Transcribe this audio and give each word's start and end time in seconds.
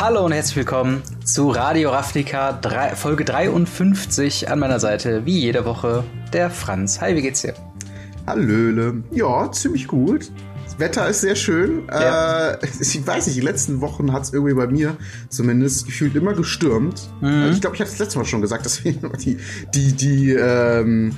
Hallo 0.00 0.24
und 0.24 0.32
herzlich 0.32 0.56
willkommen 0.56 1.02
zu 1.26 1.50
Radio 1.50 1.90
Ravnica 1.90 2.52
drei, 2.52 2.96
Folge 2.96 3.22
53 3.22 4.48
an 4.48 4.58
meiner 4.58 4.80
Seite, 4.80 5.26
wie 5.26 5.38
jede 5.38 5.66
Woche, 5.66 6.04
der 6.32 6.48
Franz. 6.48 7.02
Hi, 7.02 7.14
wie 7.14 7.20
geht's 7.20 7.42
dir? 7.42 7.52
Hallöle. 8.26 9.04
Ja, 9.10 9.52
ziemlich 9.52 9.86
gut. 9.86 10.32
Das 10.64 10.78
Wetter 10.78 11.06
ist 11.06 11.20
sehr 11.20 11.36
schön. 11.36 11.82
Ja. 11.90 12.52
Äh, 12.52 12.58
ich 12.80 13.06
weiß 13.06 13.26
nicht, 13.26 13.36
die 13.36 13.42
letzten 13.42 13.82
Wochen 13.82 14.14
hat 14.14 14.22
es 14.22 14.32
irgendwie 14.32 14.54
bei 14.54 14.68
mir 14.68 14.96
zumindest 15.28 15.84
gefühlt 15.84 16.16
immer 16.16 16.32
gestürmt. 16.32 17.10
Mhm. 17.20 17.50
Ich 17.52 17.60
glaube, 17.60 17.76
ich 17.76 17.82
hatte 17.82 17.90
das 17.90 17.98
letzte 17.98 18.20
Mal 18.20 18.24
schon 18.24 18.40
gesagt, 18.40 18.64
dass 18.64 18.82
wir 18.82 18.92
die, 19.22 19.36
die, 19.74 19.92
die 19.92 20.32
ähm, 20.32 21.14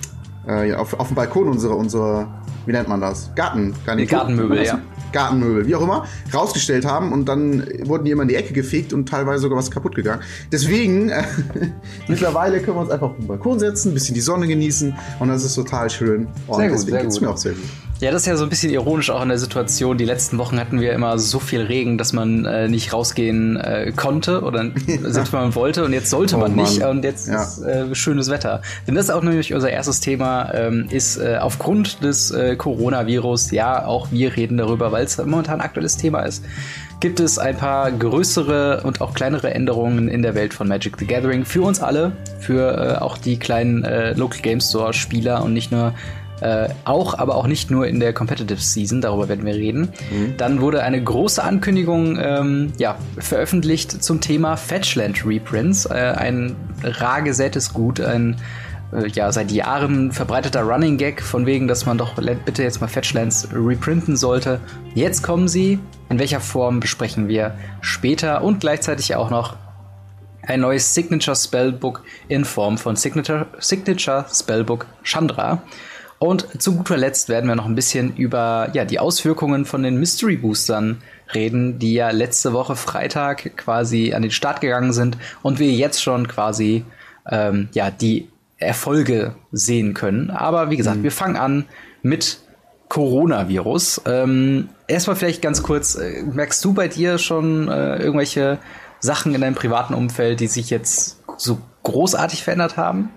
äh, 0.47 0.71
ja, 0.71 0.79
auf, 0.79 0.99
auf 0.99 1.09
dem 1.09 1.15
Balkon 1.15 1.49
unsere, 1.49 1.75
unsere, 1.75 2.27
wie 2.67 2.73
nennt 2.73 2.89
man 2.89 3.01
das? 3.01 3.31
Garten, 3.35 3.75
gar 3.87 3.95
nicht. 3.95 4.11
Gartenmöbel, 4.11 4.65
ja. 4.65 4.81
Gartenmöbel, 5.13 5.67
wie 5.67 5.75
auch 5.75 5.83
immer, 5.83 6.07
rausgestellt 6.33 6.85
haben 6.85 7.13
und 7.13 7.27
dann 7.29 7.67
wurden 7.85 8.05
die 8.05 8.11
immer 8.11 8.23
in 8.23 8.29
die 8.29 8.35
Ecke 8.35 8.53
gefegt 8.53 8.93
und 8.93 9.09
teilweise 9.09 9.43
sogar 9.43 9.59
was 9.59 9.71
kaputt 9.71 9.95
gegangen. 9.95 10.23
Deswegen, 10.51 11.11
äh, 11.11 11.23
mittlerweile 12.09 12.61
können 12.61 12.77
wir 12.77 12.81
uns 12.83 12.91
einfach 12.91 13.11
auf 13.11 13.17
den 13.17 13.27
Balkon 13.27 13.59
setzen, 13.59 13.91
ein 13.91 13.95
bisschen 13.95 14.15
die 14.15 14.21
Sonne 14.21 14.47
genießen 14.49 14.95
und 15.21 15.29
das 15.29 15.45
ist 15.45 15.55
total 15.55 15.91
schön. 15.91 16.29
Und 16.47 16.57
sehr 16.57 16.69
gut, 16.69 16.79
deswegen 16.79 17.11
sehr 17.11 17.21
gut. 17.21 17.21
mir 17.21 17.31
auch 17.31 17.37
sehr 17.37 17.53
gut. 17.53 17.69
Ja, 18.03 18.11
das 18.11 18.23
ist 18.23 18.27
ja 18.27 18.37
so 18.37 18.43
ein 18.43 18.49
bisschen 18.51 18.73
ironisch 18.73 19.11
auch 19.11 19.23
in 19.23 19.29
der 19.29 19.39
Situation. 19.39 19.97
Die 19.97 20.05
letzten 20.05 20.37
Wochen 20.39 20.59
hatten 20.59 20.81
wir 20.81 20.93
immer 20.93 21.21
so 21.21 21.39
viel 21.39 21.61
Regen, 21.61 21.99
dass 21.99 22.13
man 22.13 22.45
äh, 22.45 22.67
nicht 22.67 22.93
rausgehen 22.93 23.57
äh, 23.57 23.93
konnte 23.95 24.43
oder 24.43 24.73
selbst 25.05 25.33
wenn 25.33 25.43
man 25.43 25.55
wollte 25.55 25.85
und 25.85 25.93
jetzt 25.93 26.11
sollte 26.11 26.35
oh, 26.35 26.41
man 26.41 26.57
Mann. 26.57 26.65
nicht 26.65 26.83
und 26.83 27.05
jetzt 27.05 27.29
ja. 27.29 27.41
ist 27.41 27.63
äh, 27.63 27.95
schönes 27.95 28.29
Wetter. 28.29 28.61
Denn 28.89 28.97
das 28.97 29.05
ist 29.05 29.11
auch 29.13 29.23
nämlich 29.23 29.55
unser 29.55 29.71
erstes 29.71 30.01
Thema, 30.01 30.53
ähm, 30.53 30.89
ist 30.91 31.17
äh, 31.17 31.37
aufgrund 31.41 32.03
des 32.03 32.33
äh, 32.33 32.57
Coronavirus, 32.57 33.53
ja, 33.53 33.87
auch 33.87 34.11
wir 34.11 34.37
reden 34.37 34.57
darüber, 34.57 34.91
weil 34.91 35.05
es 35.05 35.19
momentan 35.19 35.61
ein 35.61 35.65
aktuelles 35.65 35.97
Thema 35.97 36.23
ist 36.23 36.45
gibt 36.99 37.19
es 37.19 37.37
ein 37.37 37.57
paar 37.57 37.91
größere 37.91 38.83
und 38.85 39.01
auch 39.01 39.13
kleinere 39.13 39.53
Änderungen 39.53 40.07
in 40.07 40.23
der 40.23 40.37
Welt 40.37 40.55
von 40.55 40.69
Magic 40.69 40.97
the 41.01 41.05
Gathering 41.05 41.45
für 41.45 41.63
uns 41.63 41.81
alle, 41.81 42.13
für 42.39 42.97
äh, 42.97 43.01
auch 43.01 43.19
die 43.19 43.41
kleinen 43.41 43.83
äh, 43.83 44.13
Local 44.13 44.41
Game 44.41 44.61
Store 44.61 44.93
Spieler 44.93 45.43
und 45.43 45.53
nicht 45.53 45.73
nur 45.73 45.95
äh, 46.43 46.69
auch, 46.85 47.17
aber 47.17 47.37
auch 47.37 47.47
nicht 47.47 47.71
nur 47.71 47.87
in 47.87 48.01
der 48.01 48.13
Competitive 48.13 48.61
Season, 48.61 49.01
darüber 49.01 49.29
werden 49.29 49.47
wir 49.47 49.55
reden. 49.55 49.93
Mhm. 50.11 50.37
Dann 50.39 50.61
wurde 50.61 50.83
eine 50.83 51.03
große 51.03 51.43
Ankündigung 51.43 52.19
ähm, 52.21 52.73
ja, 52.79 52.97
veröffentlicht 53.19 54.03
zum 54.03 54.21
Thema 54.21 54.57
Fetchland 54.57 55.25
Reprints. 55.25 55.87
Äh, 55.87 56.15
ein 56.17 56.57
rar 56.83 57.23
gesätes 57.23 57.73
Gut, 57.73 58.01
ein 58.01 58.37
äh, 58.93 59.07
ja, 59.09 59.31
seit 59.31 59.53
Jahren 59.53 60.11
verbreiteter 60.11 60.63
Running 60.63 60.99
Gag, 60.99 61.23
von 61.23 61.47
wegen, 61.47 61.69
dass 61.69 61.87
man 61.87 61.97
doch 61.97 62.15
bitte 62.15 62.65
jetzt 62.65 62.81
mal 62.81 62.89
Fetchlands 62.89 63.49
reprinten 63.55 64.17
sollte. 64.17 64.61
Jetzt 64.95 65.23
kommen 65.23 65.47
sie. 65.47 65.79
In 66.09 66.19
welcher 66.19 66.41
Form 66.41 66.81
besprechen 66.81 67.29
wir 67.29 67.55
später 67.81 68.43
und 68.43 68.61
gleichzeitig 68.61 69.15
auch 69.15 69.31
noch 69.31 69.57
ein 70.43 70.61
neues 70.61 70.93
Signature 70.93 71.37
Spellbook 71.37 72.03
in 72.27 72.45
Form 72.45 72.79
von 72.79 72.97
Signature, 72.97 73.47
Signature 73.61 74.27
Spellbook 74.29 74.87
Chandra. 75.05 75.63
Und 76.23 76.63
zu 76.63 76.77
guter 76.77 76.97
Letzt 76.97 77.29
werden 77.29 77.49
wir 77.49 77.57
noch 77.57 77.67
ein 77.67 77.75
bisschen 77.75 78.15
über 78.15 78.69
ja, 78.75 78.85
die 78.85 79.01
Auswirkungen 79.01 79.65
von 79.65 79.83
den 79.83 79.99
Mystery 79.99 80.37
Boostern 80.37 81.03
reden, 81.35 81.81
die 81.81 81.95
ja 81.95 82.11
letzte 82.13 82.53
Woche 82.53 82.77
Freitag 82.77 83.57
quasi 83.57 84.15
an 84.15 84.23
den 84.23 84.31
Start 84.31 84.61
gegangen 84.61 84.93
sind 84.93 85.19
und 85.43 85.59
wir 85.59 85.73
jetzt 85.73 86.01
schon 86.01 86.29
quasi 86.29 86.85
ähm, 87.29 87.71
ja, 87.73 87.91
die 87.91 88.29
Erfolge 88.57 89.35
sehen 89.51 89.95
können. 89.95 90.31
Aber 90.31 90.71
wie 90.71 90.77
gesagt, 90.77 90.99
mhm. 90.99 91.03
wir 91.03 91.11
fangen 91.11 91.37
an 91.37 91.65
mit 92.03 92.39
Coronavirus. 92.89 94.03
Ähm, 94.07 94.69
erstmal 94.87 95.17
vielleicht 95.17 95.43
ganz 95.43 95.65
kurz, 95.65 95.97
äh, 95.97 96.23
merkst 96.23 96.65
du 96.65 96.73
bei 96.73 96.87
dir 96.87 97.19
schon 97.19 97.67
äh, 97.67 97.97
irgendwelche 97.97 98.59
Sachen 99.01 99.35
in 99.35 99.41
deinem 99.41 99.57
privaten 99.57 99.95
Umfeld, 99.95 100.39
die 100.39 100.47
sich 100.47 100.71
jetzt 100.71 101.21
so 101.37 101.59
großartig 101.83 102.45
verändert 102.45 102.77
haben? 102.77 103.11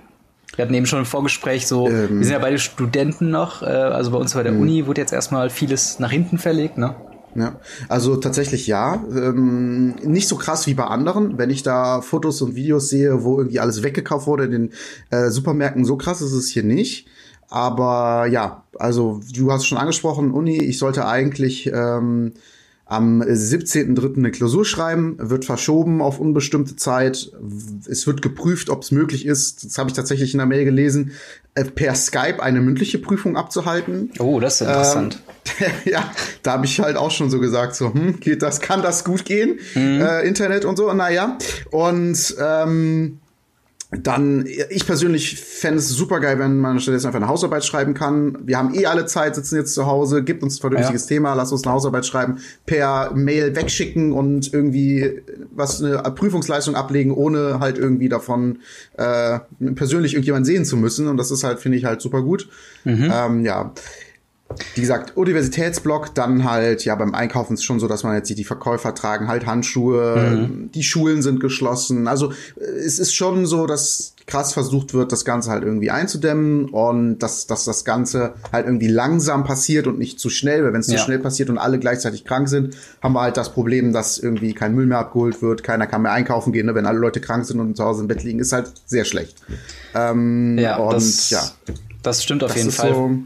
Wir 0.55 0.63
hatten 0.63 0.73
eben 0.73 0.85
schon 0.85 0.99
im 0.99 1.05
Vorgespräch 1.05 1.67
so, 1.67 1.87
ähm, 1.87 2.19
wir 2.19 2.25
sind 2.25 2.33
ja 2.33 2.39
beide 2.39 2.59
Studenten 2.59 3.29
noch, 3.29 3.61
äh, 3.61 3.65
also 3.65 4.11
bei 4.11 4.17
uns 4.17 4.33
bei 4.33 4.43
der 4.43 4.53
mh. 4.53 4.61
Uni 4.61 4.87
wurde 4.87 5.01
jetzt 5.01 5.13
erstmal 5.13 5.49
vieles 5.49 5.99
nach 5.99 6.11
hinten 6.11 6.37
verlegt, 6.37 6.77
ne? 6.77 6.95
Ja, 7.35 7.59
also 7.89 8.15
tatsächlich 8.15 8.65
ja. 8.65 9.03
Ähm, 9.13 9.95
nicht 10.03 10.29
so 10.29 10.37
krass 10.37 10.67
wie 10.67 10.73
bei 10.73 10.85
anderen. 10.85 11.37
Wenn 11.37 11.49
ich 11.49 11.63
da 11.63 11.99
Fotos 11.99 12.41
und 12.41 12.55
Videos 12.55 12.89
sehe, 12.89 13.25
wo 13.25 13.37
irgendwie 13.37 13.59
alles 13.59 13.83
weggekauft 13.83 14.25
wurde 14.25 14.45
in 14.45 14.51
den 14.51 14.73
äh, 15.09 15.29
Supermärkten, 15.29 15.83
so 15.83 15.97
krass 15.97 16.21
ist 16.21 16.31
es 16.31 16.47
hier 16.49 16.63
nicht. 16.63 17.07
Aber 17.49 18.25
ja, 18.27 18.63
also 18.79 19.19
du 19.33 19.51
hast 19.51 19.65
schon 19.65 19.77
angesprochen, 19.77 20.31
Uni, 20.31 20.63
ich 20.63 20.77
sollte 20.77 21.05
eigentlich 21.05 21.67
ähm, 21.67 22.33
am 22.85 23.21
17.03. 23.21 24.17
eine 24.17 24.31
Klausur 24.31 24.63
schreiben, 24.63 25.17
wird 25.19 25.43
verschoben 25.43 26.01
auf 26.01 26.19
unbestimmte 26.19 26.75
Zeit. 26.75 27.31
Es 27.89 28.05
wird 28.05 28.21
geprüft, 28.21 28.69
ob 28.69 28.83
es 28.83 28.91
möglich 28.91 29.25
ist, 29.25 29.65
das 29.65 29.77
habe 29.79 29.89
ich 29.89 29.95
tatsächlich 29.95 30.33
in 30.33 30.37
der 30.37 30.45
Mail 30.45 30.65
gelesen, 30.65 31.11
äh, 31.55 31.65
per 31.65 31.95
Skype 31.95 32.43
eine 32.43 32.61
mündliche 32.61 32.99
Prüfung 32.99 33.37
abzuhalten. 33.37 34.11
Oh, 34.19 34.39
das 34.39 34.61
ist 34.61 34.67
interessant. 34.67 35.19
Ähm, 35.59 35.71
ja, 35.91 36.11
da 36.43 36.53
habe 36.53 36.65
ich 36.65 36.79
halt 36.79 36.95
auch 36.95 37.11
schon 37.11 37.31
so 37.31 37.39
gesagt, 37.39 37.75
so, 37.75 37.91
hm, 37.91 38.19
geht 38.19 38.43
das, 38.43 38.61
kann 38.61 38.83
das 38.83 39.03
gut 39.03 39.25
gehen? 39.25 39.59
Mhm. 39.73 40.01
Äh, 40.01 40.27
Internet 40.27 40.63
und 40.63 40.77
so, 40.77 40.93
naja. 40.93 41.39
Und 41.71 42.35
ähm, 42.39 43.19
dann, 44.01 44.45
ich 44.69 44.85
persönlich 44.85 45.39
fände 45.39 45.79
es 45.79 45.89
super 45.89 46.19
geil, 46.19 46.39
wenn 46.39 46.57
man 46.57 46.79
stattdessen 46.79 47.07
einfach 47.07 47.19
eine 47.19 47.27
Hausarbeit 47.27 47.65
schreiben 47.65 47.93
kann. 47.93 48.37
Wir 48.45 48.57
haben 48.57 48.73
eh 48.73 48.85
alle 48.85 49.05
Zeit, 49.05 49.35
sitzen 49.35 49.55
jetzt 49.55 49.73
zu 49.73 49.85
Hause, 49.85 50.23
gibt 50.23 50.43
uns 50.43 50.57
ein 50.57 50.61
vernünftiges 50.61 51.03
ja. 51.03 51.15
Thema, 51.15 51.33
lass 51.33 51.51
uns 51.51 51.63
eine 51.63 51.73
Hausarbeit 51.73 52.05
schreiben, 52.05 52.39
per 52.65 53.11
Mail 53.13 53.55
wegschicken 53.55 54.11
und 54.11 54.53
irgendwie 54.53 55.21
was 55.53 55.83
eine 55.83 55.97
Prüfungsleistung 56.11 56.75
ablegen, 56.75 57.11
ohne 57.11 57.59
halt 57.59 57.77
irgendwie 57.77 58.09
davon 58.09 58.59
äh, 58.97 59.39
persönlich 59.75 60.13
irgendjemand 60.13 60.45
sehen 60.45 60.65
zu 60.65 60.77
müssen. 60.77 61.07
Und 61.07 61.17
das 61.17 61.31
ist 61.31 61.43
halt, 61.43 61.59
finde 61.59 61.77
ich 61.77 61.85
halt 61.85 62.01
super 62.01 62.21
gut. 62.21 62.47
Mhm. 62.83 63.11
Ähm, 63.13 63.45
ja 63.45 63.73
wie 64.75 64.81
gesagt, 64.81 65.17
Universitätsblock, 65.17 66.13
dann 66.13 66.43
halt, 66.43 66.85
ja, 66.85 66.95
beim 66.95 67.13
Einkaufen 67.15 67.55
ist 67.55 67.63
schon 67.63 67.79
so, 67.79 67.87
dass 67.87 68.03
man 68.03 68.15
jetzt 68.15 68.27
sieht, 68.27 68.37
die 68.37 68.43
Verkäufer 68.43 68.93
tragen 68.93 69.27
halt 69.27 69.45
Handschuhe, 69.45 70.47
mhm. 70.47 70.71
die 70.71 70.83
Schulen 70.83 71.21
sind 71.21 71.39
geschlossen. 71.39 72.07
Also 72.07 72.31
es 72.55 72.99
ist 72.99 73.13
schon 73.13 73.45
so, 73.45 73.65
dass 73.65 74.13
krass 74.27 74.53
versucht 74.53 74.93
wird, 74.93 75.11
das 75.11 75.23
Ganze 75.23 75.51
halt 75.51 75.63
irgendwie 75.63 75.91
einzudämmen 75.91 76.69
und 76.69 77.19
dass, 77.19 77.45
dass 77.47 77.65
das 77.65 77.85
Ganze 77.85 78.33
halt 78.51 78.65
irgendwie 78.65 78.87
langsam 78.87 79.43
passiert 79.43 79.87
und 79.87 79.99
nicht 79.99 80.19
zu 80.19 80.29
schnell, 80.29 80.63
weil 80.63 80.73
wenn 80.73 80.79
es 80.79 80.87
ja. 80.87 80.97
zu 80.97 81.03
schnell 81.03 81.19
passiert 81.19 81.49
und 81.49 81.57
alle 81.57 81.77
gleichzeitig 81.77 82.25
krank 82.25 82.49
sind, 82.49 82.75
haben 83.03 83.13
wir 83.13 83.21
halt 83.21 83.37
das 83.37 83.51
Problem, 83.53 83.93
dass 83.93 84.17
irgendwie 84.17 84.53
kein 84.53 84.73
Müll 84.73 84.87
mehr 84.87 84.97
abgeholt 84.97 85.41
wird, 85.41 85.63
keiner 85.63 85.85
kann 85.85 86.01
mehr 86.01 86.11
einkaufen 86.11 86.53
gehen, 86.53 86.65
ne? 86.65 86.73
wenn 86.73 86.87
alle 86.87 86.97
Leute 86.97 87.21
krank 87.21 87.45
sind 87.45 87.59
und 87.59 87.77
zu 87.77 87.83
Hause 87.83 88.01
im 88.01 88.07
Bett 88.07 88.23
liegen, 88.23 88.39
ist 88.39 88.51
halt 88.51 88.71
sehr 88.85 89.05
schlecht. 89.05 89.37
Ähm, 89.93 90.57
ja, 90.57 90.77
und 90.77 90.93
das, 90.93 91.29
ja. 91.29 91.43
Das 92.01 92.23
stimmt 92.23 92.43
auf 92.43 92.51
das 92.51 92.57
jeden 92.57 92.71
Fall. 92.71 92.93
So, 92.93 93.19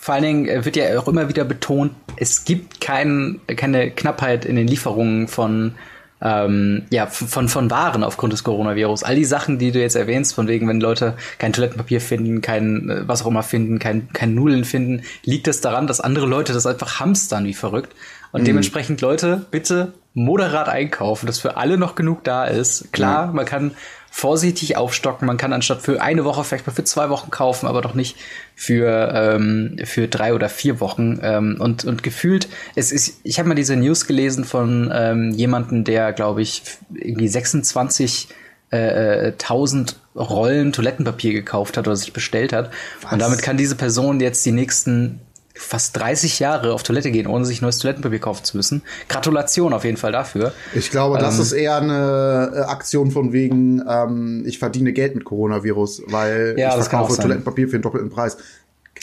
vor 0.00 0.14
allen 0.14 0.24
Dingen 0.24 0.48
äh, 0.48 0.64
wird 0.64 0.76
ja 0.76 0.98
auch 0.98 1.08
immer 1.08 1.28
wieder 1.28 1.44
betont, 1.44 1.92
es 2.16 2.46
gibt 2.46 2.80
kein, 2.80 3.38
keine 3.46 3.90
Knappheit 3.90 4.46
in 4.46 4.56
den 4.56 4.66
Lieferungen 4.66 5.28
von 5.28 5.74
ähm, 6.22 6.82
ja, 6.90 7.06
von, 7.06 7.48
von 7.48 7.70
Waren 7.70 8.04
aufgrund 8.04 8.34
des 8.34 8.44
Coronavirus. 8.44 9.04
All 9.04 9.14
die 9.14 9.24
Sachen, 9.24 9.58
die 9.58 9.72
du 9.72 9.80
jetzt 9.80 9.96
erwähnst, 9.96 10.34
von 10.34 10.48
wegen, 10.48 10.68
wenn 10.68 10.78
Leute 10.78 11.14
kein 11.38 11.54
Toilettenpapier 11.54 12.00
finden, 12.00 12.42
kein 12.42 12.90
äh, 12.90 13.08
was 13.08 13.22
auch 13.22 13.26
immer 13.26 13.42
finden, 13.42 13.78
kein, 13.78 14.12
kein 14.12 14.34
Nudeln 14.34 14.64
finden, 14.64 15.02
liegt 15.24 15.48
es 15.48 15.60
das 15.60 15.70
daran, 15.70 15.86
dass 15.86 16.00
andere 16.00 16.26
Leute 16.26 16.52
das 16.52 16.66
einfach 16.66 17.00
hamstern 17.00 17.44
wie 17.44 17.54
verrückt. 17.54 17.94
Und 18.32 18.42
mhm. 18.42 18.46
dementsprechend, 18.46 19.00
Leute, 19.00 19.46
bitte 19.50 19.94
moderat 20.12 20.68
einkaufen, 20.68 21.26
dass 21.26 21.38
für 21.38 21.56
alle 21.56 21.78
noch 21.78 21.94
genug 21.94 22.24
da 22.24 22.44
ist. 22.44 22.92
Klar, 22.92 23.28
mhm. 23.28 23.36
man 23.36 23.46
kann 23.46 23.70
vorsichtig 24.10 24.76
aufstocken. 24.76 25.26
Man 25.26 25.36
kann 25.36 25.52
anstatt 25.52 25.82
für 25.82 26.02
eine 26.02 26.24
Woche 26.24 26.44
vielleicht 26.44 26.66
mal 26.66 26.72
für 26.72 26.84
zwei 26.84 27.08
Wochen 27.10 27.30
kaufen, 27.30 27.66
aber 27.66 27.80
doch 27.80 27.94
nicht 27.94 28.16
für, 28.54 29.12
ähm, 29.14 29.76
für 29.84 30.08
drei 30.08 30.34
oder 30.34 30.48
vier 30.48 30.80
Wochen. 30.80 31.20
Ähm, 31.22 31.56
und, 31.60 31.84
und 31.84 32.02
gefühlt, 32.02 32.48
es 32.74 32.90
ist, 32.90 33.20
ich 33.22 33.38
habe 33.38 33.48
mal 33.48 33.54
diese 33.54 33.76
News 33.76 34.06
gelesen 34.06 34.44
von 34.44 34.90
ähm, 34.92 35.30
jemanden, 35.30 35.84
der, 35.84 36.12
glaube 36.12 36.42
ich, 36.42 36.62
irgendwie 36.92 37.28
26 37.28 38.28
äh, 38.70 39.32
1000 39.32 39.92
äh, 39.92 40.18
Rollen 40.18 40.72
Toilettenpapier 40.72 41.32
gekauft 41.32 41.76
hat 41.76 41.86
oder 41.86 41.96
sich 41.96 42.12
bestellt 42.12 42.52
hat. 42.52 42.70
Was? 43.02 43.12
Und 43.12 43.20
damit 43.20 43.42
kann 43.42 43.56
diese 43.56 43.76
Person 43.76 44.20
jetzt 44.20 44.44
die 44.44 44.52
nächsten 44.52 45.20
fast 45.60 45.96
30 45.98 46.38
Jahre 46.38 46.72
auf 46.72 46.82
Toilette 46.82 47.10
gehen, 47.10 47.26
ohne 47.26 47.44
sich 47.44 47.60
neues 47.60 47.78
Toilettenpapier 47.78 48.18
kaufen 48.18 48.44
zu 48.44 48.56
müssen. 48.56 48.82
Gratulation 49.08 49.72
auf 49.72 49.84
jeden 49.84 49.98
Fall 49.98 50.12
dafür. 50.12 50.52
Ich 50.74 50.90
glaube, 50.90 51.18
das 51.18 51.36
ähm, 51.36 51.42
ist 51.42 51.52
eher 51.52 51.76
eine 51.76 52.52
äh, 52.54 52.58
Aktion 52.60 53.10
von 53.10 53.32
wegen, 53.32 53.82
ähm, 53.86 54.44
ich 54.46 54.58
verdiene 54.58 54.92
Geld 54.92 55.14
mit 55.14 55.24
Coronavirus, 55.24 56.02
weil 56.06 56.54
ja, 56.58 56.76
ich 56.76 56.84
verkaufe 56.84 57.20
Toilettenpapier 57.20 57.68
für 57.68 57.76
den 57.76 57.82
doppelten 57.82 58.10
Preis. 58.10 58.38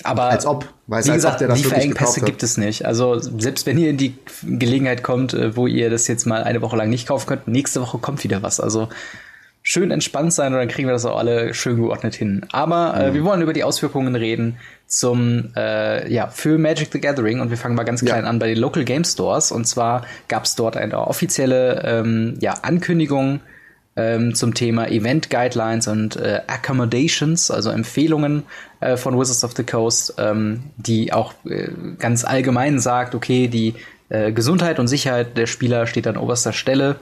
Aber 0.03 0.23
als 0.23 0.45
ob, 0.45 0.65
weiß 0.87 1.05
wie 1.05 1.11
als 1.11 1.17
gesagt, 1.17 1.35
ob 1.35 1.39
der 1.39 1.47
das 1.47 1.57
Lieferengpässe 1.59 2.21
gibt 2.21 2.43
es 2.43 2.57
nicht. 2.57 2.85
Also 2.85 3.19
selbst 3.19 3.65
wenn 3.65 3.77
ihr 3.77 3.89
in 3.89 3.97
die 3.97 4.15
Gelegenheit 4.43 5.03
kommt, 5.03 5.33
äh, 5.33 5.55
wo 5.55 5.67
ihr 5.67 5.89
das 5.89 6.07
jetzt 6.07 6.25
mal 6.25 6.43
eine 6.43 6.61
Woche 6.61 6.75
lang 6.75 6.89
nicht 6.89 7.07
kaufen 7.07 7.27
könnt, 7.27 7.47
nächste 7.47 7.81
Woche 7.81 7.97
kommt 7.97 8.23
wieder 8.23 8.43
was. 8.43 8.59
Also 8.59 8.89
schön 9.69 9.91
entspannt 9.91 10.31
sein 10.31 10.53
und 10.53 10.59
dann 10.59 10.69
kriegen 10.69 10.87
wir 10.87 10.93
das 10.93 11.03
auch 11.03 11.17
alle 11.17 11.53
schön 11.53 11.75
geordnet 11.75 12.15
hin. 12.15 12.45
Aber 12.53 12.95
äh, 12.97 13.09
mhm. 13.09 13.13
wir 13.15 13.23
wollen 13.25 13.41
über 13.41 13.51
die 13.51 13.65
Auswirkungen 13.65 14.15
reden 14.15 14.59
zum 14.85 15.51
äh, 15.57 16.09
ja 16.09 16.27
für 16.27 16.57
Magic 16.57 16.87
the 16.93 17.01
Gathering 17.01 17.41
und 17.41 17.49
wir 17.49 17.57
fangen 17.57 17.75
mal 17.75 17.83
ganz 17.83 17.99
klein 17.99 18.23
ja. 18.23 18.29
an 18.29 18.39
bei 18.39 18.47
den 18.47 18.57
Local 18.57 18.85
Game 18.85 19.03
Stores 19.03 19.51
und 19.51 19.67
zwar 19.67 20.05
gab 20.29 20.45
es 20.45 20.55
dort 20.55 20.77
eine 20.77 20.97
offizielle 20.97 21.81
ähm, 21.83 22.37
ja 22.39 22.53
Ankündigung 22.61 23.41
ähm, 23.97 24.35
zum 24.35 24.53
Thema 24.53 24.87
Event 24.87 25.29
Guidelines 25.29 25.89
und 25.89 26.15
äh, 26.15 26.39
Accommodations, 26.47 27.51
also 27.51 27.69
Empfehlungen 27.69 28.43
äh, 28.79 28.95
von 28.95 29.19
Wizards 29.19 29.43
of 29.43 29.51
the 29.57 29.65
Coast, 29.65 30.13
ähm, 30.17 30.63
die 30.77 31.11
auch 31.11 31.33
äh, 31.43 31.67
ganz 31.99 32.23
allgemein 32.23 32.79
sagt, 32.79 33.15
okay, 33.15 33.49
die 33.49 33.73
äh, 34.07 34.31
Gesundheit 34.31 34.79
und 34.79 34.87
Sicherheit 34.87 35.35
der 35.35 35.45
Spieler 35.45 35.87
steht 35.87 36.07
an 36.07 36.15
oberster 36.15 36.53
Stelle 36.53 37.01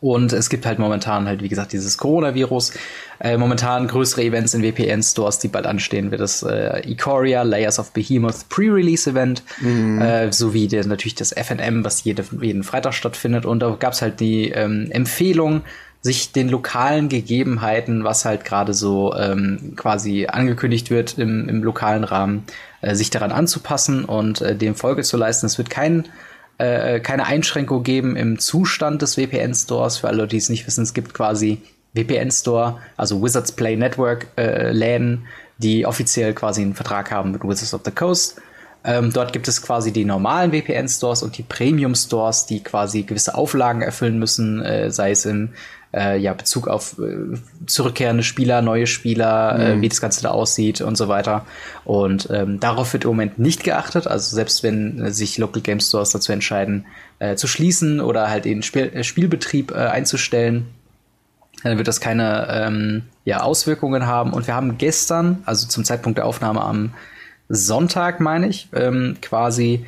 und 0.00 0.32
es 0.32 0.50
gibt 0.50 0.66
halt 0.66 0.78
momentan 0.78 1.26
halt, 1.26 1.42
wie 1.42 1.48
gesagt, 1.48 1.72
dieses 1.72 1.98
Coronavirus. 1.98 2.72
Äh, 3.18 3.38
momentan 3.38 3.88
größere 3.88 4.22
Events 4.22 4.52
in 4.52 4.62
VPN-Stores, 4.62 5.38
die 5.38 5.48
bald 5.48 5.66
anstehen, 5.66 6.10
wird 6.10 6.20
das 6.20 6.42
äh, 6.42 6.82
Ikoria, 6.86 7.42
Layers 7.42 7.78
of 7.78 7.92
Behemoth 7.92 8.48
Pre-Release-Event, 8.50 9.42
mhm. 9.60 10.00
äh, 10.02 10.32
sowie 10.32 10.68
der, 10.68 10.86
natürlich 10.86 11.14
das 11.14 11.32
FNM, 11.32 11.82
was 11.84 12.04
jede, 12.04 12.24
jeden 12.40 12.62
Freitag 12.62 12.92
stattfindet. 12.92 13.46
Und 13.46 13.60
da 13.60 13.74
gab 13.78 13.94
es 13.94 14.02
halt 14.02 14.20
die 14.20 14.50
ähm, 14.50 14.88
Empfehlung, 14.90 15.62
sich 16.02 16.30
den 16.30 16.48
lokalen 16.48 17.08
Gegebenheiten, 17.08 18.04
was 18.04 18.24
halt 18.24 18.44
gerade 18.44 18.74
so 18.74 19.14
ähm, 19.16 19.72
quasi 19.76 20.26
angekündigt 20.26 20.90
wird 20.90 21.18
im, 21.18 21.48
im 21.48 21.64
lokalen 21.64 22.04
Rahmen, 22.04 22.44
äh, 22.80 22.94
sich 22.94 23.10
daran 23.10 23.32
anzupassen 23.32 24.04
und 24.04 24.40
äh, 24.40 24.54
dem 24.54 24.76
Folge 24.76 25.02
zu 25.02 25.16
leisten. 25.16 25.46
Es 25.46 25.58
wird 25.58 25.68
kein 25.68 26.04
äh, 26.58 27.00
keine 27.00 27.26
Einschränkung 27.26 27.82
geben 27.82 28.16
im 28.16 28.38
Zustand 28.38 29.02
des 29.02 29.14
VPN-Stores. 29.16 29.98
Für 29.98 30.08
alle, 30.08 30.26
die 30.26 30.38
es 30.38 30.48
nicht 30.48 30.66
wissen, 30.66 30.82
es 30.82 30.94
gibt 30.94 31.14
quasi 31.14 31.60
VPN-Store, 31.94 32.78
also 32.96 33.22
Wizards 33.22 33.52
Play 33.52 33.76
Network 33.76 34.28
äh, 34.36 35.18
die 35.58 35.86
offiziell 35.86 36.34
quasi 36.34 36.62
einen 36.62 36.74
Vertrag 36.74 37.10
haben 37.10 37.32
mit 37.32 37.42
Wizards 37.42 37.72
of 37.72 37.80
the 37.84 37.90
Coast. 37.90 38.40
Ähm, 38.84 39.12
dort 39.12 39.32
gibt 39.32 39.48
es 39.48 39.62
quasi 39.62 39.92
die 39.92 40.04
normalen 40.04 40.52
VPN-Stores 40.52 41.22
und 41.22 41.36
die 41.36 41.42
Premium-Stores, 41.42 42.46
die 42.46 42.62
quasi 42.62 43.02
gewisse 43.02 43.34
Auflagen 43.34 43.82
erfüllen 43.82 44.18
müssen, 44.18 44.62
äh, 44.62 44.90
sei 44.90 45.10
es 45.10 45.26
im 45.26 45.50
äh, 45.96 46.18
ja, 46.18 46.34
Bezug 46.34 46.68
auf 46.68 46.98
äh, 46.98 47.38
zurückkehrende 47.66 48.22
Spieler, 48.22 48.60
neue 48.60 48.86
Spieler, 48.86 49.58
äh, 49.58 49.74
mhm. 49.74 49.78
äh, 49.78 49.82
wie 49.82 49.88
das 49.88 50.00
Ganze 50.00 50.22
da 50.22 50.30
aussieht 50.30 50.80
und 50.82 50.96
so 50.96 51.08
weiter. 51.08 51.46
Und 51.84 52.28
ähm, 52.30 52.60
darauf 52.60 52.92
wird 52.92 53.04
im 53.04 53.10
Moment 53.10 53.38
nicht 53.38 53.64
geachtet. 53.64 54.06
Also 54.06 54.34
selbst 54.36 54.62
wenn 54.62 55.00
äh, 55.00 55.10
sich 55.10 55.38
Local 55.38 55.62
Game 55.62 55.80
Stores 55.80 56.10
dazu 56.10 56.32
entscheiden, 56.32 56.86
äh, 57.18 57.36
zu 57.36 57.46
schließen 57.46 58.00
oder 58.00 58.28
halt 58.28 58.44
den 58.44 58.62
Spiel 58.62 59.02
Spielbetrieb 59.02 59.72
einzustellen, 59.72 60.66
dann 61.62 61.78
wird 61.78 61.88
das 61.88 62.00
keine 62.00 62.48
ähm, 62.50 63.02
ja, 63.24 63.40
Auswirkungen 63.40 64.06
haben. 64.06 64.32
Und 64.32 64.46
wir 64.46 64.54
haben 64.54 64.76
gestern, 64.78 65.42
also 65.46 65.66
zum 65.66 65.84
Zeitpunkt 65.84 66.18
der 66.18 66.26
Aufnahme 66.26 66.60
am 66.60 66.92
Sonntag, 67.48 68.20
meine 68.20 68.48
ich, 68.48 68.68
ähm, 68.74 69.16
quasi 69.22 69.86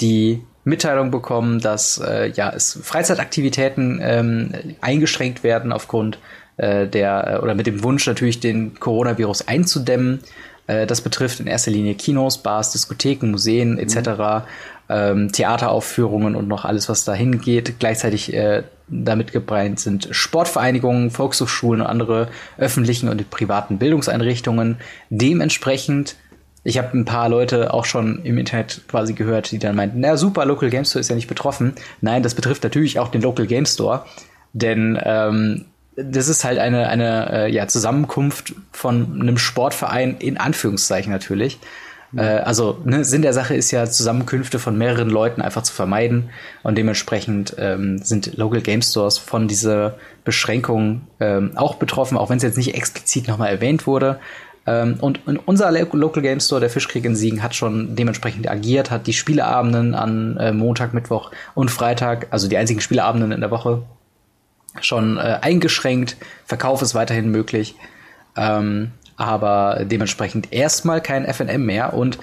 die 0.00 0.42
Mitteilung 0.64 1.10
bekommen, 1.10 1.60
dass 1.60 1.98
äh, 1.98 2.30
ja 2.30 2.50
es 2.50 2.78
Freizeitaktivitäten 2.82 4.00
ähm, 4.02 4.52
eingeschränkt 4.80 5.42
werden 5.42 5.72
aufgrund 5.72 6.18
äh, 6.56 6.86
der 6.86 7.34
äh, 7.34 7.42
oder 7.42 7.54
mit 7.54 7.66
dem 7.66 7.82
Wunsch 7.82 8.06
natürlich 8.06 8.40
den 8.40 8.78
Coronavirus 8.78 9.48
einzudämmen. 9.48 10.20
Äh, 10.66 10.86
das 10.86 11.00
betrifft 11.00 11.40
in 11.40 11.46
erster 11.46 11.70
Linie 11.70 11.94
Kinos, 11.94 12.38
Bars, 12.38 12.72
Diskotheken, 12.72 13.26
Museen 13.30 13.78
etc. 13.78 13.96
Mhm. 13.96 14.42
Ähm, 14.88 15.32
Theateraufführungen 15.32 16.34
und 16.34 16.48
noch 16.48 16.64
alles, 16.64 16.88
was 16.88 17.04
dahin 17.04 17.40
geht. 17.40 17.78
Gleichzeitig 17.78 18.34
äh, 18.34 18.64
damit 18.88 19.32
gebrannt 19.32 19.80
sind 19.80 20.08
Sportvereinigungen, 20.10 21.10
Volkshochschulen 21.10 21.80
und 21.80 21.86
andere 21.86 22.28
öffentlichen 22.58 23.08
und 23.08 23.30
privaten 23.30 23.78
Bildungseinrichtungen. 23.78 24.78
Dementsprechend 25.08 26.16
ich 26.62 26.78
habe 26.78 26.96
ein 26.96 27.04
paar 27.04 27.28
Leute 27.28 27.72
auch 27.72 27.84
schon 27.84 28.22
im 28.24 28.38
Internet 28.38 28.82
quasi 28.88 29.14
gehört, 29.14 29.50
die 29.50 29.58
dann 29.58 29.76
meinten, 29.76 30.00
na 30.00 30.16
super, 30.16 30.44
Local 30.44 30.70
Game 30.70 30.84
Store 30.84 31.00
ist 31.00 31.08
ja 31.08 31.16
nicht 31.16 31.28
betroffen. 31.28 31.74
Nein, 32.00 32.22
das 32.22 32.34
betrifft 32.34 32.62
natürlich 32.62 32.98
auch 32.98 33.08
den 33.08 33.22
Local 33.22 33.46
Game 33.46 33.66
Store, 33.66 34.04
denn 34.52 34.98
ähm, 35.02 35.64
das 35.96 36.28
ist 36.28 36.44
halt 36.44 36.58
eine, 36.58 36.88
eine 36.88 37.32
äh, 37.32 37.50
ja, 37.50 37.66
Zusammenkunft 37.66 38.54
von 38.72 39.20
einem 39.20 39.38
Sportverein, 39.38 40.16
in 40.18 40.36
Anführungszeichen 40.36 41.12
natürlich. 41.12 41.58
Mhm. 42.12 42.18
Äh, 42.18 42.22
also 42.22 42.78
ne, 42.84 43.04
Sinn 43.04 43.22
der 43.22 43.32
Sache 43.32 43.54
ist 43.54 43.70
ja, 43.70 43.86
Zusammenkünfte 43.86 44.58
von 44.58 44.76
mehreren 44.76 45.10
Leuten 45.10 45.42
einfach 45.42 45.62
zu 45.62 45.72
vermeiden 45.72 46.30
und 46.62 46.76
dementsprechend 46.76 47.54
ähm, 47.58 47.98
sind 47.98 48.36
Local 48.36 48.60
Game 48.60 48.82
Stores 48.82 49.18
von 49.18 49.48
dieser 49.48 49.96
Beschränkung 50.24 51.02
ähm, 51.20 51.52
auch 51.56 51.76
betroffen, 51.76 52.18
auch 52.18 52.30
wenn 52.30 52.36
es 52.36 52.42
jetzt 52.42 52.58
nicht 52.58 52.74
explizit 52.74 53.28
nochmal 53.28 53.50
erwähnt 53.50 53.86
wurde. 53.86 54.20
Ähm, 54.70 54.98
und 55.00 55.20
unser 55.46 55.72
Local 55.72 56.22
Game 56.22 56.38
Store, 56.38 56.60
der 56.60 56.70
Fischkrieg 56.70 57.04
in 57.04 57.16
Siegen, 57.16 57.42
hat 57.42 57.56
schon 57.56 57.96
dementsprechend 57.96 58.48
agiert, 58.48 58.90
hat 58.90 59.06
die 59.08 59.12
Spieleabenden 59.12 59.94
an 59.94 60.36
äh, 60.36 60.52
Montag, 60.52 60.94
Mittwoch 60.94 61.32
und 61.54 61.70
Freitag, 61.70 62.28
also 62.30 62.46
die 62.46 62.56
einzigen 62.56 62.80
Spieleabenden 62.80 63.32
in 63.32 63.40
der 63.40 63.50
Woche, 63.50 63.82
schon 64.80 65.16
äh, 65.16 65.38
eingeschränkt. 65.42 66.16
Verkauf 66.46 66.82
ist 66.82 66.94
weiterhin 66.94 67.30
möglich. 67.30 67.74
Ähm, 68.36 68.92
aber 69.16 69.84
dementsprechend 69.84 70.52
erstmal 70.52 71.02
kein 71.02 71.26
FNM 71.26 71.66
mehr 71.66 71.92
und 71.92 72.18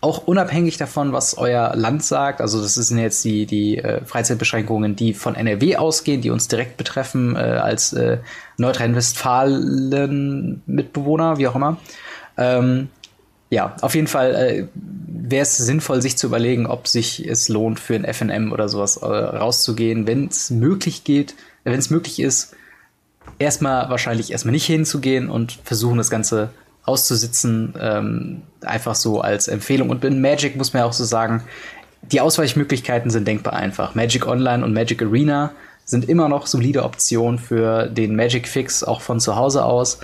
auch 0.00 0.28
unabhängig 0.28 0.76
davon, 0.76 1.12
was 1.12 1.36
euer 1.36 1.74
Land 1.74 2.04
sagt, 2.04 2.40
also 2.40 2.62
das 2.62 2.74
sind 2.74 2.98
jetzt 2.98 3.24
die, 3.24 3.46
die 3.46 3.78
äh, 3.78 4.04
Freizeitbeschränkungen, 4.04 4.94
die 4.94 5.12
von 5.12 5.34
NRW 5.34 5.74
ausgehen, 5.76 6.20
die 6.20 6.30
uns 6.30 6.46
direkt 6.46 6.76
betreffen 6.76 7.34
äh, 7.34 7.40
als 7.40 7.94
äh, 7.94 8.18
Nordrhein-Westfalen-Mitbewohner, 8.58 11.38
wie 11.38 11.48
auch 11.48 11.56
immer. 11.56 11.78
Ähm, 12.36 12.90
ja, 13.50 13.74
auf 13.80 13.94
jeden 13.94 14.06
Fall 14.06 14.34
äh, 14.34 14.68
wäre 14.74 15.42
es 15.42 15.56
sinnvoll, 15.56 16.00
sich 16.00 16.16
zu 16.16 16.28
überlegen, 16.28 16.66
ob 16.66 16.86
sich 16.86 17.26
es 17.26 17.48
lohnt, 17.48 17.80
für 17.80 17.96
ein 17.96 18.04
FNM 18.04 18.52
oder 18.52 18.68
sowas 18.68 18.98
äh, 18.98 19.06
rauszugehen, 19.06 20.06
wenn 20.06 20.28
es 20.28 20.50
möglich 20.50 21.02
geht, 21.02 21.34
wenn 21.64 21.78
es 21.78 21.90
möglich 21.90 22.20
ist, 22.20 22.54
erstmal 23.38 23.90
wahrscheinlich 23.90 24.30
erstmal 24.30 24.52
nicht 24.52 24.66
hinzugehen 24.66 25.28
und 25.28 25.58
versuchen, 25.64 25.98
das 25.98 26.10
Ganze 26.10 26.50
auszusitzen, 26.88 27.74
ähm, 27.80 28.42
einfach 28.62 28.94
so 28.94 29.20
als 29.20 29.46
Empfehlung. 29.46 29.90
Und 29.90 30.04
in 30.04 30.20
Magic 30.20 30.56
muss 30.56 30.72
man 30.72 30.80
ja 30.80 30.86
auch 30.86 30.92
so 30.92 31.04
sagen, 31.04 31.44
die 32.02 32.20
Ausweichmöglichkeiten 32.20 33.10
sind 33.10 33.28
denkbar 33.28 33.52
einfach. 33.52 33.94
Magic 33.94 34.26
Online 34.26 34.64
und 34.64 34.72
Magic 34.72 35.02
Arena 35.02 35.52
sind 35.84 36.08
immer 36.08 36.28
noch 36.28 36.46
solide 36.46 36.84
Optionen 36.84 37.38
für 37.38 37.86
den 37.86 38.16
Magic 38.16 38.48
Fix, 38.48 38.82
auch 38.82 39.00
von 39.00 39.20
zu 39.20 39.36
Hause 39.36 39.64
aus. 39.64 40.00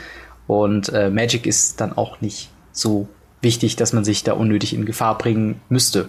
Und 0.46 0.90
äh, 0.90 1.10
Magic 1.10 1.46
ist 1.46 1.80
dann 1.80 1.96
auch 1.96 2.20
nicht 2.20 2.50
so 2.72 3.08
wichtig, 3.40 3.76
dass 3.76 3.92
man 3.92 4.04
sich 4.04 4.24
da 4.24 4.32
unnötig 4.32 4.74
in 4.74 4.84
Gefahr 4.84 5.18
bringen 5.18 5.60
müsste. 5.68 6.08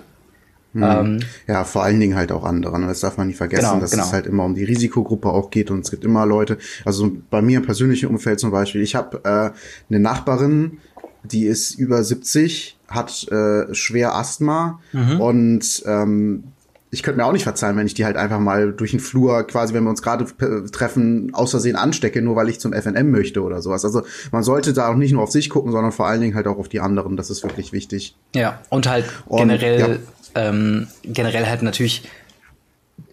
Mhm. 0.75 0.83
Ähm, 0.83 1.19
ja, 1.47 1.63
vor 1.63 1.83
allen 1.83 2.01
Dingen 2.01 2.15
halt 2.15 2.33
auch 2.33 2.43
andere. 2.43 2.77
Ne? 2.79 2.87
Das 2.87 2.99
darf 2.99 3.17
man 3.17 3.27
nicht 3.27 3.37
vergessen, 3.37 3.69
genau, 3.69 3.79
dass 3.79 3.91
genau. 3.91 4.03
es 4.03 4.11
halt 4.11 4.27
immer 4.27 4.43
um 4.43 4.55
die 4.55 4.65
Risikogruppe 4.65 5.29
auch 5.29 5.49
geht 5.49 5.71
und 5.71 5.85
es 5.85 5.91
gibt 5.91 6.03
immer 6.03 6.25
Leute. 6.25 6.57
Also 6.83 7.11
bei 7.29 7.41
mir 7.41 7.59
im 7.59 7.65
persönlichen 7.65 8.09
Umfeld 8.09 8.41
zum 8.41 8.51
Beispiel, 8.51 8.81
ich 8.81 8.93
habe 8.93 9.21
äh, 9.23 9.51
eine 9.89 9.99
Nachbarin, 10.01 10.79
die 11.23 11.45
ist 11.45 11.75
über 11.75 12.03
70, 12.03 12.77
hat 12.89 13.25
äh, 13.31 13.73
schwer 13.73 14.15
Asthma 14.15 14.81
mhm. 14.91 15.21
und 15.21 15.83
ähm, 15.85 16.43
ich 16.91 17.03
könnte 17.03 17.19
mir 17.19 17.25
auch 17.25 17.33
nicht 17.33 17.43
verzeihen, 17.43 17.75
wenn 17.77 17.87
ich 17.87 17.93
die 17.93 18.05
halt 18.05 18.15
einfach 18.15 18.39
mal 18.39 18.71
durch 18.71 18.91
den 18.91 18.99
Flur, 18.99 19.43
quasi, 19.43 19.73
wenn 19.73 19.83
wir 19.83 19.89
uns 19.89 20.01
gerade 20.01 20.25
treffen, 20.71 21.33
aus 21.33 21.51
Versehen 21.51 21.75
anstecke, 21.75 22.21
nur 22.21 22.35
weil 22.35 22.47
ich 22.47 22.59
zum 22.59 22.73
FNM 22.73 23.11
möchte 23.11 23.41
oder 23.41 23.61
sowas. 23.61 23.83
Also 23.83 24.03
man 24.31 24.43
sollte 24.43 24.71
da 24.71 24.89
auch 24.89 24.95
nicht 24.95 25.11
nur 25.11 25.23
auf 25.23 25.31
sich 25.31 25.49
gucken, 25.49 25.71
sondern 25.71 25.91
vor 25.91 26.07
allen 26.07 26.21
Dingen 26.21 26.35
halt 26.35 26.47
auch 26.47 26.57
auf 26.57 26.69
die 26.69 26.79
anderen. 26.79 27.17
Das 27.17 27.29
ist 27.29 27.43
wirklich 27.43 27.73
wichtig. 27.73 28.15
Ja, 28.33 28.61
und 28.69 28.87
halt 28.87 29.05
und, 29.25 29.39
generell 29.39 29.79
ja 29.79 29.87
ähm, 30.35 30.87
generell 31.03 31.47
halt 31.47 31.63
natürlich 31.63 32.03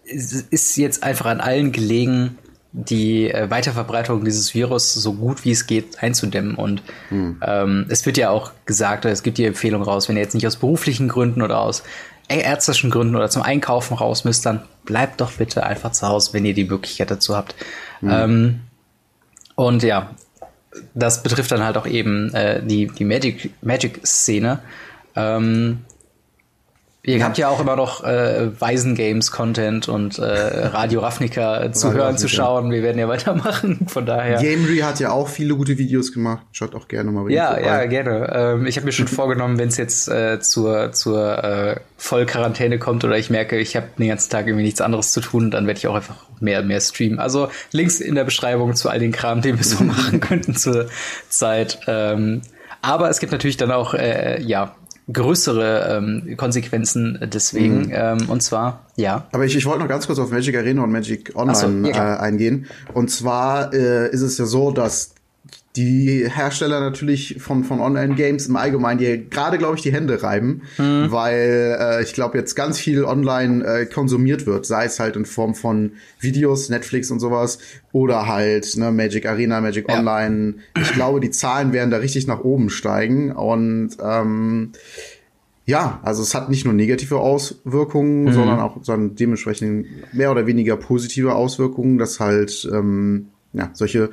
ist 0.05 0.75
jetzt 0.75 1.01
einfach 1.01 1.27
an 1.27 1.39
allen 1.39 1.71
gelegen, 1.71 2.37
die 2.73 3.29
äh, 3.29 3.49
Weiterverbreitung 3.49 4.25
dieses 4.25 4.53
Virus 4.53 4.93
so 4.93 5.13
gut 5.13 5.45
wie 5.45 5.51
es 5.51 5.65
geht 5.65 6.03
einzudämmen. 6.03 6.55
Und 6.55 6.83
hm. 7.09 7.39
ähm, 7.45 7.85
es 7.89 8.05
wird 8.05 8.17
ja 8.17 8.29
auch 8.29 8.51
gesagt, 8.65 9.05
oder 9.05 9.13
es 9.13 9.23
gibt 9.23 9.37
die 9.37 9.45
Empfehlung 9.45 9.81
raus, 9.81 10.09
wenn 10.09 10.17
ihr 10.17 10.21
jetzt 10.21 10.33
nicht 10.33 10.45
aus 10.45 10.57
beruflichen 10.57 11.07
Gründen 11.07 11.41
oder 11.41 11.59
aus 11.59 11.83
ärztlichen 12.29 12.89
Gründen 12.89 13.15
oder 13.15 13.29
zum 13.29 13.41
Einkaufen 13.41 13.95
raus 13.95 14.23
müsst, 14.23 14.45
dann 14.45 14.63
bleibt 14.85 15.21
doch 15.21 15.33
bitte 15.33 15.63
einfach 15.63 15.91
zu 15.91 16.07
Hause, 16.07 16.33
wenn 16.33 16.45
ihr 16.45 16.53
die 16.53 16.65
Möglichkeit 16.65 17.11
dazu 17.11 17.35
habt. 17.35 17.55
Hm. 17.99 18.09
Ähm, 18.11 18.59
und 19.55 19.83
ja, 19.83 20.11
das 20.93 21.23
betrifft 21.23 21.51
dann 21.51 21.63
halt 21.63 21.77
auch 21.77 21.85
eben 21.85 22.33
äh, 22.33 22.63
die, 22.65 22.87
die 22.87 23.05
Magic-Szene. 23.05 24.47
Magic 24.47 24.61
ähm, 25.15 25.79
Ihr 27.05 27.21
habt 27.21 27.37
ja 27.37 27.49
auch 27.49 27.59
immer 27.59 27.75
noch 27.75 28.01
äh, 28.05 28.49
Waisen-Games-Content 28.61 29.89
und 29.89 30.19
äh, 30.19 30.23
Radio 30.67 31.01
Ravnica 31.01 31.69
zu 31.73 31.91
hören, 31.91 32.17
zu 32.17 32.29
schauen. 32.29 32.71
Wir 32.71 32.81
werden 32.81 32.97
ja 32.97 33.09
weitermachen, 33.09 33.79
von 33.87 34.05
daher. 34.05 34.41
Gamery 34.41 34.77
hat 34.77 35.01
ja 35.01 35.11
auch 35.11 35.27
viele 35.27 35.55
gute 35.57 35.77
Videos 35.77 36.13
gemacht. 36.13 36.45
Schaut 36.53 36.73
auch 36.75 36.87
gerne 36.87 37.11
mal 37.11 37.29
Ja, 37.29 37.47
vorbei. 37.55 37.61
ja, 37.65 37.85
gerne. 37.87 38.31
Ähm, 38.33 38.65
ich 38.67 38.77
habe 38.77 38.85
mir 38.85 38.93
schon 38.93 39.09
vorgenommen, 39.09 39.57
wenn 39.59 39.67
es 39.67 39.75
jetzt 39.75 40.07
äh, 40.07 40.39
zur, 40.39 40.93
zur 40.93 41.43
äh, 41.43 41.75
Vollquarantäne 41.97 42.79
kommt 42.79 43.03
oder 43.03 43.17
ich 43.17 43.29
merke, 43.29 43.57
ich 43.59 43.75
habe 43.75 43.87
den 43.99 44.07
ganzen 44.07 44.31
Tag 44.31 44.47
irgendwie 44.47 44.63
nichts 44.63 44.79
anderes 44.79 45.11
zu 45.11 45.19
tun, 45.19 45.51
dann 45.51 45.67
werde 45.67 45.79
ich 45.79 45.87
auch 45.87 45.95
einfach 45.95 46.15
mehr 46.39 46.63
mehr 46.63 46.79
streamen. 46.79 47.19
Also 47.19 47.49
Links 47.71 47.99
in 47.99 48.15
der 48.15 48.23
Beschreibung 48.23 48.75
zu 48.75 48.89
all 48.89 48.99
den 48.99 49.11
Kram, 49.11 49.41
den 49.41 49.57
wir 49.57 49.65
so 49.65 49.83
machen 49.83 50.21
könnten 50.21 50.55
zur 50.55 50.87
Zeit. 51.27 51.79
Ähm, 51.87 52.43
aber 52.81 53.09
es 53.09 53.19
gibt 53.19 53.31
natürlich 53.33 53.55
dann 53.57 53.71
auch, 53.71 53.93
äh, 53.93 54.41
ja, 54.41 54.75
größere 55.11 55.97
ähm, 55.97 56.37
Konsequenzen 56.37 57.19
deswegen. 57.33 57.87
Mhm. 57.87 57.91
Ähm, 57.91 58.29
und 58.29 58.41
zwar, 58.41 58.85
ja. 58.95 59.27
Aber 59.31 59.45
ich, 59.45 59.55
ich 59.55 59.65
wollte 59.65 59.79
noch 59.79 59.89
ganz 59.89 60.07
kurz 60.07 60.19
auf 60.19 60.31
Magic 60.31 60.55
Arena 60.55 60.83
und 60.83 60.91
Magic 60.91 61.33
Online 61.35 61.57
so, 61.57 61.67
ja, 61.89 62.15
äh, 62.15 62.19
eingehen. 62.19 62.67
Und 62.93 63.09
zwar 63.09 63.73
äh, 63.73 64.09
ist 64.09 64.21
es 64.21 64.37
ja 64.37 64.45
so, 64.45 64.71
dass 64.71 65.13
die 65.75 66.29
Hersteller 66.29 66.79
natürlich 66.79 67.37
von, 67.39 67.63
von 67.63 67.79
Online-Games 67.79 68.47
im 68.47 68.55
Allgemeinen, 68.55 68.99
die 68.99 69.27
gerade, 69.27 69.57
glaube 69.57 69.75
ich, 69.75 69.81
die 69.81 69.91
Hände 69.91 70.21
reiben, 70.21 70.61
mhm. 70.77 71.11
weil 71.11 71.77
äh, 71.79 72.03
ich 72.03 72.13
glaube, 72.13 72.37
jetzt 72.37 72.53
ganz 72.55 72.77
viel 72.77 73.03
online 73.03 73.65
äh, 73.65 73.85
konsumiert 73.87 74.45
wird, 74.45 74.67
sei 74.67 74.85
es 74.85 74.99
halt 74.99 75.15
in 75.15 75.25
Form 75.25 75.55
von 75.55 75.93
Videos, 76.19 76.69
Netflix 76.69 77.09
und 77.09 77.19
sowas, 77.19 77.57
oder 77.91 78.27
halt 78.27 78.77
ne, 78.77 78.91
Magic 78.91 79.25
Arena, 79.25 79.61
Magic 79.61 79.89
ja. 79.89 79.97
Online. 79.97 80.55
Ich 80.79 80.93
glaube, 80.93 81.19
die 81.19 81.31
Zahlen 81.31 81.73
werden 81.73 81.89
da 81.89 81.97
richtig 81.97 82.27
nach 82.27 82.41
oben 82.41 82.69
steigen 82.69 83.31
und 83.31 83.97
ähm, 83.99 84.73
ja, 85.65 86.01
also 86.03 86.21
es 86.21 86.35
hat 86.35 86.49
nicht 86.49 86.65
nur 86.65 86.73
negative 86.73 87.17
Auswirkungen, 87.17 88.25
mhm. 88.25 88.33
sondern 88.33 88.59
auch 88.59 88.77
sondern 88.83 89.15
dementsprechend 89.15 89.87
mehr 90.13 90.29
oder 90.29 90.45
weniger 90.45 90.75
positive 90.75 91.33
Auswirkungen, 91.33 91.97
dass 91.97 92.19
halt 92.19 92.69
ähm, 92.71 93.29
ja, 93.53 93.69
solche 93.73 94.09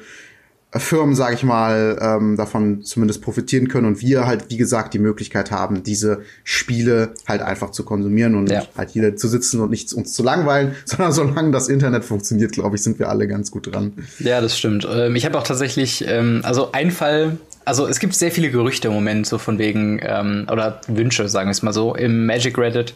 Firmen, 0.72 1.16
sage 1.16 1.34
ich 1.34 1.42
mal, 1.42 1.98
ähm, 2.00 2.36
davon 2.36 2.82
zumindest 2.84 3.22
profitieren 3.22 3.66
können 3.66 3.86
und 3.86 4.00
wir 4.00 4.26
halt, 4.26 4.50
wie 4.50 4.56
gesagt, 4.56 4.94
die 4.94 5.00
Möglichkeit 5.00 5.50
haben, 5.50 5.82
diese 5.82 6.22
Spiele 6.44 7.14
halt 7.26 7.42
einfach 7.42 7.70
zu 7.70 7.84
konsumieren 7.84 8.36
und 8.36 8.50
ja. 8.50 8.62
halt 8.76 8.90
hier 8.90 9.16
zu 9.16 9.26
sitzen 9.26 9.60
und 9.60 9.70
nicht 9.70 9.92
uns 9.92 10.12
zu 10.12 10.22
langweilen, 10.22 10.76
sondern 10.84 11.10
solange 11.10 11.50
das 11.50 11.68
Internet 11.68 12.04
funktioniert, 12.04 12.52
glaube 12.52 12.76
ich, 12.76 12.82
sind 12.82 13.00
wir 13.00 13.08
alle 13.08 13.26
ganz 13.26 13.50
gut 13.50 13.72
dran. 13.72 13.94
Ja, 14.20 14.40
das 14.40 14.56
stimmt. 14.56 14.86
Ähm, 14.88 15.16
ich 15.16 15.24
habe 15.24 15.36
auch 15.38 15.42
tatsächlich, 15.42 16.04
ähm, 16.06 16.40
also 16.44 16.70
ein 16.70 16.92
Fall, 16.92 17.38
also 17.64 17.88
es 17.88 17.98
gibt 17.98 18.14
sehr 18.14 18.30
viele 18.30 18.50
Gerüchte 18.50 18.88
im 18.88 18.94
Moment, 18.94 19.26
so 19.26 19.38
von 19.38 19.58
wegen, 19.58 20.00
ähm, 20.02 20.46
oder 20.52 20.80
Wünsche, 20.86 21.28
sagen 21.28 21.48
wir 21.48 21.52
es 21.52 21.62
mal 21.62 21.72
so, 21.72 21.96
im 21.96 22.26
Magic 22.26 22.56
Reddit 22.56 22.94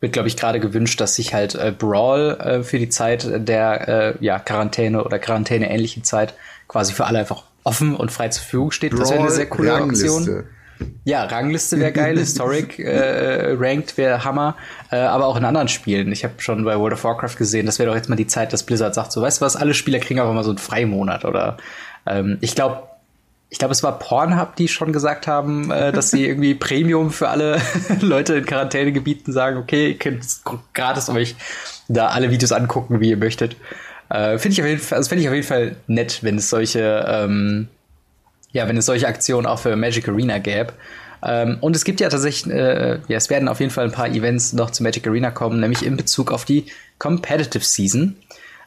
wird, 0.00 0.12
glaube 0.12 0.28
ich, 0.28 0.36
gerade 0.36 0.60
gewünscht, 0.60 1.00
dass 1.00 1.14
sich 1.14 1.32
halt 1.32 1.54
äh, 1.54 1.72
Brawl 1.76 2.36
äh, 2.38 2.62
für 2.62 2.78
die 2.78 2.90
Zeit 2.90 3.26
der 3.48 3.88
äh, 3.88 4.24
ja, 4.24 4.38
Quarantäne 4.38 5.02
oder 5.02 5.18
Quarantäne-ähnliche 5.18 6.02
Zeit 6.02 6.34
quasi 6.68 6.92
für 6.92 7.06
alle 7.06 7.20
einfach 7.20 7.44
offen 7.64 7.96
und 7.96 8.12
frei 8.12 8.28
zur 8.28 8.42
Verfügung 8.42 8.70
steht. 8.70 8.92
Brawl, 8.92 9.00
das 9.00 9.10
wäre 9.10 9.20
eine 9.20 9.30
sehr 9.30 9.48
coole 9.48 9.72
Rangliste. 9.72 10.06
Aktion. 10.06 10.44
Ja, 11.04 11.24
Rangliste 11.24 11.78
wäre 11.78 11.92
geil, 11.92 12.18
Historic 12.18 12.78
äh, 12.78 13.54
Ranked 13.58 13.96
wäre 13.96 14.24
Hammer, 14.24 14.56
äh, 14.90 14.96
aber 14.96 15.26
auch 15.26 15.36
in 15.36 15.44
anderen 15.44 15.68
Spielen. 15.68 16.12
Ich 16.12 16.24
habe 16.24 16.34
schon 16.38 16.64
bei 16.64 16.78
World 16.78 16.94
of 16.94 17.04
Warcraft 17.04 17.36
gesehen, 17.36 17.66
das 17.66 17.78
wäre 17.78 17.88
doch 17.88 17.96
jetzt 17.96 18.08
mal 18.08 18.16
die 18.16 18.26
Zeit, 18.26 18.52
dass 18.52 18.62
Blizzard 18.62 18.94
sagt, 18.94 19.12
so 19.12 19.22
weißt 19.22 19.40
du 19.40 19.44
was, 19.44 19.56
alle 19.56 19.74
Spieler 19.74 19.98
kriegen 19.98 20.20
einfach 20.20 20.34
mal 20.34 20.44
so 20.44 20.50
einen 20.50 20.58
Freimonat 20.58 21.24
oder 21.24 21.56
ähm, 22.06 22.38
ich 22.40 22.54
glaube, 22.54 22.82
ich 23.48 23.58
glaube, 23.58 23.72
es 23.72 23.82
war 23.82 23.98
Pornhub, 23.98 24.56
die 24.56 24.68
schon 24.68 24.92
gesagt 24.92 25.26
haben, 25.26 25.70
äh, 25.70 25.92
dass 25.92 26.10
sie 26.10 26.24
irgendwie 26.28 26.54
Premium 26.54 27.10
für 27.10 27.28
alle 27.28 27.60
Leute 28.00 28.34
in 28.34 28.46
Quarantänegebieten 28.46 29.32
sagen, 29.32 29.56
okay, 29.58 29.92
ihr 29.92 29.98
könnt 29.98 30.24
gratis 30.74 31.08
euch 31.08 31.36
da 31.88 32.08
alle 32.08 32.30
Videos 32.30 32.52
angucken, 32.52 33.00
wie 33.00 33.10
ihr 33.10 33.16
möchtet. 33.16 33.56
Äh, 34.08 34.38
finde 34.38 34.52
ich 34.54 34.60
auf 34.60 34.68
jeden 34.68 34.80
Fall, 34.80 34.98
also 34.98 35.08
finde 35.08 35.22
ich 35.22 35.28
auf 35.28 35.34
jeden 35.34 35.46
Fall 35.46 35.76
nett, 35.86 36.22
wenn 36.22 36.36
es 36.36 36.48
solche, 36.50 37.04
ähm, 37.08 37.68
ja, 38.52 38.68
wenn 38.68 38.76
es 38.76 38.86
solche 38.86 39.08
Aktionen 39.08 39.46
auch 39.46 39.58
für 39.58 39.74
Magic 39.76 40.08
Arena 40.08 40.38
gäbe. 40.38 40.72
Ähm, 41.24 41.58
und 41.60 41.74
es 41.74 41.84
gibt 41.84 42.00
ja 42.00 42.08
tatsächlich, 42.08 42.52
äh, 42.54 42.98
ja, 43.08 43.16
es 43.16 43.30
werden 43.30 43.48
auf 43.48 43.60
jeden 43.60 43.72
Fall 43.72 43.86
ein 43.86 43.92
paar 43.92 44.08
Events 44.08 44.52
noch 44.52 44.70
zu 44.70 44.82
Magic 44.82 45.06
Arena 45.06 45.30
kommen, 45.30 45.60
nämlich 45.60 45.84
in 45.84 45.96
Bezug 45.96 46.30
auf 46.30 46.44
die 46.44 46.66
Competitive 46.98 47.64
Season. 47.64 48.16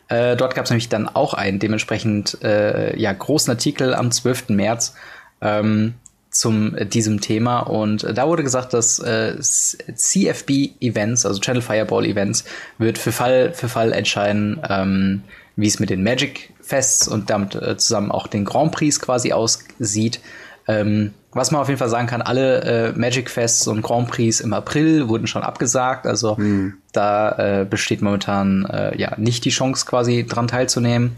Äh, 0.10 0.36
dort 0.36 0.56
gab 0.56 0.66
es 0.66 0.72
nämlich 0.72 0.90
dann 0.90 1.08
auch 1.08 1.34
einen 1.34 1.60
dementsprechend 1.60 2.42
äh, 2.44 2.98
ja, 3.00 3.14
großen 3.14 3.52
Artikel 3.52 3.94
am 3.94 4.12
12. 4.12 4.50
März, 4.50 4.96
ähm, 5.42 5.94
zum 6.30 6.76
äh, 6.76 6.86
diesem 6.86 7.22
Thema 7.22 7.60
und 7.60 8.04
äh, 8.04 8.14
da 8.14 8.28
wurde 8.28 8.44
gesagt, 8.44 8.74
dass 8.74 9.00
äh, 9.00 9.38
CFB 9.40 10.82
Events, 10.82 11.26
also 11.26 11.40
Channel 11.40 11.62
Fireball 11.62 12.06
Events, 12.06 12.46
wird 12.78 12.98
für 12.98 13.12
Fall 13.12 13.54
für 13.54 13.70
Fall 13.70 13.94
entscheiden, 13.94 14.62
ähm, 14.68 15.24
wie 15.56 15.68
es 15.68 15.80
mit 15.80 15.90
den 15.90 16.04
Magic 16.04 16.54
Fests 16.62 17.08
und 17.08 17.30
damit 17.30 17.56
äh, 17.56 17.78
zusammen 17.78 18.12
auch 18.12 18.28
den 18.28 18.46
Grand 18.46 18.72
Prix 18.72 19.00
quasi 19.00 19.34
aussieht. 19.34 20.22
Ähm, 20.68 21.14
was 21.32 21.52
man 21.52 21.62
auf 21.62 21.68
jeden 21.68 21.80
Fall 21.80 21.90
sagen 21.90 22.08
kann, 22.08 22.22
alle 22.22 22.62
äh, 22.62 22.92
Magic 22.94 23.30
Fests 23.30 23.68
und 23.68 23.82
Grand 23.82 24.08
Prix 24.10 24.40
im 24.40 24.54
April 24.54 25.10
wurden 25.10 25.28
schon 25.28 25.44
abgesagt. 25.44 26.06
Also 26.06 26.38
hm. 26.38 26.78
da 26.92 27.62
äh, 27.62 27.66
besteht 27.66 28.02
momentan 28.02 28.66
äh, 28.66 28.98
ja 29.00 29.14
nicht 29.18 29.46
die 29.46 29.50
Chance, 29.50 29.86
quasi 29.86 30.26
dran 30.26 30.48
teilzunehmen. 30.48 31.16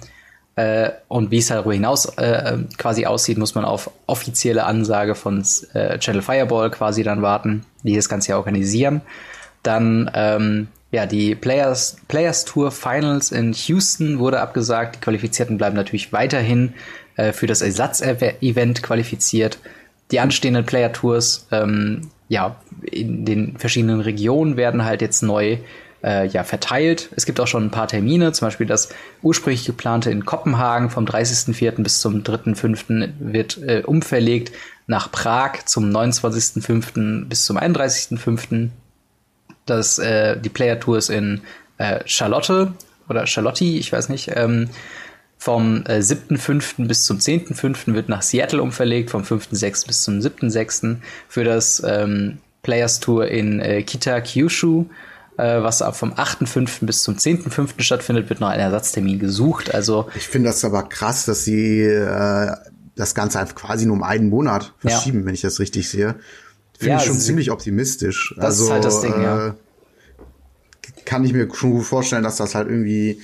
Äh, 0.62 0.92
und 1.08 1.32
wie 1.32 1.40
es 1.40 1.48
darüber 1.48 1.74
hinaus 1.74 2.06
äh, 2.18 2.58
quasi 2.78 3.08
aussieht, 3.08 3.40
muss 3.40 3.56
man 3.56 3.66
auf 3.66 3.90
offizielle 4.06 4.64
Ansage 4.64 5.16
von 5.16 5.44
äh, 5.74 5.98
Channel 5.98 6.22
Fireball 6.22 6.70
quasi 6.70 7.02
dann 7.02 7.24
warten, 7.24 7.66
die 7.82 7.96
das 7.96 8.10
Ganze 8.10 8.30
ja 8.30 8.38
organisieren. 8.38 9.02
Dann 9.64 10.12
ähm, 10.14 10.68
ja, 10.92 11.08
die 11.08 11.34
Players, 11.34 11.98
Players 12.08 12.46
Tour 12.46 12.72
Finals 12.72 13.32
in 13.32 13.54
Houston 13.54 14.20
wurde 14.20 14.40
abgesagt. 14.40 14.98
Die 14.98 15.00
Qualifizierten 15.00 15.58
bleiben 15.58 15.76
natürlich 15.76 16.14
weiterhin 16.14 16.74
äh, 17.16 17.32
für 17.32 17.48
das 17.48 17.62
Ersatzevent 17.62 18.84
qualifiziert. 18.84 19.58
Die 20.12 20.20
anstehenden 20.20 20.66
Player 20.66 20.94
Tours 20.94 21.48
ähm, 21.52 22.12
ja, 22.30 22.56
in 22.84 23.26
den 23.26 23.58
verschiedenen 23.58 24.02
Regionen 24.02 24.58
werden 24.58 24.86
halt 24.86 25.02
jetzt 25.02 25.24
neu 25.24 25.58
äh, 26.04 26.28
ja, 26.28 26.44
verteilt. 26.44 27.10
Es 27.16 27.26
gibt 27.26 27.40
auch 27.40 27.48
schon 27.48 27.66
ein 27.66 27.72
paar 27.72 27.88
Termine, 27.88 28.32
zum 28.32 28.48
Beispiel 28.48 28.68
das 28.68 28.90
ursprünglich 29.22 29.66
geplante 29.66 30.12
in 30.12 30.26
Kopenhagen 30.26 30.90
vom 30.90 31.06
30.04. 31.06 31.84
bis 31.84 32.00
zum 32.02 32.24
3.05. 32.24 33.14
wird 33.20 33.58
äh, 33.58 33.84
umverlegt 33.86 34.52
nach 34.88 35.12
Prag 35.12 35.66
zum 35.66 35.90
29.05. 35.90 37.26
bis 37.26 37.46
zum 37.46 37.58
31.05. 37.58 38.70
Das, 39.66 40.00
äh, 40.00 40.38
die 40.38 40.50
Player 40.50 40.80
Tours 40.80 41.10
in 41.10 41.42
äh, 41.78 42.00
Charlotte 42.06 42.74
oder 43.08 43.28
Charlotte, 43.28 43.64
ich 43.64 43.92
weiß 43.92 44.10
nicht, 44.10 44.32
ähm, 44.36 44.70
vom 45.38 45.84
äh, 45.88 46.00
7.5. 46.00 46.88
bis 46.88 47.06
zum 47.06 47.18
10.5. 47.18 47.94
wird 47.94 48.10
nach 48.10 48.22
Seattle 48.22 48.62
umverlegt, 48.62 49.10
vom 49.10 49.24
5.6. 49.24 49.88
bis 49.88 50.04
zum 50.04 50.20
7.6. 50.20 50.98
für 51.28 51.44
das 51.44 51.82
ähm, 51.86 52.40
Players 52.64 53.00
Tour 53.00 53.28
in 53.28 53.60
äh, 53.60 53.82
Kita 53.82 54.22
Kyushu 54.22 54.86
äh, 55.42 55.64
was 55.64 55.84
vom 55.94 56.14
8.5. 56.14 56.86
bis 56.86 57.04
zum 57.04 57.16
10.5. 57.16 57.82
stattfindet, 57.82 58.30
wird 58.30 58.40
noch 58.40 58.50
ein 58.50 58.60
Ersatztermin 58.60 59.20
gesucht. 59.20 59.74
Also 59.74 60.08
ich 60.16 60.28
finde 60.28 60.50
das 60.50 60.64
aber 60.64 60.84
krass, 60.84 61.26
dass 61.26 61.44
sie 61.44 61.82
äh, 61.82 62.52
das 62.96 63.16
Ganze 63.16 63.40
einfach 63.40 63.56
quasi 63.56 63.86
nur 63.86 63.96
um 63.96 64.04
einen 64.04 64.30
Monat 64.30 64.74
verschieben, 64.78 65.22
ja. 65.22 65.26
wenn 65.26 65.34
ich 65.34 65.42
das 65.42 65.60
richtig 65.60 65.90
sehe. 65.90 66.16
Finde 66.78 66.94
ja, 66.94 66.98
ich 66.98 67.06
schon 67.06 67.20
ziemlich 67.20 67.52
optimistisch. 67.52 68.34
Das 68.38 68.46
also, 68.46 68.66
ist 68.66 68.72
halt 68.72 68.86
das 68.86 69.02
Ding, 69.02 69.14
äh, 69.14 69.24
ja. 69.24 69.56
Kann 71.06 71.24
ich 71.24 71.34
mir 71.34 71.48
schon 71.54 71.72
gut 71.72 71.86
vorstellen, 71.86 72.24
dass 72.24 72.38
das 72.38 72.54
halt 72.54 72.70
irgendwie 72.70 73.22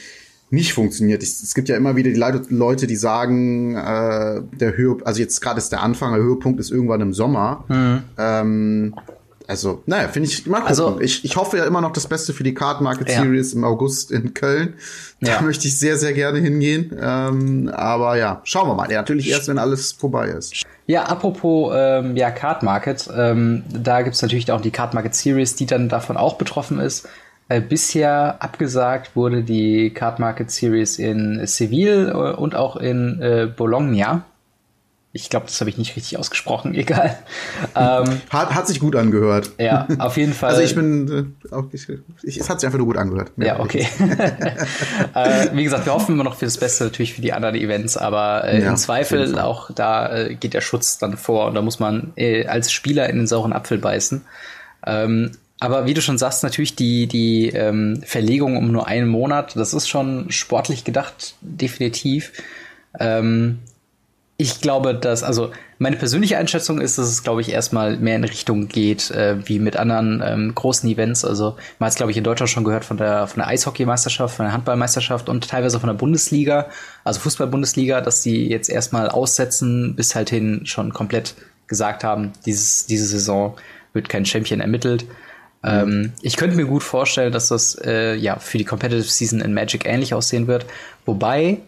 nicht 0.50 0.74
funktioniert. 0.74 1.22
Es 1.22 1.54
gibt 1.54 1.70
ja 1.70 1.76
immer 1.76 1.96
wieder 1.96 2.10
die 2.10 2.54
Leute, 2.56 2.88
die 2.88 2.96
sagen, 2.96 3.76
äh, 3.76 4.42
der 4.60 4.78
Höhe, 4.78 4.98
also 5.04 5.20
jetzt 5.20 5.42
gerade 5.42 5.58
ist 5.58 5.72
der 5.72 5.84
Anfang, 5.84 6.14
der 6.14 6.24
Höhepunkt 6.24 6.60
ist 6.60 6.72
irgendwann 6.72 7.02
im 7.02 7.14
Sommer. 7.14 7.66
Mhm. 7.68 8.04
Ähm, 8.18 8.96
also, 9.48 9.82
naja, 9.86 10.10
finde 10.10 10.28
ich, 10.30 10.46
mal 10.46 10.58
gucken. 10.58 10.70
Also, 10.70 11.00
ich, 11.00 11.24
ich 11.24 11.38
hoffe 11.38 11.58
ja 11.58 11.66
immer 11.66 11.80
noch 11.80 11.94
das 11.94 12.08
Beste 12.08 12.34
für 12.34 12.44
die 12.44 12.54
Card 12.54 12.82
Market 12.82 13.10
ja. 13.10 13.22
Series 13.22 13.54
im 13.54 13.64
August 13.64 14.12
in 14.12 14.34
Köln. 14.34 14.74
Da 15.22 15.36
ja. 15.36 15.42
möchte 15.42 15.68
ich 15.68 15.80
sehr, 15.80 15.98
sehr 15.98 16.14
gerne 16.14 16.40
hingehen. 16.40 16.96
Ähm, 17.02 17.72
aber 17.74 18.18
ja, 18.18 18.42
schauen 18.44 18.68
wir 18.68 18.76
mal. 18.76 18.92
Ja, 18.92 18.98
natürlich 18.98 19.30
erst, 19.30 19.48
wenn 19.48 19.58
alles 19.58 19.94
vorbei 19.94 20.28
ist. 20.28 20.64
Ja, 20.86 21.04
apropos 21.04 21.74
ähm, 21.76 22.18
ja, 22.18 22.30
Card 22.30 22.64
Market, 22.64 23.10
ähm, 23.16 23.64
da 23.70 24.02
gibt's 24.02 24.22
natürlich 24.22 24.52
auch 24.52 24.62
die 24.62 24.72
Card 24.72 24.94
Market 24.94 25.16
Series, 25.16 25.56
die 25.56 25.66
dann 25.66 25.90
davon 25.90 26.18
auch 26.18 26.38
betroffen 26.38 26.80
ist. 26.80 27.08
Äh, 27.50 27.62
bisher 27.62 28.36
abgesagt 28.40 29.16
wurde 29.16 29.44
die 29.44 29.92
Card 29.92 30.20
Market 30.20 30.52
Series 30.52 31.00
in 31.00 31.46
Seville 31.46 32.12
äh, 32.12 32.36
und 32.36 32.56
auch 32.56 32.76
in 32.76 33.22
äh, 33.22 33.48
Bologna. 33.48 34.24
Ich 35.18 35.30
glaube, 35.30 35.48
das 35.48 35.60
habe 35.60 35.70
ich 35.70 35.78
nicht 35.78 35.96
richtig 35.96 36.18
ausgesprochen, 36.18 36.74
egal. 36.76 37.18
Ähm, 37.76 38.22
hat, 38.30 38.54
hat 38.54 38.68
sich 38.68 38.80
gut 38.80 38.96
angehört. 38.96 39.52
Ja, 39.58 39.88
auf 40.00 40.18
jeden 40.18 40.34
Fall. 40.34 40.48
Also 40.58 40.62
ich 40.62 40.76
bin, 40.76 41.36
äh, 41.52 41.54
auch, 41.54 41.66
ich, 41.72 41.88
ich, 42.24 42.38
es 42.38 42.50
hat 42.50 42.60
sich 42.60 42.68
einfach 42.68 42.78
nur 42.78 42.88
gut 42.88 42.98
angehört. 42.98 43.32
Ja, 43.36 43.60
okay. 43.60 43.86
äh, 45.14 45.48
wie 45.54 45.64
gesagt, 45.64 45.86
wir 45.86 45.94
hoffen 45.94 46.16
immer 46.16 46.24
noch 46.24 46.36
für 46.36 46.46
das 46.46 46.58
Beste 46.58 46.86
natürlich 46.86 47.14
für 47.14 47.22
die 47.22 47.34
anderen 47.34 47.56
Events, 47.56 47.98
aber 47.98 48.46
äh, 48.46 48.62
ja, 48.62 48.70
im 48.70 48.78
Zweifel 48.78 49.38
auch 49.38 49.70
da 49.72 50.16
äh, 50.16 50.36
geht 50.36 50.54
der 50.54 50.62
Schutz 50.62 50.98
dann 50.98 51.18
vor 51.18 51.48
und 51.48 51.56
da 51.56 51.62
muss 51.62 51.80
man 51.80 52.14
äh, 52.16 52.46
als 52.48 52.72
Spieler 52.72 53.10
in 53.10 53.18
den 53.18 53.28
sauren 53.28 53.52
Apfel 53.52 53.78
beißen. 53.78 54.22
Ähm, 54.86 55.32
aber 55.60 55.86
wie 55.86 55.94
du 55.94 56.02
schon 56.02 56.18
sagst, 56.18 56.44
natürlich 56.44 56.76
die, 56.76 57.08
die 57.08 57.50
ähm, 57.50 58.02
Verlegung 58.06 58.58
um 58.58 58.72
nur 58.72 58.88
einen 58.88 59.08
Monat, 59.08 59.56
das 59.56 59.74
ist 59.74 59.90
schon 59.90 60.32
sportlich 60.32 60.84
gedacht, 60.84 61.36
definitiv. 61.42 62.32
Ähm, 63.00 63.60
ich 64.40 64.62
glaube, 64.62 64.94
dass, 64.94 65.24
also 65.24 65.52
meine 65.80 65.96
persönliche 65.96 66.38
Einschätzung 66.38 66.80
ist, 66.80 67.00
dass 67.00 67.08
es, 67.08 67.24
glaube 67.24 67.42
ich, 67.42 67.52
erstmal 67.52 67.98
mehr 67.98 68.16
in 68.16 68.24
Richtung 68.24 68.68
geht, 68.68 69.10
äh, 69.10 69.38
wie 69.48 69.58
mit 69.58 69.78
anderen 69.78 70.22
ähm, 70.24 70.54
großen 70.54 70.88
Events. 70.88 71.26
Also 71.26 71.58
man 71.80 71.88
hat 71.88 71.94
es, 71.94 71.96
glaube 71.96 72.12
ich, 72.12 72.18
in 72.18 72.24
Deutschland 72.24 72.52
schon 72.52 72.64
gehört 72.64 72.86
von 72.86 72.98
der, 72.98 73.26
von 73.26 73.40
der 73.40 73.48
Eishockeymeisterschaft, 73.48 74.36
von 74.36 74.46
der 74.46 74.54
Handballmeisterschaft 74.54 75.28
und 75.28 75.50
teilweise 75.50 75.80
von 75.80 75.88
der 75.88 75.96
Bundesliga, 75.96 76.68
also 77.04 77.20
Fußball-Bundesliga, 77.22 78.02
dass 78.02 78.22
die 78.22 78.48
jetzt 78.48 78.70
erstmal 78.70 79.10
aussetzen, 79.10 79.96
bis 79.96 80.14
halt 80.14 80.30
hin 80.30 80.62
schon 80.66 80.94
komplett 80.94 81.34
gesagt 81.66 82.04
haben, 82.04 82.34
dieses, 82.46 82.86
diese 82.86 83.06
Saison 83.06 83.56
wird 83.94 84.08
kein 84.08 84.26
Champion 84.26 84.62
ermittelt. 84.62 85.06
Mhm. 85.64 85.70
Ähm, 85.70 86.14
ich 86.22 86.38
könnte 86.38 86.56
mir 86.56 86.66
gut 86.66 86.84
vorstellen, 86.84 87.32
dass 87.32 87.48
das 87.48 87.76
äh, 87.84 88.14
ja 88.14 88.38
für 88.38 88.60
die 88.60 88.66
Competitive 88.66 89.10
Season 89.10 89.42
in 89.42 89.56
Magic 89.56 89.88
ähnlich 89.88 90.14
aussehen 90.14 90.46
wird. 90.46 90.68
Wobei 91.06 91.62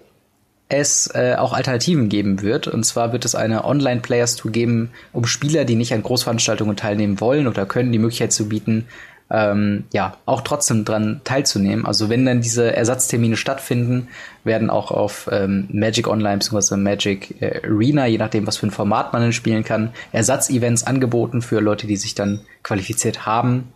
es 0.69 1.09
äh, 1.15 1.35
auch 1.37 1.53
Alternativen 1.53 2.09
geben 2.09 2.41
wird. 2.41 2.67
Und 2.67 2.83
zwar 2.85 3.11
wird 3.11 3.25
es 3.25 3.35
eine 3.35 3.65
Online-Players 3.65 4.35
Tour 4.35 4.51
geben, 4.51 4.91
um 5.11 5.25
Spieler, 5.25 5.65
die 5.65 5.75
nicht 5.75 5.93
an 5.93 6.03
Großveranstaltungen 6.03 6.77
teilnehmen 6.77 7.19
wollen 7.19 7.47
oder 7.47 7.65
können, 7.65 7.91
die 7.91 7.99
Möglichkeit 7.99 8.31
zu 8.31 8.47
bieten, 8.47 8.85
ähm, 9.31 9.85
ja, 9.93 10.17
auch 10.25 10.41
trotzdem 10.41 10.85
dran 10.85 11.21
teilzunehmen. 11.23 11.85
Also 11.85 12.09
wenn 12.09 12.25
dann 12.25 12.41
diese 12.41 12.75
Ersatztermine 12.75 13.35
stattfinden, 13.35 14.07
werden 14.43 14.69
auch 14.69 14.91
auf 14.91 15.29
ähm, 15.31 15.67
Magic 15.71 16.07
Online 16.07 16.37
bzw. 16.37 16.77
Magic 16.77 17.41
äh, 17.41 17.61
Arena, 17.63 18.05
je 18.05 18.17
nachdem, 18.17 18.47
was 18.47 18.57
für 18.57 18.67
ein 18.67 18.71
Format 18.71 19.13
man 19.13 19.23
dann 19.23 19.33
spielen 19.33 19.63
kann, 19.63 19.91
Ersatzevents 20.11 20.85
angeboten 20.85 21.41
für 21.41 21.59
Leute, 21.59 21.87
die 21.87 21.97
sich 21.97 22.15
dann 22.15 22.41
qualifiziert 22.63 23.25
haben. 23.25 23.73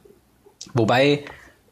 Wobei 0.73 1.25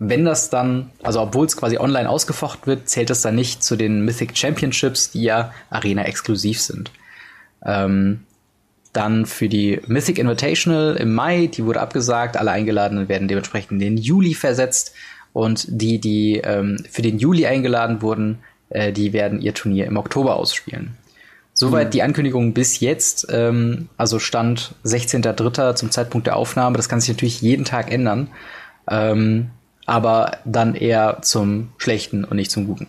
wenn 0.03 0.25
das 0.25 0.49
dann, 0.49 0.89
also 1.03 1.21
obwohl 1.21 1.45
es 1.45 1.55
quasi 1.55 1.77
online 1.77 2.09
ausgefochten 2.09 2.65
wird, 2.65 2.89
zählt 2.89 3.11
es 3.11 3.21
dann 3.21 3.35
nicht 3.35 3.61
zu 3.61 3.75
den 3.75 4.03
Mythic 4.03 4.35
Championships, 4.35 5.11
die 5.11 5.21
ja 5.21 5.53
Arena-exklusiv 5.69 6.59
sind. 6.59 6.91
Ähm, 7.63 8.21
dann 8.93 9.27
für 9.27 9.47
die 9.47 9.79
Mythic 9.85 10.17
Invitational 10.17 10.95
im 10.95 11.13
Mai, 11.13 11.51
die 11.53 11.65
wurde 11.65 11.81
abgesagt, 11.81 12.35
alle 12.35 12.49
Eingeladenen 12.49 13.09
werden 13.09 13.27
dementsprechend 13.27 13.73
in 13.73 13.79
den 13.79 13.97
Juli 13.97 14.33
versetzt 14.33 14.95
und 15.33 15.67
die, 15.69 15.99
die 15.99 16.41
ähm, 16.43 16.83
für 16.89 17.03
den 17.03 17.19
Juli 17.19 17.45
eingeladen 17.45 18.01
wurden, 18.01 18.39
äh, 18.69 18.91
die 18.91 19.13
werden 19.13 19.39
ihr 19.39 19.53
Turnier 19.53 19.85
im 19.85 19.97
Oktober 19.97 20.35
ausspielen. 20.35 20.97
Soweit 21.53 21.89
mhm. 21.89 21.91
die 21.91 22.01
Ankündigung 22.01 22.53
bis 22.53 22.79
jetzt, 22.79 23.27
ähm, 23.29 23.87
also 23.97 24.17
Stand 24.17 24.73
16.03. 24.83 25.75
zum 25.75 25.91
Zeitpunkt 25.91 26.25
der 26.25 26.37
Aufnahme. 26.37 26.75
Das 26.75 26.89
kann 26.89 26.99
sich 26.99 27.09
natürlich 27.09 27.39
jeden 27.43 27.65
Tag 27.65 27.91
ändern. 27.91 28.29
Ähm, 28.89 29.51
aber 29.91 30.37
dann 30.45 30.73
eher 30.73 31.17
zum 31.21 31.73
Schlechten 31.77 32.23
und 32.23 32.37
nicht 32.37 32.49
zum 32.49 32.65
Guten. 32.65 32.87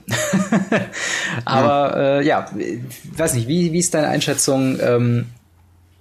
aber 1.44 2.23
ja. 2.23 2.47
Äh, 2.47 2.54
ja, 2.54 2.78
weiß 3.16 3.35
nicht, 3.35 3.49
wie, 3.49 3.73
wie 3.73 3.80
ist 3.80 3.92
deine 3.94 4.06
Einschätzung, 4.06 4.78
ähm, 4.80 5.26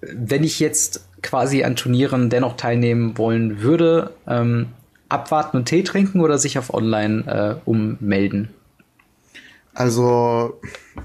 wenn 0.02 0.44
ich 0.44 0.60
jetzt 0.60 1.08
quasi 1.24 1.64
an 1.64 1.76
Turnieren 1.76 2.30
dennoch 2.30 2.56
teilnehmen 2.56 3.18
wollen 3.18 3.64
würde, 3.64 4.12
ähm, 4.28 4.68
abwarten 5.10 5.58
und 5.58 5.66
Tee 5.66 5.82
trinken 5.82 6.22
oder 6.22 6.38
sich 6.38 6.60
auf 6.60 6.72
Online 6.72 7.60
äh, 7.66 7.68
ummelden? 7.68 8.50
Also 9.74 10.60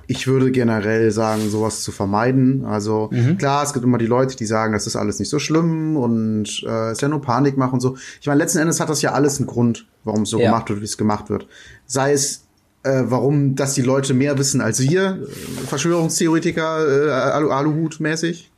ich 0.08 0.26
würde 0.26 0.50
generell 0.50 1.10
sagen, 1.12 1.48
sowas 1.50 1.82
zu 1.82 1.92
vermeiden. 1.92 2.64
Also 2.64 3.08
mhm. 3.12 3.38
klar, 3.38 3.62
es 3.62 3.72
gibt 3.72 3.84
immer 3.84 3.98
die 3.98 4.06
Leute, 4.06 4.36
die 4.36 4.46
sagen, 4.46 4.72
das 4.72 4.86
ist 4.86 4.96
alles 4.96 5.18
nicht 5.18 5.28
so 5.28 5.38
schlimm 5.38 5.96
und 5.96 6.64
äh, 6.66 6.92
ist 6.92 7.02
ja 7.02 7.08
nur 7.08 7.22
Panikmach 7.22 7.72
und 7.72 7.80
so. 7.80 7.96
Ich 8.20 8.26
meine, 8.26 8.38
letzten 8.38 8.58
Endes 8.58 8.80
hat 8.80 8.88
das 8.88 9.02
ja 9.02 9.12
alles 9.12 9.38
einen 9.38 9.46
Grund, 9.46 9.86
warum 10.04 10.22
es 10.22 10.30
so 10.30 10.38
ja. 10.38 10.46
gemacht 10.46 10.68
wird, 10.68 10.80
wie 10.80 10.84
es 10.84 10.98
gemacht 10.98 11.30
wird. 11.30 11.46
Sei 11.86 12.12
es 12.12 12.46
äh, 12.86 13.04
warum, 13.06 13.56
dass 13.56 13.74
die 13.74 13.82
Leute 13.82 14.14
mehr 14.14 14.38
wissen 14.38 14.60
als 14.60 14.80
wir, 14.80 15.18
äh, 15.22 15.66
Verschwörungstheoretiker, 15.66 17.08
äh, 17.08 17.10
Alu 17.10 17.50
Aluhut-mäßig. 17.50 18.52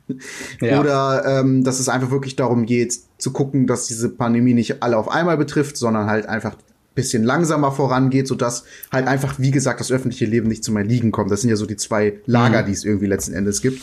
Ja. 0.59 0.79
Oder 0.79 1.23
ähm, 1.25 1.63
dass 1.63 1.79
es 1.79 1.87
einfach 1.87 2.09
wirklich 2.09 2.35
darum 2.35 2.65
geht, 2.65 2.97
zu 3.19 3.31
gucken, 3.31 3.67
dass 3.67 3.85
diese 3.85 4.09
Pandemie 4.09 4.55
nicht 4.55 4.81
alle 4.81 4.97
auf 4.97 5.07
einmal 5.07 5.37
betrifft, 5.37 5.77
sondern 5.77 6.07
halt 6.07 6.25
einfach 6.25 6.55
bisschen 6.99 7.23
langsamer 7.23 7.71
vorangeht, 7.71 8.27
sodass 8.27 8.65
halt 8.91 9.07
einfach, 9.07 9.35
wie 9.37 9.51
gesagt, 9.51 9.79
das 9.79 9.91
öffentliche 9.91 10.25
Leben 10.25 10.49
nicht 10.49 10.63
zum 10.63 10.75
Erliegen 10.75 11.11
kommt. 11.11 11.31
Das 11.31 11.41
sind 11.41 11.49
ja 11.49 11.55
so 11.55 11.65
die 11.65 11.77
zwei 11.77 12.19
Lager, 12.25 12.61
mhm. 12.61 12.65
die 12.65 12.71
es 12.73 12.83
irgendwie 12.83 13.07
letzten 13.07 13.33
Endes 13.33 13.61
gibt. 13.61 13.81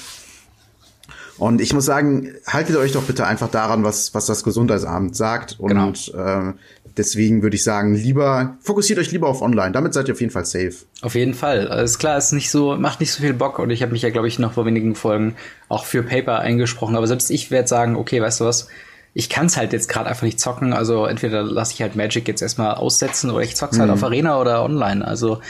Und 1.38 1.60
ich 1.60 1.72
muss 1.72 1.84
sagen, 1.84 2.32
haltet 2.46 2.76
euch 2.76 2.92
doch 2.92 3.02
bitte 3.02 3.26
einfach 3.26 3.50
daran, 3.50 3.84
was, 3.84 4.14
was 4.14 4.26
das 4.26 4.42
Gesundheitsamt 4.42 5.16
sagt. 5.16 5.56
Und 5.58 5.68
genau. 5.68 6.48
äh, 6.48 6.54
deswegen 6.96 7.42
würde 7.42 7.56
ich 7.56 7.64
sagen, 7.64 7.94
lieber, 7.94 8.56
fokussiert 8.60 8.98
euch 8.98 9.12
lieber 9.12 9.28
auf 9.28 9.42
online. 9.42 9.72
Damit 9.72 9.92
seid 9.92 10.08
ihr 10.08 10.14
auf 10.14 10.20
jeden 10.20 10.32
Fall 10.32 10.46
safe. 10.46 10.74
Auf 11.02 11.14
jeden 11.14 11.34
Fall. 11.34 11.66
Ist 11.84 11.98
klar, 11.98 12.16
ist 12.16 12.32
nicht 12.32 12.50
so, 12.50 12.76
macht 12.76 13.00
nicht 13.00 13.12
so 13.12 13.22
viel 13.22 13.34
Bock. 13.34 13.58
Und 13.58 13.70
ich 13.70 13.82
habe 13.82 13.92
mich 13.92 14.02
ja, 14.02 14.10
glaube 14.10 14.28
ich, 14.28 14.38
noch 14.38 14.54
vor 14.54 14.64
wenigen 14.64 14.94
Folgen 14.94 15.36
auch 15.68 15.84
für 15.84 16.02
Paper 16.02 16.38
eingesprochen. 16.38 16.96
Aber 16.96 17.06
selbst 17.06 17.30
ich 17.30 17.50
werde 17.50 17.68
sagen, 17.68 17.96
okay, 17.96 18.22
weißt 18.22 18.40
du 18.40 18.44
was, 18.44 18.68
ich 19.16 19.30
kann 19.30 19.46
es 19.46 19.56
halt 19.56 19.72
jetzt 19.72 19.88
gerade 19.88 20.10
einfach 20.10 20.24
nicht 20.24 20.38
zocken. 20.38 20.74
Also 20.74 21.06
entweder 21.06 21.42
lasse 21.42 21.72
ich 21.72 21.80
halt 21.80 21.96
Magic 21.96 22.28
jetzt 22.28 22.42
erstmal 22.42 22.74
aussetzen 22.74 23.30
oder 23.30 23.42
ich 23.42 23.56
zock's 23.56 23.78
halt 23.78 23.88
mhm. 23.88 23.92
halt 23.92 24.02
auf 24.02 24.04
Arena 24.04 24.38
oder 24.38 24.62
online. 24.62 25.02
Also 25.02 25.40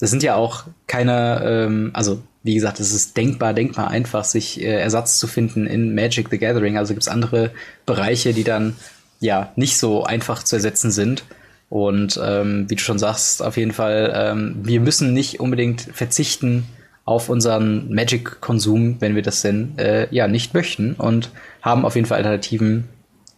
das 0.00 0.10
sind 0.10 0.24
ja 0.24 0.34
auch 0.34 0.64
keine, 0.88 1.40
ähm, 1.44 1.90
also 1.92 2.20
wie 2.42 2.54
gesagt, 2.54 2.80
es 2.80 2.92
ist 2.92 3.16
denkbar, 3.16 3.54
denkbar 3.54 3.88
einfach, 3.88 4.24
sich 4.24 4.60
äh, 4.60 4.80
Ersatz 4.80 5.20
zu 5.20 5.28
finden 5.28 5.68
in 5.68 5.94
Magic 5.94 6.30
the 6.30 6.38
Gathering. 6.38 6.76
Also 6.76 6.94
gibt 6.94 7.02
es 7.02 7.08
andere 7.08 7.52
Bereiche, 7.86 8.32
die 8.32 8.42
dann 8.42 8.74
ja 9.20 9.52
nicht 9.54 9.78
so 9.78 10.02
einfach 10.02 10.42
zu 10.42 10.56
ersetzen 10.56 10.90
sind. 10.90 11.22
Und 11.68 12.20
ähm, 12.20 12.68
wie 12.68 12.74
du 12.74 12.82
schon 12.82 12.98
sagst, 12.98 13.40
auf 13.40 13.56
jeden 13.56 13.72
Fall, 13.72 14.12
ähm, 14.16 14.56
wir 14.64 14.80
müssen 14.80 15.12
nicht 15.12 15.38
unbedingt 15.38 15.82
verzichten 15.92 16.64
auf 17.04 17.28
unseren 17.28 17.88
Magic-Konsum, 17.94 18.96
wenn 18.98 19.14
wir 19.14 19.22
das 19.22 19.42
denn 19.42 19.78
äh, 19.78 20.12
ja 20.12 20.26
nicht 20.26 20.54
möchten 20.54 20.94
und 20.94 21.30
haben 21.62 21.84
auf 21.84 21.94
jeden 21.94 22.08
Fall 22.08 22.18
Alternativen, 22.18 22.88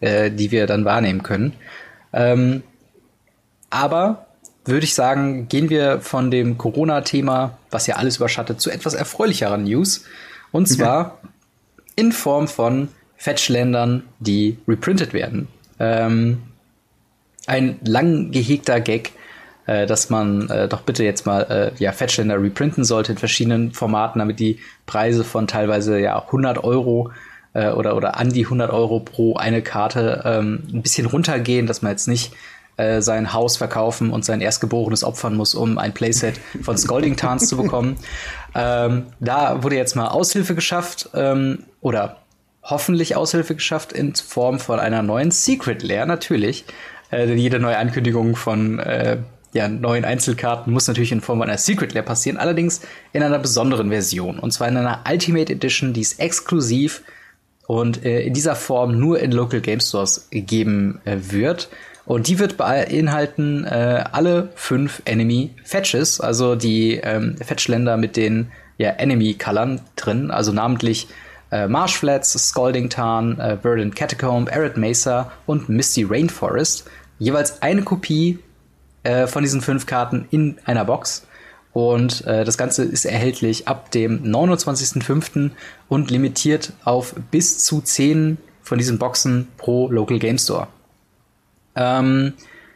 äh, 0.04 0.30
die 0.30 0.50
wir 0.50 0.66
dann 0.66 0.84
wahrnehmen 0.84 1.22
können. 1.22 1.54
Ähm, 2.12 2.62
aber 3.70 4.26
würde 4.66 4.84
ich 4.84 4.94
sagen, 4.94 5.48
gehen 5.48 5.70
wir 5.70 6.00
von 6.00 6.30
dem 6.30 6.58
Corona-Thema, 6.58 7.56
was 7.70 7.86
ja 7.86 7.96
alles 7.96 8.18
überschattet, 8.18 8.60
zu 8.60 8.70
etwas 8.70 8.94
erfreulicheren 8.94 9.64
News. 9.64 10.04
Und 10.52 10.66
zwar 10.66 11.18
mhm. 11.22 11.28
in 11.96 12.12
Form 12.12 12.48
von 12.48 12.88
Fetchländern, 13.16 14.04
die 14.20 14.58
reprintet 14.68 15.14
werden. 15.14 15.48
Ähm, 15.80 16.42
ein 17.46 17.78
lang 17.84 18.30
gehegter 18.30 18.80
Gag, 18.80 19.12
äh, 19.66 19.86
dass 19.86 20.10
man 20.10 20.48
äh, 20.50 20.68
doch 20.68 20.82
bitte 20.82 21.04
jetzt 21.04 21.24
mal 21.24 21.42
äh, 21.42 21.82
ja, 21.82 21.92
Fetchländer 21.92 22.40
reprinten 22.40 22.84
sollte 22.84 23.12
in 23.12 23.18
verschiedenen 23.18 23.72
Formaten, 23.72 24.18
damit 24.18 24.38
die 24.38 24.58
Preise 24.86 25.24
von 25.24 25.46
teilweise 25.46 25.98
ja 25.98 26.22
100 26.22 26.62
Euro 26.62 27.10
äh, 27.54 27.70
oder, 27.70 27.96
oder 27.96 28.18
an 28.18 28.30
die 28.30 28.44
100 28.44 28.70
Euro 28.70 29.00
pro 29.00 29.36
eine 29.36 29.62
Karte 29.62 30.22
ähm, 30.24 30.62
ein 30.72 30.82
bisschen 30.82 31.06
runtergehen, 31.06 31.66
dass 31.66 31.82
man 31.82 31.92
jetzt 31.92 32.08
nicht 32.08 32.32
äh, 32.76 33.00
sein 33.00 33.32
Haus 33.32 33.56
verkaufen 33.56 34.10
und 34.10 34.24
sein 34.24 34.40
Erstgeborenes 34.40 35.04
opfern 35.04 35.36
muss, 35.36 35.54
um 35.54 35.78
ein 35.78 35.94
Playset 35.94 36.40
von 36.62 36.76
Scalding 36.76 37.16
Tarns 37.16 37.48
zu 37.48 37.56
bekommen. 37.56 37.96
Ähm, 38.56 39.06
da 39.18 39.64
wurde 39.64 39.74
jetzt 39.74 39.96
mal 39.96 40.06
Aushilfe 40.06 40.54
geschafft 40.54 41.10
ähm, 41.12 41.64
oder 41.80 42.18
hoffentlich 42.62 43.16
Aushilfe 43.16 43.56
geschafft 43.56 43.92
in 43.92 44.14
Form 44.14 44.60
von 44.60 44.78
einer 44.78 45.02
neuen 45.02 45.32
Secret 45.32 45.82
Lair, 45.82 46.06
natürlich. 46.06 46.64
Äh, 47.10 47.26
denn 47.26 47.36
jede 47.36 47.58
neue 47.58 47.76
Ankündigung 47.76 48.36
von 48.36 48.78
äh, 48.78 49.16
ja, 49.54 49.66
neuen 49.66 50.04
Einzelkarten 50.04 50.72
muss 50.72 50.86
natürlich 50.86 51.10
in 51.10 51.20
Form 51.20 51.42
einer 51.42 51.58
Secret 51.58 51.94
Lair 51.94 52.04
passieren, 52.04 52.36
allerdings 52.36 52.82
in 53.12 53.24
einer 53.24 53.40
besonderen 53.40 53.88
Version. 53.88 54.38
Und 54.38 54.52
zwar 54.52 54.68
in 54.68 54.76
einer 54.76 55.02
Ultimate 55.10 55.52
Edition, 55.52 55.92
die 55.92 56.02
ist 56.02 56.20
exklusiv 56.20 57.02
und 57.66 58.04
äh, 58.04 58.22
in 58.22 58.34
dieser 58.34 58.54
Form 58.54 58.98
nur 58.98 59.20
in 59.20 59.32
Local 59.32 59.60
Game 59.60 59.80
Stores 59.80 60.28
geben 60.30 61.00
äh, 61.04 61.16
wird. 61.20 61.68
Und 62.06 62.28
die 62.28 62.38
wird 62.38 62.58
beinhalten 62.58 63.64
äh, 63.64 64.04
alle 64.12 64.50
fünf 64.56 65.00
Enemy 65.06 65.54
Fetches, 65.64 66.20
also 66.20 66.54
die 66.54 67.00
ähm, 67.02 67.36
Fetchländer 67.38 67.96
mit 67.96 68.16
den 68.16 68.52
ja, 68.76 68.90
Enemy-Colors 68.90 69.80
drin, 69.96 70.30
also 70.30 70.52
namentlich 70.52 71.08
äh, 71.50 71.66
Marshflats, 71.66 72.32
Scalding 72.32 72.90
Tarn, 72.90 73.38
äh, 73.38 73.56
Verdant 73.56 73.96
Catacomb, 73.96 74.54
Arid 74.54 74.76
Mesa 74.76 75.32
und 75.46 75.68
Misty 75.68 76.04
Rainforest. 76.04 76.84
Jeweils 77.18 77.62
eine 77.62 77.82
Kopie 77.82 78.38
äh, 79.04 79.26
von 79.26 79.42
diesen 79.42 79.62
fünf 79.62 79.86
Karten 79.86 80.26
in 80.30 80.58
einer 80.64 80.84
Box. 80.84 81.26
Und 81.74 82.24
äh, 82.24 82.44
das 82.44 82.56
Ganze 82.56 82.84
ist 82.84 83.04
erhältlich 83.04 83.66
ab 83.66 83.90
dem 83.90 84.22
29.05. 84.22 85.50
und 85.88 86.10
limitiert 86.10 86.72
auf 86.84 87.16
bis 87.32 87.64
zu 87.64 87.80
10 87.80 88.38
von 88.62 88.78
diesen 88.78 88.98
Boxen 88.98 89.48
pro 89.56 89.90
Local 89.90 90.20
Game 90.20 90.38
Store. 90.38 90.68
Ähm, 91.74 92.34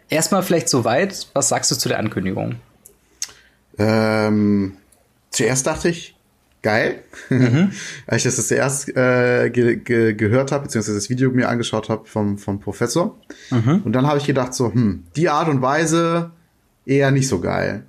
erstmal 0.09 0.43
vielleicht 0.43 0.69
soweit, 0.69 1.29
was 1.33 1.49
sagst 1.49 1.71
du 1.71 1.77
zu 1.77 1.89
der 1.89 2.01
Ankündigung? 2.01 2.57
Ähm, 3.79 4.73
zuerst 5.31 5.69
dachte 5.69 5.91
ich, 5.91 6.17
geil. 6.63 7.05
Mhm. 7.29 7.71
Als 8.09 8.25
ich 8.25 8.35
das 8.35 8.49
zuerst 8.49 8.89
äh, 8.97 9.49
ge 9.51 9.77
ge 9.77 10.15
gehört 10.15 10.51
habe, 10.51 10.65
beziehungsweise 10.65 10.97
das 10.97 11.09
Video 11.09 11.31
mir 11.31 11.49
angeschaut 11.49 11.89
habe 11.89 12.05
vom, 12.05 12.37
vom 12.37 12.59
Professor. 12.59 13.17
Mhm. 13.51 13.83
Und 13.85 13.93
dann 13.93 14.09
habe 14.09 14.19
ich 14.19 14.25
gedacht, 14.25 14.55
so, 14.55 14.73
hm, 14.73 15.05
die 15.15 15.29
Art 15.29 15.49
und 15.49 15.63
Weise 15.63 16.33
eher 16.85 17.13
nicht 17.13 17.29
so 17.29 17.41
geil. 17.41 17.85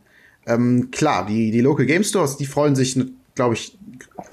Ähm, 0.50 0.90
klar, 0.92 1.26
die, 1.26 1.52
die 1.52 1.62
Local 1.62 1.86
Game 1.86 2.04
Stores, 2.04 2.38
die 2.38 2.46
freuen 2.46 2.76
sich, 2.76 3.00
glaube 3.36 3.54
ich, 3.54 3.78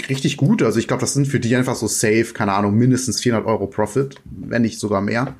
richtig 0.08 0.36
gut. 0.36 0.62
Also 0.62 0.78
ich 0.78 0.88
glaube, 0.88 1.02
das 1.02 1.12
sind 1.12 1.26
für 1.26 1.40
die 1.40 1.54
einfach 1.54 1.76
so 1.76 1.86
safe, 1.86 2.32
keine 2.32 2.52
Ahnung, 2.52 2.74
mindestens 2.74 3.20
400 3.20 3.46
Euro 3.46 3.66
Profit, 3.66 4.16
wenn 4.24 4.62
nicht 4.62 4.80
sogar 4.80 5.02
mehr. 5.02 5.34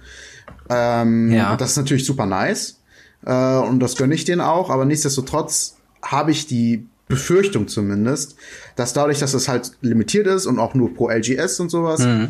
Ähm, 0.69 1.33
ja. 1.33 1.57
Das 1.57 1.71
ist 1.71 1.77
natürlich 1.77 2.05
super 2.05 2.27
nice. 2.27 2.81
Äh, 3.25 3.59
und 3.59 3.81
das 3.81 3.97
gönne 3.97 4.15
ich 4.15 4.25
denen 4.25 4.43
auch. 4.43 4.69
Aber 4.69 4.85
nichtsdestotrotz 4.85 5.77
habe 6.03 6.31
ich 6.31 6.47
die 6.47 6.87
Befürchtung 7.09 7.69
zumindest, 7.69 8.37
dass 8.75 8.93
dadurch, 8.93 9.21
dass 9.21 9.33
es 9.33 9.49
halt 9.49 9.73
limitiert 9.81 10.27
ist 10.27 10.47
und 10.47 10.59
auch 10.59 10.75
nur 10.75 10.93
pro 10.95 11.09
LGS 11.09 11.61
und 11.61 11.71
sowas, 11.71 12.01
mhm. 12.01 12.29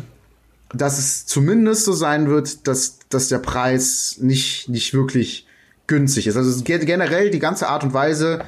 dass 0.73 0.99
es 0.99 1.25
zumindest 1.25 1.85
so 1.85 1.93
sein 1.93 2.29
wird, 2.29 2.67
dass, 2.67 2.99
dass 3.09 3.27
der 3.27 3.39
Preis 3.39 4.17
nicht, 4.21 4.69
nicht 4.69 4.93
wirklich 4.93 5.46
günstig 5.87 6.27
ist. 6.27 6.37
Also 6.37 6.63
generell 6.63 7.29
die 7.29 7.39
ganze 7.39 7.67
Art 7.67 7.83
und 7.83 7.93
Weise, 7.93 8.41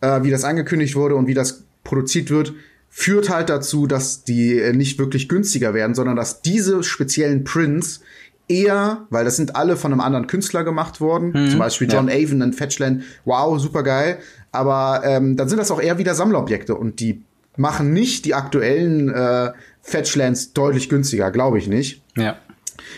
äh, 0.00 0.22
wie 0.22 0.30
das 0.30 0.44
angekündigt 0.44 0.96
wurde 0.96 1.14
und 1.14 1.26
wie 1.26 1.34
das 1.34 1.64
produziert 1.84 2.30
wird, 2.30 2.54
führt 2.88 3.28
halt 3.28 3.50
dazu, 3.50 3.86
dass 3.86 4.24
die 4.24 4.58
äh, 4.58 4.72
nicht 4.72 4.98
wirklich 4.98 5.28
günstiger 5.28 5.74
werden, 5.74 5.94
sondern 5.94 6.16
dass 6.16 6.42
diese 6.42 6.82
speziellen 6.82 7.44
Prints 7.44 8.00
eher, 8.48 9.06
weil 9.10 9.24
das 9.24 9.36
sind 9.36 9.56
alle 9.56 9.76
von 9.76 9.92
einem 9.92 10.00
anderen 10.00 10.26
Künstler 10.26 10.64
gemacht 10.64 11.00
worden, 11.00 11.32
mhm. 11.34 11.50
zum 11.50 11.58
Beispiel 11.58 11.88
John 11.90 12.08
ja. 12.08 12.14
Avon 12.14 12.42
und 12.42 12.54
Fetchland, 12.54 13.02
wow, 13.24 13.58
super 13.60 13.82
geil, 13.82 14.18
aber 14.52 15.02
ähm, 15.04 15.36
dann 15.36 15.48
sind 15.48 15.58
das 15.58 15.70
auch 15.70 15.80
eher 15.80 15.98
wieder 15.98 16.14
Sammlerobjekte 16.14 16.74
und 16.74 17.00
die 17.00 17.22
machen 17.56 17.92
nicht 17.92 18.24
die 18.24 18.34
aktuellen 18.34 19.08
äh, 19.08 19.52
Fetchlands 19.82 20.52
deutlich 20.52 20.88
günstiger, 20.88 21.30
glaube 21.30 21.58
ich 21.58 21.68
nicht. 21.68 22.02
Ja. 22.16 22.36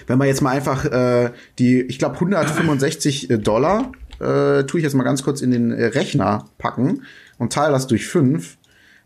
Wenn 0.07 0.19
man 0.19 0.29
jetzt 0.29 0.43
mal 0.43 0.51
einfach 0.51 0.85
äh, 0.85 1.31
die, 1.59 1.83
ich 1.83 1.99
glaube 1.99 2.15
165 2.15 3.31
äh, 3.31 3.39
Dollar, 3.39 3.93
äh, 4.21 4.65
tue 4.65 4.81
ich 4.81 4.85
jetzt 4.85 4.95
mal 4.95 5.05
ganz 5.05 5.23
kurz 5.23 5.41
in 5.41 5.51
den 5.51 5.71
äh, 5.71 5.87
Rechner 5.87 6.47
packen 6.59 7.03
und 7.39 7.53
teile 7.53 7.73
das 7.73 7.87
durch 7.87 8.07
fünf, 8.07 8.57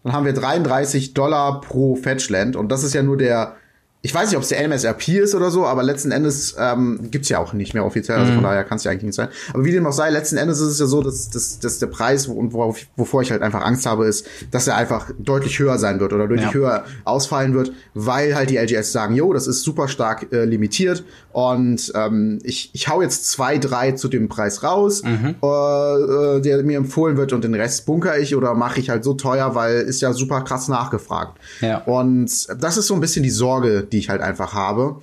dann 0.03 0.13
haben 0.13 0.25
wir 0.25 0.33
33 0.33 1.15
Dollar 1.15 1.61
pro 1.61 1.97
Fetchland 1.97 2.57
und 2.57 2.71
das 2.71 2.83
ist 2.83 2.95
ja 2.95 3.03
nur 3.03 3.17
der 3.17 3.57
ich 4.05 4.13
weiß 4.13 4.29
nicht, 4.29 4.37
ob 4.37 4.43
es 4.43 4.49
der 4.49 4.61
MSRP 4.67 5.09
ist 5.21 5.35
oder 5.37 5.53
so, 5.53 5.65
aber 5.65 5.85
letzten 5.85 6.11
Endes 6.11 6.57
ähm, 6.59 7.09
gibt 7.13 7.29
ja 7.29 7.39
auch 7.39 7.53
nicht 7.53 7.73
mehr 7.73 7.85
offiziell, 7.85 8.19
also 8.19 8.33
von 8.33 8.41
mhm. 8.41 8.47
daher 8.47 8.65
kann 8.65 8.77
es 8.77 8.85
ja 8.85 8.91
eigentlich 8.91 9.05
nicht 9.05 9.15
sein. 9.15 9.29
Aber 9.55 9.65
wie 9.65 9.71
dem 9.71 9.87
auch 9.87 9.93
sei, 9.93 10.11
letzten 10.11 10.39
Endes 10.39 10.59
ist 10.59 10.69
es 10.69 10.81
ja 10.81 10.87
so, 10.87 11.03
dass, 11.03 11.31
dass, 11.31 11.61
dass 11.61 11.79
der 11.79 11.87
Preis 11.87 12.27
und 12.27 12.53
worauf, 12.53 12.79
wovor 12.97 13.23
ich 13.23 13.31
halt 13.31 13.43
einfach 13.43 13.63
Angst 13.63 13.87
habe, 13.87 14.07
ist, 14.07 14.27
dass 14.51 14.67
er 14.67 14.77
einfach 14.77 15.13
deutlich 15.21 15.57
höher 15.61 15.79
sein 15.79 16.01
wird 16.01 16.13
oder 16.13 16.27
deutlich 16.27 16.49
ja. 16.49 16.53
höher 16.53 16.85
ausfallen 17.05 17.55
wird, 17.55 17.71
weil 17.95 18.35
halt 18.35 18.51
die 18.51 18.57
LGS 18.57 18.91
sagen, 18.91 19.15
jo, 19.15 19.33
das 19.33 19.47
ist 19.47 19.63
super 19.63 19.87
stark 19.87 20.33
äh, 20.33 20.47
limitiert 20.47 21.05
und 21.33 21.93
ähm, 21.95 22.41
ich, 22.43 22.71
ich 22.73 22.89
hau 22.89 23.03
jetzt 23.03 23.31
zwei, 23.31 23.59
drei 23.59 23.93
zu 23.93 24.09
dem 24.09 24.29
Preis 24.29 24.65
raus, 24.65 25.05
mhm. 25.05 25.37
äh, 25.43 26.41
der 26.41 26.63
mir 26.65 26.77
empfohlen 26.77 27.17
wird 27.17 27.33
und 27.33 27.45
den 27.45 27.55
Rest 27.55 27.87
bunker 27.87 28.19
ich 28.19 28.35
oder 28.35 28.55
mache 28.55 28.81
ich 28.81 28.91
halt 28.91 29.05
so 29.05 29.15
teuer, 29.15 29.55
weil 29.55 29.77
ist 29.77 30.01
ja 30.01 30.13
super 30.13 30.43
krass 30.43 30.67
nachgefragt. 30.67 31.39
Ja. 31.61 31.79
Und 31.85 32.31
das 32.61 32.77
ist 32.77 32.89
so 32.89 32.95
ein 32.95 33.01
bisschen 33.01 33.23
die 33.23 33.31
Sorge, 33.31 33.87
die 33.93 33.99
ich 33.99 34.09
halt 34.09 34.21
einfach 34.21 34.55
habe. 34.55 34.97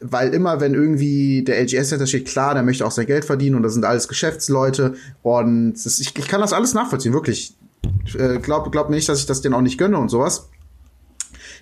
Weil 0.00 0.32
immer, 0.32 0.60
wenn 0.60 0.72
irgendwie 0.72 1.42
der 1.44 1.60
LGS 1.62 1.90
Center 1.90 2.06
steht, 2.06 2.26
klar, 2.26 2.54
der 2.54 2.62
möchte 2.62 2.86
auch 2.86 2.90
sein 2.90 3.06
Geld 3.06 3.24
verdienen 3.24 3.56
und 3.56 3.62
das 3.62 3.74
sind 3.74 3.84
alles 3.84 4.08
Geschäftsleute 4.08 4.94
und 5.22 5.74
das, 5.74 5.98
ich, 5.98 6.16
ich 6.16 6.28
kann 6.28 6.40
das 6.40 6.54
alles 6.54 6.72
nachvollziehen, 6.72 7.12
wirklich. 7.12 7.54
Äh, 8.18 8.38
glaub, 8.38 8.70
glaub 8.72 8.88
mir 8.88 8.96
nicht, 8.96 9.08
dass 9.08 9.20
ich 9.20 9.26
das 9.26 9.42
denen 9.42 9.54
auch 9.54 9.60
nicht 9.60 9.78
gönne 9.78 9.98
und 9.98 10.08
sowas. 10.08 10.48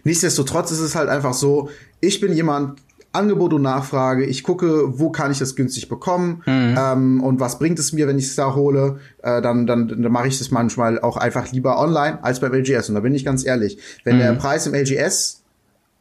Nichtsdestotrotz 0.05 0.71
ist 0.71 0.81
es 0.81 0.95
halt 0.95 1.09
einfach 1.09 1.35
so, 1.35 1.71
ich 2.01 2.21
bin 2.21 2.33
jemand, 2.33 2.81
Angebot 3.13 3.55
und 3.55 3.63
Nachfrage. 3.63 4.25
Ich 4.25 4.43
gucke, 4.43 4.99
wo 4.99 5.11
kann 5.11 5.33
ich 5.33 5.39
das 5.39 5.57
günstig 5.57 5.89
bekommen 5.89 6.43
mhm. 6.47 6.77
ähm, 6.79 7.23
und 7.23 7.41
was 7.41 7.59
bringt 7.59 7.79
es 7.79 7.93
mir, 7.93 8.07
wenn 8.07 8.19
ich 8.19 8.27
es 8.27 8.37
da 8.37 8.55
hole. 8.55 9.01
Äh, 9.23 9.41
dann 9.41 9.67
dann, 9.67 9.89
dann 9.89 10.13
mache 10.13 10.29
ich 10.29 10.39
das 10.39 10.51
manchmal 10.51 11.01
auch 11.01 11.17
einfach 11.17 11.51
lieber 11.51 11.81
online 11.81 12.23
als 12.23 12.41
beim 12.41 12.53
LGS. 12.53 12.91
Und 12.91 12.97
da 12.97 13.01
bin 13.01 13.15
ich 13.15 13.25
ganz 13.25 13.45
ehrlich, 13.47 13.79
wenn 14.05 14.17
mhm. 14.17 14.21
der 14.21 14.33
Preis 14.35 14.67
im 14.67 14.75
LGS 14.75 15.43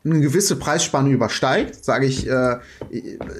eine 0.03 0.21
gewisse 0.21 0.55
Preisspanne 0.55 1.09
übersteigt, 1.09 1.83
sage 1.83 2.05
ich, 2.05 2.29
äh, 2.29 2.57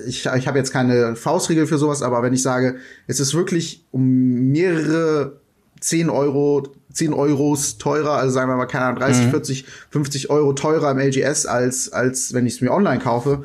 ich, 0.08 0.26
ich 0.26 0.48
habe 0.48 0.58
jetzt 0.58 0.72
keine 0.72 1.15
Faustregel 1.15 1.67
für 1.67 1.78
sowas, 1.78 2.02
aber 2.02 2.24
wenn 2.24 2.34
ich 2.34 2.41
sage, 2.41 2.78
es 3.08 3.20
ist 3.20 3.34
wirklich 3.34 3.86
um 3.91 4.52
mehrere 4.52 5.39
10 5.80 6.10
Euro, 6.10 6.67
10 6.91 7.13
Euros 7.13 7.78
teurer, 7.78 8.13
also 8.13 8.34
sagen 8.34 8.50
wir 8.50 8.56
mal, 8.56 8.65
keine 8.65 8.86
Ahnung, 8.86 9.00
30, 9.00 9.26
mhm. 9.28 9.30
40, 9.32 9.65
50 9.91 10.30
Euro 10.30 10.54
teurer 10.54 10.91
im 10.91 11.00
LGS, 11.00 11.46
als, 11.46 11.93
als 11.93 12.34
wenn 12.34 12.46
ich 12.46 12.56
es 12.56 12.62
mir 12.62 12.72
online 12.72 13.00
kaufe, 13.00 13.43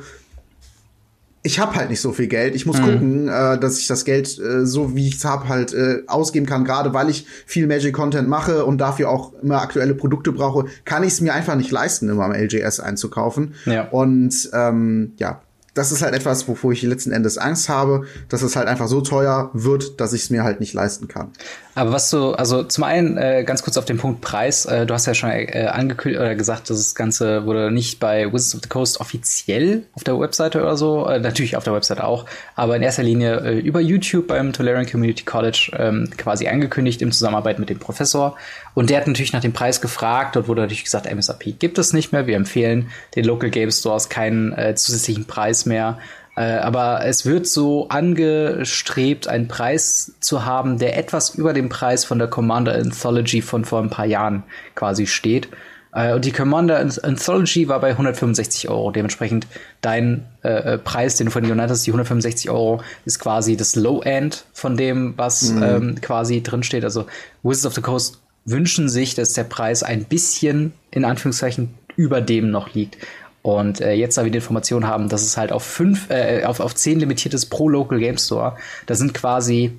ich 1.45 1.59
habe 1.59 1.75
halt 1.75 1.89
nicht 1.89 1.99
so 1.99 2.13
viel 2.13 2.27
Geld. 2.27 2.55
Ich 2.55 2.65
muss 2.65 2.79
mhm. 2.79 2.85
gucken, 2.85 3.27
äh, 3.27 3.59
dass 3.59 3.77
ich 3.77 3.87
das 3.87 4.05
Geld 4.05 4.39
äh, 4.39 4.65
so 4.65 4.95
wie 4.95 5.09
ich 5.09 5.17
es 5.17 5.25
habe 5.25 5.49
halt 5.49 5.73
äh, 5.73 6.03
ausgeben 6.07 6.45
kann. 6.45 6.63
Gerade 6.63 6.93
weil 6.93 7.09
ich 7.09 7.27
viel 7.45 7.67
Magic 7.67 7.93
Content 7.93 8.29
mache 8.29 8.65
und 8.65 8.77
dafür 8.79 9.09
auch 9.09 9.33
immer 9.41 9.61
aktuelle 9.61 9.93
Produkte 9.93 10.31
brauche, 10.31 10.65
kann 10.85 11.03
ich 11.03 11.13
es 11.13 11.21
mir 11.21 11.33
einfach 11.33 11.55
nicht 11.55 11.69
leisten, 11.69 12.09
immer 12.09 12.23
am 12.23 12.31
LGS 12.31 12.79
einzukaufen. 12.79 13.55
Ja. 13.65 13.89
Und 13.89 14.49
ähm, 14.53 15.11
ja, 15.17 15.41
das 15.73 15.91
ist 15.91 16.01
halt 16.01 16.13
etwas, 16.13 16.47
wovor 16.47 16.71
ich 16.71 16.81
letzten 16.83 17.11
Endes 17.11 17.37
Angst 17.37 17.67
habe, 17.67 18.05
dass 18.29 18.41
es 18.41 18.55
halt 18.55 18.67
einfach 18.67 18.87
so 18.87 19.01
teuer 19.01 19.49
wird, 19.53 19.99
dass 19.99 20.13
ich 20.13 20.23
es 20.23 20.29
mir 20.29 20.43
halt 20.43 20.61
nicht 20.61 20.73
leisten 20.73 21.09
kann. 21.09 21.31
Aber 21.75 21.91
was 21.91 22.09
du, 22.11 22.33
also 22.33 22.63
zum 22.63 22.83
einen 22.83 23.17
äh, 23.17 23.43
ganz 23.43 23.63
kurz 23.63 23.77
auf 23.77 23.85
den 23.85 23.97
Punkt 23.97 24.21
Preis, 24.21 24.65
äh, 24.65 24.85
du 24.85 24.93
hast 24.93 25.07
ja 25.07 25.13
schon 25.13 25.31
äh, 25.31 25.67
angekündigt 25.71 26.21
oder 26.21 26.35
gesagt, 26.35 26.69
dass 26.69 26.77
das 26.77 26.93
Ganze 26.93 27.45
wurde 27.45 27.71
nicht 27.71 27.99
bei 27.99 28.31
Wizards 28.31 28.55
of 28.55 28.61
the 28.61 28.69
Coast 28.69 28.99
offiziell 28.99 29.83
auf 29.95 30.03
der 30.03 30.19
Webseite 30.19 30.61
oder 30.61 30.77
so, 30.77 31.07
äh, 31.07 31.19
natürlich 31.19 31.57
auf 31.57 31.63
der 31.63 31.73
Webseite 31.73 32.03
auch, 32.03 32.25
aber 32.55 32.75
in 32.75 32.83
erster 32.83 33.01
Linie 33.01 33.39
äh, 33.41 33.59
über 33.59 33.81
YouTube 33.81 34.27
beim 34.27 34.53
Tolerian 34.53 34.85
Community 34.85 35.23
College 35.23 35.71
ähm, 35.77 36.09
quasi 36.15 36.47
angekündigt 36.47 37.01
im 37.01 37.11
Zusammenarbeit 37.11 37.57
mit 37.57 37.69
dem 37.69 37.79
Professor. 37.79 38.35
Und 38.75 38.89
der 38.89 38.97
hat 38.97 39.07
natürlich 39.07 39.33
nach 39.33 39.41
dem 39.41 39.53
Preis 39.53 39.81
gefragt. 39.81 40.35
Dort 40.35 40.47
wurde 40.47 40.61
natürlich 40.61 40.83
gesagt, 40.83 41.05
MSRP 41.05 41.57
gibt 41.59 41.77
es 41.77 41.93
nicht 41.93 42.11
mehr. 42.11 42.27
Wir 42.27 42.35
empfehlen 42.35 42.89
den 43.15 43.25
Local 43.25 43.49
Game 43.49 43.71
Stores 43.71 44.09
keinen 44.09 44.53
äh, 44.53 44.75
zusätzlichen 44.75 45.25
Preis 45.25 45.65
mehr. 45.65 45.97
Äh, 46.35 46.57
aber 46.57 47.05
es 47.05 47.25
wird 47.25 47.47
so 47.47 47.87
angestrebt, 47.89 49.27
einen 49.27 49.47
Preis 49.47 50.13
zu 50.19 50.45
haben, 50.45 50.79
der 50.79 50.97
etwas 50.97 51.35
über 51.35 51.53
dem 51.53 51.69
Preis 51.69 52.05
von 52.05 52.17
der 52.17 52.27
Commander 52.27 52.73
Anthology 52.73 53.41
von 53.41 53.65
vor 53.65 53.81
ein 53.81 53.89
paar 53.89 54.05
Jahren 54.05 54.43
quasi 54.75 55.05
steht. 55.05 55.49
Äh, 55.93 56.13
und 56.13 56.25
die 56.25 56.31
Commander 56.31 56.79
Anthology 56.79 57.67
war 57.67 57.79
bei 57.79 57.91
165 57.91 58.67
Euro. 58.69 58.91
Dementsprechend 58.91 59.47
dein 59.81 60.25
äh, 60.43 60.73
äh, 60.73 60.77
Preis, 60.77 61.17
den 61.17 61.25
du 61.25 61.31
vorhin 61.31 61.49
genannt 61.49 61.69
hast, 61.69 61.85
die 61.85 61.91
165 61.91 62.49
Euro, 62.49 62.81
ist 63.05 63.19
quasi 63.19 63.55
das 63.55 63.75
Low 63.75 64.01
End 64.01 64.45
von 64.53 64.75
dem, 64.75 65.13
was 65.17 65.51
mhm. 65.51 65.63
ähm, 65.63 66.01
quasi 66.01 66.41
drinsteht. 66.41 66.83
Also 66.83 67.05
Wizards 67.43 67.67
of 67.67 67.75
the 67.75 67.81
Coast 67.81 68.19
wünschen 68.45 68.89
sich, 68.89 69.15
dass 69.15 69.33
der 69.33 69.43
Preis 69.43 69.83
ein 69.83 70.05
bisschen 70.05 70.73
in 70.91 71.05
Anführungszeichen 71.05 71.75
über 71.95 72.21
dem 72.21 72.49
noch 72.49 72.73
liegt. 72.73 72.97
Und 73.43 73.81
äh, 73.81 73.91
jetzt, 73.91 74.17
da 74.17 74.23
wir 74.23 74.31
die 74.31 74.37
Information 74.37 74.87
haben, 74.87 75.09
dass 75.09 75.21
es 75.21 75.37
halt 75.37 75.51
auf 75.51 75.63
fünf, 75.63 76.09
äh, 76.09 76.45
auf, 76.45 76.61
auf 76.61 76.73
zehn 76.73 76.99
limitiertes 76.99 77.45
pro 77.45 77.67
Local 77.67 77.99
Game 77.99 78.17
Store, 78.17 78.55
da 78.85 78.95
sind 78.95 79.13
quasi 79.13 79.77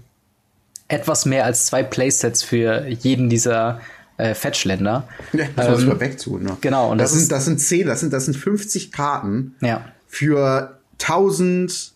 etwas 0.87 1.25
mehr 1.25 1.47
als 1.47 1.67
zwei 1.67 1.83
Playsets 1.83 2.43
für 2.43 2.87
jeden 2.87 3.31
dieser 3.31 3.81
äh, 4.19 4.35
Fetch-Länder. 4.35 5.09
Ja, 5.33 5.47
das 5.57 5.71
muss 5.71 5.95
ähm, 5.95 6.01
wegtun, 6.01 6.43
ne? 6.43 6.57
Genau. 6.61 6.91
Und 6.91 6.99
das, 6.99 7.13
das 7.13 7.21
sind, 7.21 7.33
das 7.33 7.45
sind 7.47 7.59
zehn, 7.59 7.87
das 7.87 8.01
sind, 8.01 8.13
das 8.13 8.27
sind 8.27 8.37
50 8.37 8.93
Karten 8.93 9.55
ja. 9.63 9.83
für 10.07 10.79
1000 11.01 11.95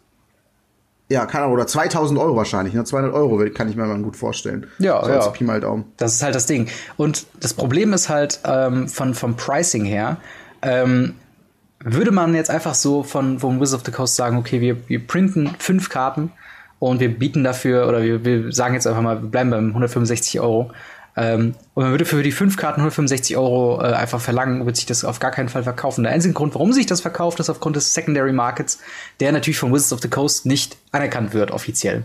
ja, 1.10 1.24
keine 1.24 1.44
Ahnung, 1.44 1.54
oder 1.54 1.66
2000 1.66 2.18
Euro 2.18 2.36
wahrscheinlich. 2.36 2.74
Ne? 2.74 2.84
200 2.84 3.14
Euro 3.14 3.42
kann 3.54 3.68
ich 3.70 3.76
mir 3.76 3.86
mal 3.86 3.98
gut 4.02 4.16
vorstellen. 4.16 4.66
Ja, 4.78 5.02
so 5.02 5.10
ja. 5.10 5.26
Pi 5.28 5.44
mal 5.44 5.60
Daumen. 5.60 5.86
Das 5.96 6.12
ist 6.14 6.22
halt 6.22 6.34
das 6.34 6.44
Ding. 6.44 6.68
Und 6.98 7.26
das 7.40 7.54
Problem 7.54 7.94
ist 7.94 8.10
halt 8.10 8.40
ähm, 8.44 8.88
von, 8.88 9.14
vom 9.14 9.34
Pricing 9.34 9.86
her, 9.86 10.18
ähm, 10.60 11.14
würde 11.80 12.10
man 12.10 12.34
jetzt 12.34 12.50
einfach 12.50 12.74
so 12.74 13.02
von 13.02 13.38
vom 13.38 13.60
Wizard 13.60 13.80
of 13.80 13.86
the 13.86 13.92
Coast 13.92 14.16
sagen, 14.16 14.36
okay, 14.36 14.60
wir, 14.60 14.88
wir 14.88 15.06
printen 15.06 15.54
fünf 15.58 15.88
Karten 15.88 16.32
und 16.78 17.00
wir 17.00 17.08
bieten 17.08 17.44
dafür, 17.44 17.88
oder 17.88 18.02
wir, 18.02 18.24
wir 18.24 18.52
sagen 18.52 18.74
jetzt 18.74 18.86
einfach 18.86 19.02
mal, 19.02 19.22
wir 19.22 19.30
bleiben 19.30 19.50
beim 19.50 19.68
165 19.68 20.40
Euro. 20.40 20.70
Ähm, 21.16 21.54
und 21.74 21.82
man 21.82 21.92
würde 21.92 22.04
für 22.04 22.22
die 22.22 22.30
fünf 22.30 22.56
Karten 22.56 22.80
165 22.80 23.36
Euro 23.36 23.80
äh, 23.82 23.92
einfach 23.92 24.20
verlangen, 24.20 24.64
wird 24.66 24.76
sich 24.76 24.86
das 24.86 25.04
auf 25.04 25.18
gar 25.18 25.32
keinen 25.32 25.48
Fall 25.48 25.64
verkaufen. 25.64 26.04
Der 26.04 26.12
einzige 26.12 26.34
Grund, 26.34 26.54
warum 26.54 26.72
sich 26.72 26.86
das 26.86 27.00
verkauft, 27.00 27.40
ist 27.40 27.50
aufgrund 27.50 27.74
des 27.74 27.92
Secondary 27.92 28.32
Markets, 28.32 28.78
der 29.18 29.32
natürlich 29.32 29.58
von 29.58 29.72
Wizards 29.72 29.92
of 29.92 30.00
the 30.00 30.08
Coast 30.08 30.46
nicht 30.46 30.76
anerkannt 30.92 31.34
wird, 31.34 31.50
offiziell. 31.50 32.04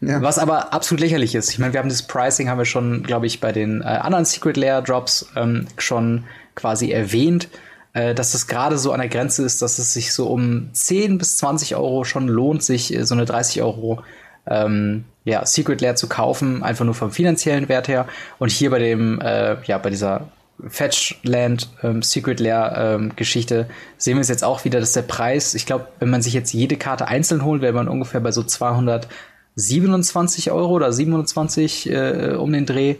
Ja. 0.00 0.20
Was 0.20 0.38
aber 0.38 0.72
absolut 0.72 1.00
lächerlich 1.00 1.34
ist. 1.34 1.50
Ich 1.50 1.58
meine, 1.60 1.72
wir 1.72 1.80
haben 1.80 1.88
das 1.88 2.02
Pricing, 2.02 2.48
haben 2.48 2.58
wir 2.58 2.64
schon, 2.64 3.04
glaube 3.04 3.26
ich, 3.26 3.40
bei 3.40 3.52
den 3.52 3.80
äh, 3.80 3.84
anderen 3.84 4.24
Secret 4.24 4.56
Layer 4.56 4.82
Drops 4.82 5.26
ähm, 5.36 5.68
schon 5.78 6.24
quasi 6.56 6.90
erwähnt, 6.90 7.48
äh, 7.94 8.14
dass 8.14 8.32
das 8.32 8.46
gerade 8.46 8.76
so 8.76 8.92
an 8.92 9.00
der 9.00 9.08
Grenze 9.08 9.44
ist, 9.44 9.62
dass 9.62 9.78
es 9.78 9.94
sich 9.94 10.12
so 10.12 10.26
um 10.26 10.68
10 10.72 11.16
bis 11.16 11.38
20 11.38 11.76
Euro 11.76 12.04
schon 12.04 12.28
lohnt, 12.28 12.62
sich 12.62 12.94
äh, 12.94 13.06
so 13.06 13.14
eine 13.14 13.24
30 13.24 13.62
Euro 13.62 14.02
ähm, 14.46 15.04
ja, 15.24 15.44
Secret 15.46 15.80
Lair 15.80 15.96
zu 15.96 16.08
kaufen, 16.08 16.62
einfach 16.62 16.84
nur 16.84 16.94
vom 16.94 17.10
finanziellen 17.10 17.68
Wert 17.68 17.88
her. 17.88 18.06
Und 18.38 18.50
hier 18.50 18.70
bei 18.70 18.78
dem, 18.78 19.20
äh, 19.20 19.56
ja, 19.64 19.78
bei 19.78 19.90
dieser 19.90 20.28
Fetchland 20.68 21.68
ähm, 21.82 22.02
Secret 22.02 22.38
Lair 22.40 22.74
ähm, 22.76 23.12
Geschichte 23.16 23.68
sehen 23.96 24.16
wir 24.16 24.20
es 24.20 24.28
jetzt 24.28 24.44
auch 24.44 24.64
wieder, 24.64 24.80
dass 24.80 24.92
der 24.92 25.02
Preis, 25.02 25.54
ich 25.54 25.66
glaube, 25.66 25.88
wenn 25.98 26.10
man 26.10 26.22
sich 26.22 26.34
jetzt 26.34 26.52
jede 26.52 26.76
Karte 26.76 27.08
einzeln 27.08 27.44
holt, 27.44 27.62
wäre 27.62 27.72
man 27.72 27.88
ungefähr 27.88 28.20
bei 28.20 28.32
so 28.32 28.42
227 28.42 30.50
Euro 30.50 30.72
oder 30.72 30.92
27 30.92 31.90
äh, 31.90 32.34
um 32.38 32.52
den 32.52 32.66
Dreh. 32.66 32.96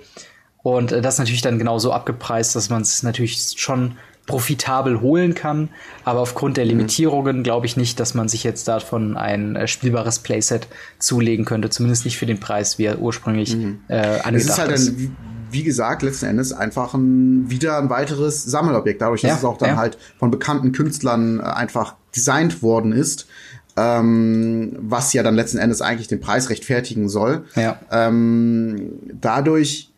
Und 0.62 0.92
äh, 0.92 1.02
das 1.02 1.18
natürlich 1.18 1.42
dann 1.42 1.58
genau 1.58 1.78
so 1.78 1.92
abgepreist, 1.92 2.56
dass 2.56 2.70
man 2.70 2.82
es 2.82 3.02
natürlich 3.02 3.54
schon 3.56 3.96
profitabel 4.26 5.00
holen 5.00 5.34
kann. 5.34 5.68
Aber 6.04 6.20
aufgrund 6.20 6.56
der 6.56 6.64
mhm. 6.64 6.70
Limitierungen 6.70 7.42
glaube 7.42 7.66
ich 7.66 7.76
nicht, 7.76 8.00
dass 8.00 8.14
man 8.14 8.28
sich 8.28 8.44
jetzt 8.44 8.66
davon 8.68 9.16
ein 9.16 9.56
äh, 9.56 9.68
spielbares 9.68 10.18
Playset 10.20 10.66
zulegen 10.98 11.44
könnte. 11.44 11.70
Zumindest 11.70 12.04
nicht 12.04 12.18
für 12.18 12.26
den 12.26 12.40
Preis, 12.40 12.78
wie 12.78 12.84
er 12.84 12.98
ursprünglich 12.98 13.56
mhm. 13.56 13.80
äh, 13.88 14.20
angedacht. 14.20 14.34
Es 14.34 14.44
ist 14.44 14.58
halt 14.58 14.72
ist. 14.72 14.88
Ein, 14.88 15.16
wie 15.50 15.62
gesagt, 15.62 16.02
letzten 16.02 16.26
Endes 16.26 16.52
einfach 16.52 16.94
ein, 16.94 17.48
wieder 17.48 17.78
ein 17.78 17.88
weiteres 17.90 18.44
Sammelobjekt. 18.44 19.00
Dadurch, 19.00 19.20
dass 19.20 19.30
ja, 19.30 19.36
es 19.36 19.44
auch 19.44 19.58
dann 19.58 19.70
ja. 19.70 19.76
halt 19.76 19.98
von 20.18 20.30
bekannten 20.30 20.72
Künstlern 20.72 21.38
äh, 21.38 21.42
einfach 21.42 21.94
designt 22.14 22.62
worden 22.62 22.92
ist. 22.92 23.26
Ähm, 23.76 24.76
was 24.78 25.12
ja 25.12 25.24
dann 25.24 25.34
letzten 25.34 25.58
Endes 25.58 25.82
eigentlich 25.82 26.06
den 26.06 26.20
Preis 26.20 26.48
rechtfertigen 26.48 27.08
soll. 27.08 27.44
Ja. 27.56 27.80
Ähm, 27.90 28.92
dadurch 29.12 29.90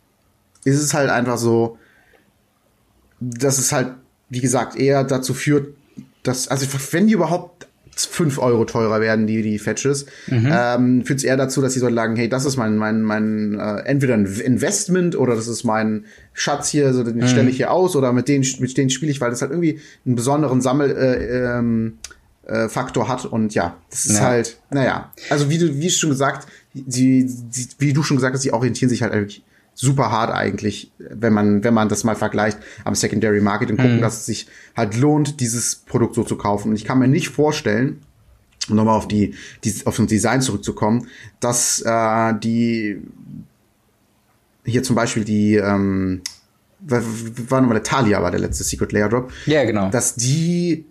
ist 0.65 0.83
es 0.83 0.95
halt 0.95 1.11
einfach 1.11 1.37
so, 1.37 1.77
dass 3.21 3.59
es 3.59 3.73
halt 3.73 3.93
wie 4.29 4.41
gesagt, 4.41 4.77
eher 4.77 5.05
dazu 5.05 5.35
führt, 5.35 5.75
dass, 6.23 6.49
also 6.49 6.67
wenn 6.91 7.07
die 7.07 7.15
überhaupt 7.15 7.67
fünf 7.97 8.39
Euro 8.39 8.67
teurer 8.67 9.01
werden, 9.01 9.27
die, 9.27 9.41
die 9.43 9.59
Fetches, 9.59 10.05
mhm. 10.27 10.51
ähm, 10.53 11.05
führt 11.07 11.21
es 11.21 11.25
eher 11.25 11.39
dazu, 11.39 11.63
dass 11.63 11.73
sie 11.73 11.81
so 11.81 11.93
sagen, 11.93 12.15
hey, 12.17 12.29
das 12.29 12.45
ist 12.45 12.57
mein, 12.59 12.77
mein, 12.77 13.01
mein, 13.01 13.59
äh, 13.59 13.79
entweder 13.87 14.15
ein 14.15 14.27
Investment 14.27 15.17
oder 15.17 15.35
das 15.35 15.49
ist 15.49 15.65
mein 15.65 16.05
Schatz 16.35 16.69
hier, 16.69 16.93
so 16.93 17.03
den 17.03 17.17
mhm. 17.17 17.27
stelle 17.27 17.49
ich 17.49 17.57
hier 17.57 17.71
aus 17.71 17.97
oder 17.97 18.13
mit 18.13 18.29
denen, 18.29 18.47
mit 18.59 18.77
denen 18.77 18.91
spiele 18.91 19.11
ich, 19.11 19.21
weil 19.21 19.31
das 19.31 19.41
halt 19.41 19.51
irgendwie 19.51 19.81
einen 20.05 20.15
besonderen 20.15 20.61
Sammel, 20.61 20.91
äh, 20.91 21.59
ähm, 21.59 21.99
äh, 22.47 22.69
Faktor 22.69 23.09
hat 23.09 23.25
und 23.25 23.55
ja, 23.55 23.77
das 23.91 24.07
ist 24.07 24.19
ja. 24.19 24.25
halt, 24.25 24.59
naja, 24.71 25.11
also 25.31 25.49
wie 25.49 25.59
du, 25.59 25.81
wie 25.81 25.91
schon 25.91 26.11
gesagt, 26.11 26.47
sie, 26.75 27.27
sie, 27.51 27.69
wie 27.79 27.93
du 27.93 28.03
schon 28.03 28.19
gesagt 28.19 28.35
hast, 28.35 28.43
sie 28.43 28.53
orientieren 28.53 28.89
sich 28.89 29.03
halt 29.03 29.15
wirklich 29.15 29.43
super 29.77 30.11
hart 30.11 30.33
eigentlich, 30.33 30.91
wenn 30.99 31.35
man, 31.35 31.63
wenn 31.63 31.75
man 31.75 31.89
das 31.89 32.03
mal 32.03 32.17
vergleicht 32.17 32.59
am 32.85 32.95
Secondary 32.95 33.41
Market 33.41 33.71
und 33.71 33.77
gucken, 33.77 33.99
mhm. 33.99 34.01
dass 34.01 34.21
es 34.21 34.27
sich 34.27 34.47
halt 34.75 34.97
lohnt, 34.97 35.39
dieses 35.41 35.77
Produkt 35.77 36.15
so 36.15 36.25
zu 36.25 36.37
kaufen. 36.37 36.71
Und 36.71 36.77
ich 36.77 36.85
kann 36.85 36.99
mir 36.99 37.09
nicht 37.09 37.29
vorstellen, 37.29 38.01
um 38.71 38.77
nochmal 38.77 38.97
auf 38.97 39.07
die, 39.07 39.35
die, 39.65 39.75
auf 39.85 39.97
das 39.97 40.07
Design 40.07 40.41
zurückzukommen, 40.41 41.09
dass 41.41 41.83
äh, 41.83 42.35
die 42.43 43.03
hier 44.65 44.83
zum 44.83 44.97
Beispiel 44.97 45.25
die 45.25 45.57
ähm, 45.57 46.23
war 46.81 47.61
nochmal 47.61 47.77
der 47.77 47.83
Talia 47.85 48.23
war 48.23 48.31
der 48.31 48.41
letzte 48.41 48.65
Secret 48.65 48.93
Layer 48.93 49.09
Drop. 49.09 49.31
Ja, 49.45 49.65
genau. 49.65 49.91
Dass 49.91 50.15
die 50.15 50.87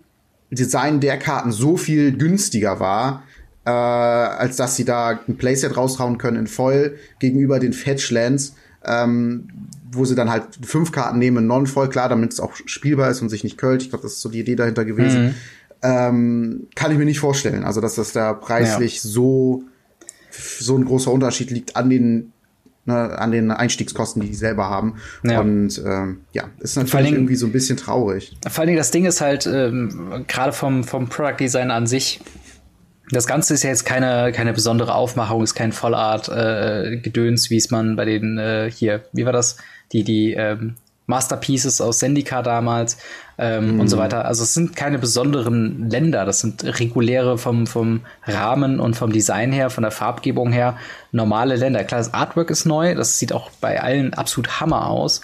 Design 0.52 1.00
der 1.00 1.18
Karten 1.18 1.52
so 1.52 1.76
viel 1.76 2.16
günstiger 2.16 2.80
war, 2.80 3.24
äh, 3.66 3.70
als 3.72 4.58
dass 4.58 4.76
sie 4.76 4.86
da 4.86 5.20
ein 5.28 5.38
Playset 5.38 5.76
raushauen 5.76 6.18
können 6.18 6.38
in 6.38 6.48
Foil 6.48 6.98
gegenüber 7.20 7.60
den 7.60 7.74
Fetchlands, 7.74 8.56
ähm, 8.86 9.48
wo 9.92 10.06
sie 10.06 10.16
dann 10.16 10.30
halt 10.30 10.44
fünf 10.64 10.92
Karten 10.92 11.20
nehmen, 11.20 11.48
non-voll, 11.48 11.90
klar, 11.90 12.10
damit 12.10 12.34
es 12.34 12.40
auch 12.40 12.54
spielbar 12.66 13.10
ist 13.10 13.22
und 13.22 13.30
sich 13.30 13.44
nicht 13.44 13.58
költ. 13.58 13.82
Ich 13.82 13.90
glaube, 13.90 14.04
das 14.04 14.14
ist 14.14 14.22
so 14.22 14.30
die 14.30 14.40
Idee 14.40 14.56
dahinter 14.56 14.86
gewesen. 14.86 15.26
Mhm. 15.26 15.36
Ähm, 15.82 16.68
kann 16.76 16.92
ich 16.92 16.98
mir 16.98 17.06
nicht 17.06 17.20
vorstellen. 17.20 17.64
Also, 17.64 17.82
dass 17.82 17.96
das 17.96 18.12
da 18.12 18.34
preislich 18.34 19.04
ja. 19.04 19.10
so, 19.10 19.64
so 20.32 20.78
ein 20.78 20.86
großer 20.86 21.12
Unterschied 21.12 21.52
liegt 21.52 21.76
an 21.76 21.90
den 21.90 22.34
ne, 22.86 23.18
an 23.18 23.32
den 23.32 23.52
Einstiegskosten, 23.52 24.22
die 24.22 24.30
die 24.30 24.36
selber 24.36 24.70
haben. 24.70 24.96
Ja. 25.24 25.42
Und 25.42 25.82
ähm, 25.86 26.22
ja, 26.32 26.46
ist 26.60 26.78
natürlich 26.78 27.08
Dingen, 27.08 27.18
irgendwie 27.18 27.36
so 27.36 27.46
ein 27.46 27.52
bisschen 27.52 27.78
traurig. 27.78 28.38
Vor 28.48 28.62
allen 28.62 28.68
Dingen 28.68 28.78
das 28.78 28.92
Ding 28.92 29.06
ist 29.06 29.22
halt, 29.22 29.46
ähm, 29.48 30.26
gerade 30.28 30.54
vom, 30.54 30.84
vom 30.84 31.08
Product 31.08 31.38
Design 31.40 31.72
an 31.72 31.88
sich, 31.88 32.22
das 33.12 33.28
Ganze 33.28 33.54
ist 33.54 33.64
ja 33.64 33.70
jetzt 33.70 33.86
keine, 33.86 34.32
keine 34.32 34.54
besondere 34.54 34.96
Aufmachung, 34.96 35.44
ist 35.44 35.56
kein 35.56 35.72
Vollart-Gedöns, 35.72 37.48
äh, 37.48 37.50
wie 37.50 37.58
es 37.58 37.72
man 37.72 37.96
bei 37.96 38.06
den 38.06 38.38
äh, 38.38 38.72
hier, 38.72 39.04
wie 39.14 39.26
war 39.26 39.34
das? 39.34 39.58
Die, 39.92 40.04
die 40.04 40.34
ähm, 40.34 40.76
Masterpieces 41.08 41.82
aus 41.82 42.00
Sendika 42.00 42.42
damals 42.42 42.98
ähm, 43.38 43.78
mm. 43.78 43.80
und 43.80 43.88
so 43.90 43.98
mhm. 43.98 44.02
weiter. 44.02 44.26
Also 44.26 44.44
es 44.44 44.54
sind 44.54 44.76
keine 44.76 44.98
besonderen 44.98 45.90
Länder, 45.90 46.26
das 46.26 46.40
sind 46.40 46.64
reguläre 46.64 47.38
vom, 47.38 47.68
vom 47.68 48.02
Rahmen 48.26 48.80
und 48.80 48.96
vom 48.96 49.12
Design 49.12 49.52
her, 49.52 49.70
von 49.70 49.84
der 49.84 49.92
Farbgebung 49.92 50.52
her, 50.52 50.78
normale 51.12 51.56
Länder. 51.56 51.84
Klar, 51.84 52.00
das 52.00 52.14
Artwork 52.14 52.50
ist 52.50 52.66
neu, 52.66 52.96
das 52.96 53.20
sieht 53.20 53.34
auch 53.34 53.52
bei 53.62 53.82
allen 53.82 54.14
absolut 54.16 54.60
Hammer 54.60 54.88
aus. 54.88 55.22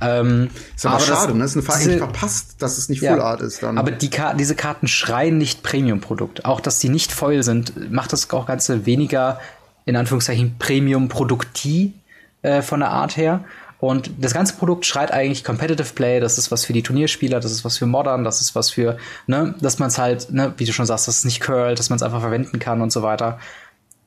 Ähm, 0.00 0.50
ist 0.74 0.86
aber, 0.86 0.96
aber 0.96 1.04
schade, 1.04 1.28
das, 1.28 1.36
ne? 1.36 1.44
Ist 1.44 1.56
eine 1.56 1.62
Frage, 1.62 1.84
diese, 1.84 1.98
verpasst, 1.98 2.54
dass 2.62 2.78
es 2.78 2.88
nicht 2.88 3.00
Full 3.00 3.08
ja, 3.08 3.18
Art 3.18 3.42
ist 3.42 3.62
dann. 3.62 3.76
Aber 3.76 3.90
die 3.90 4.10
Karten, 4.10 4.38
diese 4.38 4.54
Karten 4.54 4.88
schreien 4.88 5.38
nicht 5.38 5.62
Premium-Produkt. 5.62 6.44
Auch, 6.44 6.60
dass 6.60 6.78
die 6.78 6.88
nicht 6.88 7.12
Foil 7.12 7.42
sind, 7.42 7.92
macht 7.92 8.12
das 8.12 8.30
auch 8.30 8.46
Ganze 8.46 8.86
weniger, 8.86 9.40
in 9.84 9.96
Anführungszeichen, 9.96 10.56
Premium-Produkti 10.58 11.94
äh, 12.42 12.62
von 12.62 12.80
der 12.80 12.90
Art 12.90 13.16
her. 13.16 13.44
Und 13.78 14.10
das 14.18 14.34
ganze 14.34 14.54
Produkt 14.54 14.84
schreit 14.84 15.10
eigentlich 15.10 15.42
Competitive 15.42 15.94
Play, 15.94 16.20
das 16.20 16.36
ist 16.36 16.50
was 16.50 16.66
für 16.66 16.74
die 16.74 16.82
Turnierspieler, 16.82 17.40
das 17.40 17.50
ist 17.50 17.64
was 17.64 17.78
für 17.78 17.86
Modern, 17.86 18.24
das 18.24 18.42
ist 18.42 18.54
was 18.54 18.70
für, 18.70 18.98
ne, 19.26 19.54
dass 19.60 19.78
man 19.78 19.88
es 19.88 19.96
halt, 19.96 20.30
ne, 20.30 20.52
wie 20.58 20.66
du 20.66 20.72
schon 20.72 20.84
sagst, 20.84 21.08
dass 21.08 21.18
es 21.18 21.24
nicht 21.24 21.40
curlt, 21.40 21.78
dass 21.78 21.88
man 21.88 21.96
es 21.96 22.02
einfach 22.02 22.20
verwenden 22.20 22.58
kann 22.58 22.82
und 22.82 22.92
so 22.92 23.02
weiter. 23.02 23.38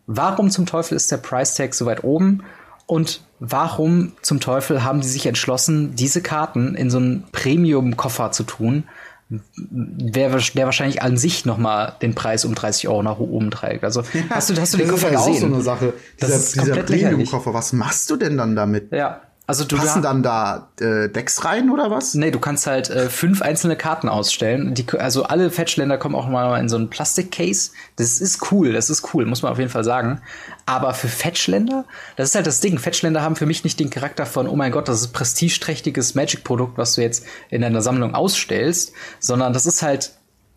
Warum 0.05 0.51
zum 0.51 0.67
Teufel 0.67 0.95
ist 0.95 1.11
der 1.11 1.17
Price 1.17 1.55
Tag 1.55 1.73
so 1.73 1.87
weit 1.87 2.03
oben? 2.03 2.43
Und 2.85 3.21
warum 3.39 4.13
zum 4.21 4.39
Teufel 4.39 4.83
haben 4.83 5.01
sie 5.01 5.09
sich 5.09 5.25
entschlossen, 5.25 5.95
diese 5.95 6.21
Karten 6.21 6.75
in 6.75 6.89
so 6.89 6.97
einen 6.97 7.23
Premium-Koffer 7.31 8.31
zu 8.31 8.43
tun, 8.43 8.83
der, 9.29 10.29
der 10.29 10.65
wahrscheinlich 10.65 11.01
an 11.01 11.17
sich 11.17 11.45
noch 11.45 11.57
mal 11.57 11.95
den 12.01 12.13
Preis 12.13 12.45
um 12.45 12.53
30 12.53 12.87
Euro 12.87 13.03
nach 13.03 13.19
oben 13.19 13.51
trägt. 13.51 13.83
Also 13.83 14.01
ja, 14.13 14.21
hast 14.29 14.49
du, 14.49 14.59
hast 14.59 14.73
du 14.73 14.77
den 14.77 14.89
Koffer 14.89 15.07
halt 15.07 15.17
gesehen? 15.17 15.35
Auch 15.35 15.39
so 15.39 15.45
eine 15.45 15.61
Sache. 15.61 15.93
Das 16.19 16.51
dieser, 16.51 16.63
dieser 16.63 16.83
Premium-Koffer, 16.83 17.53
was 17.53 17.73
machst 17.73 18.09
du 18.09 18.17
denn 18.17 18.37
dann 18.37 18.55
damit? 18.55 18.91
Ja, 18.91 19.21
also 19.45 19.65
du 19.65 19.75
passen 19.75 20.01
dann 20.01 20.23
da 20.23 20.69
äh, 20.79 21.09
Decks 21.09 21.43
rein 21.43 21.69
oder 21.69 21.91
was? 21.91 22.13
Nee, 22.13 22.31
du 22.31 22.39
kannst 22.39 22.65
halt 22.65 22.89
äh, 22.89 23.09
fünf 23.09 23.41
einzelne 23.41 23.75
Karten 23.75 24.07
ausstellen. 24.07 24.73
Die, 24.73 24.85
also 24.97 25.23
alle 25.23 25.51
Fetchländer 25.51 25.97
kommen 25.97 26.15
auch 26.15 26.29
mal 26.29 26.57
in 26.61 26.69
so 26.69 26.77
ein 26.77 26.89
Plastikcase. 26.89 27.71
Das 27.97 28.21
ist 28.21 28.51
cool, 28.51 28.71
das 28.71 28.89
ist 28.89 29.13
cool, 29.13 29.25
muss 29.25 29.41
man 29.41 29.51
auf 29.51 29.59
jeden 29.59 29.69
Fall 29.69 29.83
sagen. 29.83 30.21
Aber 30.65 30.93
für 30.93 31.09
Fetchländer, 31.09 31.83
das 32.15 32.29
ist 32.29 32.35
halt 32.35 32.47
das 32.47 32.61
Ding. 32.61 32.79
Fetchländer 32.79 33.21
haben 33.21 33.35
für 33.35 33.45
mich 33.45 33.65
nicht 33.65 33.81
den 33.81 33.89
Charakter 33.89 34.25
von, 34.25 34.47
oh 34.47 34.55
mein 34.55 34.71
Gott, 34.71 34.87
das 34.87 35.01
ist 35.01 35.09
prestigeträchtiges 35.09 36.15
Magic-Produkt, 36.15 36.77
was 36.77 36.95
du 36.95 37.01
jetzt 37.01 37.25
in 37.49 37.61
deiner 37.61 37.81
Sammlung 37.81 38.15
ausstellst, 38.15 38.93
sondern 39.19 39.51
das 39.51 39.65
ist 39.65 39.81
halt 39.81 40.13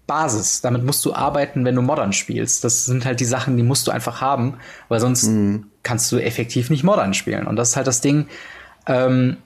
Basis. 0.06 0.60
Damit 0.60 0.84
musst 0.84 1.04
du 1.04 1.12
arbeiten, 1.12 1.64
wenn 1.64 1.74
du 1.74 1.82
Modern 1.82 2.12
spielst. 2.12 2.62
Das 2.62 2.86
sind 2.86 3.04
halt 3.04 3.18
die 3.18 3.24
Sachen, 3.24 3.56
die 3.56 3.64
musst 3.64 3.88
du 3.88 3.90
einfach 3.90 4.20
haben, 4.20 4.58
weil 4.86 5.00
sonst 5.00 5.24
mhm. 5.24 5.66
kannst 5.82 6.12
du 6.12 6.18
effektiv 6.18 6.70
nicht 6.70 6.84
Modern 6.84 7.14
spielen. 7.14 7.48
Und 7.48 7.56
das 7.56 7.70
ist 7.70 7.76
halt 7.76 7.88
das 7.88 8.00
Ding 8.00 8.28
ähm, 8.86 9.36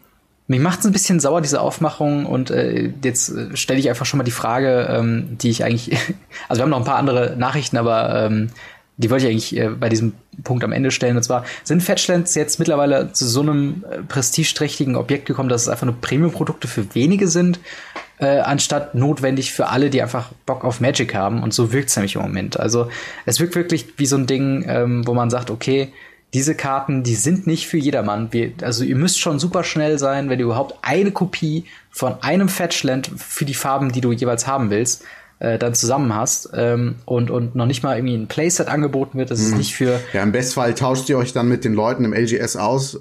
mich 0.50 0.58
macht 0.58 0.80
es 0.80 0.86
ein 0.86 0.92
bisschen 0.92 1.20
sauer, 1.20 1.40
diese 1.40 1.60
Aufmachung. 1.60 2.26
Und 2.26 2.50
äh, 2.50 2.92
jetzt 3.04 3.28
äh, 3.30 3.56
stelle 3.56 3.78
ich 3.78 3.88
einfach 3.88 4.04
schon 4.04 4.18
mal 4.18 4.24
die 4.24 4.32
Frage, 4.32 4.88
ähm, 4.90 5.38
die 5.38 5.50
ich 5.50 5.64
eigentlich. 5.64 5.90
also 6.48 6.58
wir 6.58 6.62
haben 6.64 6.70
noch 6.70 6.78
ein 6.78 6.84
paar 6.84 6.96
andere 6.96 7.36
Nachrichten, 7.36 7.76
aber 7.76 8.26
ähm, 8.26 8.50
die 8.96 9.10
wollte 9.10 9.26
ich 9.26 9.30
eigentlich 9.30 9.56
äh, 9.56 9.68
bei 9.68 9.88
diesem 9.88 10.12
Punkt 10.42 10.64
am 10.64 10.72
Ende 10.72 10.90
stellen. 10.90 11.16
Und 11.16 11.22
zwar, 11.22 11.44
sind 11.62 11.82
Fetchlands 11.82 12.34
jetzt 12.34 12.58
mittlerweile 12.58 13.12
zu 13.12 13.28
so 13.28 13.42
einem 13.42 13.84
äh, 13.88 14.02
prestigeträchtigen 14.02 14.96
Objekt 14.96 15.26
gekommen, 15.26 15.48
dass 15.48 15.62
es 15.62 15.68
einfach 15.68 15.86
nur 15.86 16.00
Premium-Produkte 16.00 16.66
für 16.66 16.94
wenige 16.96 17.28
sind, 17.28 17.60
äh, 18.18 18.40
anstatt 18.40 18.96
notwendig 18.96 19.52
für 19.52 19.68
alle, 19.68 19.88
die 19.88 20.02
einfach 20.02 20.32
Bock 20.46 20.64
auf 20.64 20.80
Magic 20.80 21.14
haben. 21.14 21.44
Und 21.44 21.54
so 21.54 21.72
wirkt 21.72 21.90
es 21.90 21.96
nämlich 21.96 22.16
im 22.16 22.22
Moment. 22.22 22.58
Also 22.58 22.88
es 23.24 23.38
wirkt 23.38 23.54
wirklich 23.54 23.86
wie 23.98 24.06
so 24.06 24.16
ein 24.16 24.26
Ding, 24.26 24.64
ähm, 24.68 25.06
wo 25.06 25.14
man 25.14 25.30
sagt, 25.30 25.50
okay, 25.50 25.92
diese 26.32 26.54
Karten, 26.54 27.02
die 27.02 27.16
sind 27.16 27.46
nicht 27.46 27.66
für 27.66 27.78
jedermann. 27.78 28.32
Wir, 28.32 28.52
also 28.62 28.84
ihr 28.84 28.96
müsst 28.96 29.18
schon 29.18 29.38
super 29.38 29.64
schnell 29.64 29.98
sein, 29.98 30.28
wenn 30.28 30.38
ihr 30.38 30.44
überhaupt 30.44 30.76
eine 30.82 31.10
Kopie 31.10 31.64
von 31.90 32.22
einem 32.22 32.48
Fetchland 32.48 33.10
für 33.16 33.44
die 33.44 33.54
Farben, 33.54 33.90
die 33.90 34.00
du 34.00 34.12
jeweils 34.12 34.46
haben 34.46 34.70
willst, 34.70 35.02
äh, 35.40 35.58
dann 35.58 35.74
zusammen 35.74 36.14
hast 36.14 36.50
ähm, 36.54 36.96
und, 37.04 37.30
und 37.30 37.56
noch 37.56 37.66
nicht 37.66 37.82
mal 37.82 37.96
irgendwie 37.96 38.14
ein 38.14 38.28
Playset 38.28 38.68
angeboten 38.68 39.18
wird. 39.18 39.30
Das 39.30 39.40
ist 39.40 39.52
mhm. 39.52 39.58
nicht 39.58 39.74
für. 39.74 39.98
Ja, 40.12 40.22
im 40.22 40.32
Bestfall 40.32 40.74
tauscht 40.74 41.08
ihr 41.08 41.18
euch 41.18 41.32
dann 41.32 41.48
mit 41.48 41.64
den 41.64 41.74
Leuten 41.74 42.04
im 42.04 42.12
LGS 42.12 42.56
aus, 42.56 42.94
äh, 42.94 42.98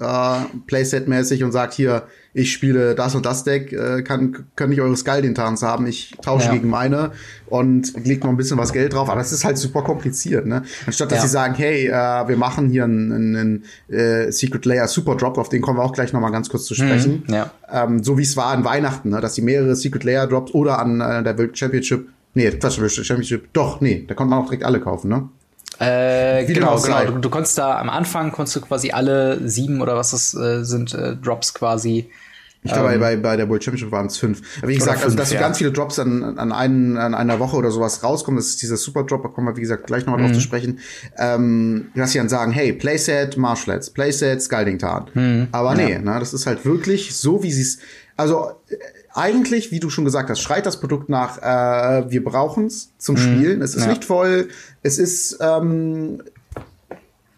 Playset-mäßig 0.66 1.44
und 1.44 1.52
sagt 1.52 1.74
hier, 1.74 2.04
ich 2.32 2.52
spiele 2.52 2.94
das 2.94 3.14
und 3.14 3.26
das 3.26 3.44
Deck, 3.44 3.72
äh, 3.72 4.02
kann, 4.02 4.46
kann 4.54 4.70
ich 4.70 4.80
eure 4.80 4.96
Skull-Tanz 4.96 5.62
haben, 5.62 5.86
ich 5.86 6.14
tausche 6.22 6.46
ja. 6.46 6.52
gegen 6.52 6.68
meine 6.68 7.12
und 7.46 7.92
legt 8.06 8.22
noch 8.22 8.30
ein 8.30 8.36
bisschen 8.36 8.58
was 8.58 8.72
Geld 8.72 8.92
drauf, 8.92 9.08
aber 9.08 9.18
das 9.18 9.32
ist 9.32 9.44
halt 9.44 9.58
super 9.58 9.82
kompliziert, 9.82 10.46
ne? 10.46 10.62
Anstatt 10.86 11.10
dass 11.10 11.18
ja. 11.18 11.22
sie 11.24 11.28
sagen, 11.28 11.54
hey, 11.54 11.88
äh, 11.88 11.92
wir 12.28 12.36
machen 12.36 12.68
hier 12.68 12.84
einen, 12.84 13.12
einen, 13.12 13.36
einen 13.36 13.64
äh, 13.98 14.30
Secret 14.30 14.64
Layer 14.64 14.86
Super 14.86 15.16
Drop, 15.16 15.38
auf 15.38 15.48
den 15.48 15.60
kommen 15.60 15.78
wir 15.78 15.82
auch 15.82 15.92
gleich 15.92 16.12
noch 16.12 16.20
mal 16.20 16.30
ganz 16.30 16.48
kurz 16.48 16.66
zu 16.66 16.74
sprechen. 16.74 17.24
Mhm, 17.26 17.34
ja. 17.34 17.50
ähm, 17.70 18.02
so 18.02 18.16
wie 18.18 18.22
es 18.22 18.36
war 18.36 18.46
an 18.46 18.64
Weihnachten, 18.64 19.10
ne? 19.10 19.20
dass 19.20 19.34
sie 19.34 19.42
mehrere 19.42 19.74
Secret 19.74 20.04
Layer 20.04 20.26
Drops 20.26 20.54
oder 20.54 20.78
an 20.78 21.00
äh, 21.00 21.22
der 21.24 21.36
World 21.36 21.58
Championship, 21.58 22.08
nee, 22.34 22.50
Quatsch, 22.50 22.78
Championship, 23.04 23.52
doch, 23.52 23.80
nee, 23.80 24.04
da 24.06 24.14
konnte 24.14 24.30
man 24.30 24.40
auch 24.40 24.46
direkt 24.46 24.64
alle 24.64 24.80
kaufen, 24.80 25.08
ne? 25.08 25.28
Äh, 25.80 26.44
genau, 26.44 26.78
genau. 26.78 27.04
Du, 27.06 27.18
du, 27.18 27.30
konntest 27.30 27.56
da 27.56 27.78
am 27.78 27.88
Anfang 27.88 28.32
konntest 28.32 28.56
du 28.56 28.60
quasi 28.60 28.90
alle 28.90 29.48
sieben 29.48 29.80
oder 29.80 29.96
was 29.96 30.10
das 30.10 30.34
äh, 30.34 30.62
sind 30.62 30.92
äh, 30.92 31.16
Drops 31.16 31.54
quasi 31.54 32.10
Ich 32.62 32.70
glaube, 32.70 32.92
ähm, 32.92 33.00
bei, 33.00 33.16
bei 33.16 33.36
der 33.36 33.48
World 33.48 33.64
Championship 33.64 33.90
waren 33.90 34.06
es 34.06 34.18
fünf. 34.18 34.42
Aber 34.58 34.68
wie 34.68 34.74
gesagt, 34.74 34.98
also, 34.98 35.08
fünf, 35.08 35.12
also, 35.12 35.16
dass 35.16 35.32
ja. 35.32 35.40
ganz 35.40 35.56
viele 35.56 35.72
Drops 35.72 35.98
an, 35.98 36.38
an, 36.38 36.52
einen, 36.52 36.98
an 36.98 37.14
einer 37.14 37.38
Woche 37.38 37.56
oder 37.56 37.70
sowas 37.70 38.04
rauskommen, 38.04 38.36
das 38.36 38.48
ist 38.48 38.60
dieser 38.60 38.76
Super 38.76 39.04
Drop, 39.04 39.22
da 39.22 39.28
kommen 39.30 39.46
wir, 39.46 39.56
wie 39.56 39.62
gesagt, 39.62 39.86
gleich 39.86 40.04
nochmal 40.04 40.20
mhm. 40.20 40.26
drauf 40.26 40.34
zu 40.34 40.42
sprechen, 40.42 40.80
ähm, 41.16 41.90
dass 41.94 42.12
sie 42.12 42.18
dann 42.18 42.28
sagen, 42.28 42.52
hey, 42.52 42.74
Playset 42.74 43.38
Marshallets, 43.38 43.88
Playset 43.88 44.42
Scalding 44.42 44.78
Tarn. 44.78 45.06
Mhm. 45.14 45.48
Aber 45.52 45.74
nee, 45.74 45.92
ja. 45.92 45.98
ne, 45.98 46.16
das 46.20 46.34
ist 46.34 46.44
halt 46.44 46.66
wirklich 46.66 47.16
so, 47.16 47.42
wie 47.42 47.52
sie 47.52 47.62
es, 47.62 47.78
also 48.18 48.50
äh, 48.68 48.76
eigentlich, 49.14 49.70
wie 49.70 49.80
du 49.80 49.90
schon 49.90 50.04
gesagt 50.04 50.30
hast, 50.30 50.40
schreit 50.40 50.66
das 50.66 50.80
Produkt 50.80 51.08
nach, 51.08 51.38
äh, 51.38 52.10
wir 52.10 52.22
brauchen's 52.22 52.92
zum 52.98 53.16
mhm. 53.16 53.18
Spielen. 53.18 53.62
Es 53.62 53.74
ist 53.74 53.84
ja. 53.84 53.90
nicht 53.90 54.04
voll, 54.04 54.48
es 54.82 54.98
ist 54.98 55.38
ähm, 55.40 56.22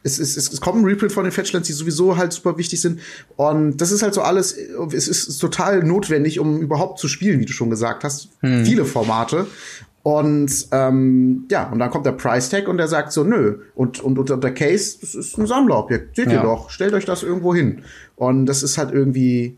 es, 0.02 0.18
es, 0.18 0.36
es, 0.36 0.52
es 0.52 0.60
kommt 0.60 0.82
ein 0.82 0.84
Reprint 0.84 1.12
von 1.12 1.24
den 1.24 1.32
Fetchlands, 1.32 1.68
die 1.68 1.72
sowieso 1.72 2.16
halt 2.16 2.32
super 2.32 2.58
wichtig 2.58 2.80
sind. 2.80 3.00
Und 3.36 3.76
das 3.78 3.92
ist 3.92 4.02
halt 4.02 4.14
so 4.14 4.22
alles, 4.22 4.56
es 4.92 5.08
ist 5.08 5.38
total 5.38 5.82
notwendig, 5.82 6.40
um 6.40 6.60
überhaupt 6.60 6.98
zu 6.98 7.08
spielen, 7.08 7.40
wie 7.40 7.46
du 7.46 7.52
schon 7.52 7.70
gesagt 7.70 8.04
hast. 8.04 8.28
Hm. 8.40 8.64
Viele 8.64 8.84
Formate. 8.84 9.46
Und 10.02 10.66
ähm, 10.72 11.44
ja, 11.48 11.70
und 11.70 11.78
dann 11.78 11.90
kommt 11.90 12.06
der 12.06 12.12
Price 12.12 12.48
Tag 12.48 12.66
und 12.66 12.78
der 12.78 12.88
sagt 12.88 13.12
so, 13.12 13.22
nö. 13.22 13.60
Und, 13.76 14.00
und, 14.00 14.18
und 14.18 14.42
der 14.42 14.52
Case, 14.52 14.98
das 15.00 15.14
ist 15.14 15.38
ein 15.38 15.46
Sammlerobjekt. 15.46 16.16
Seht 16.16 16.26
ja. 16.26 16.34
ihr 16.34 16.42
doch, 16.42 16.70
stellt 16.70 16.92
euch 16.92 17.04
das 17.04 17.22
irgendwo 17.22 17.54
hin. 17.54 17.82
Und 18.16 18.46
das 18.46 18.64
ist 18.64 18.78
halt 18.78 18.92
irgendwie 18.92 19.56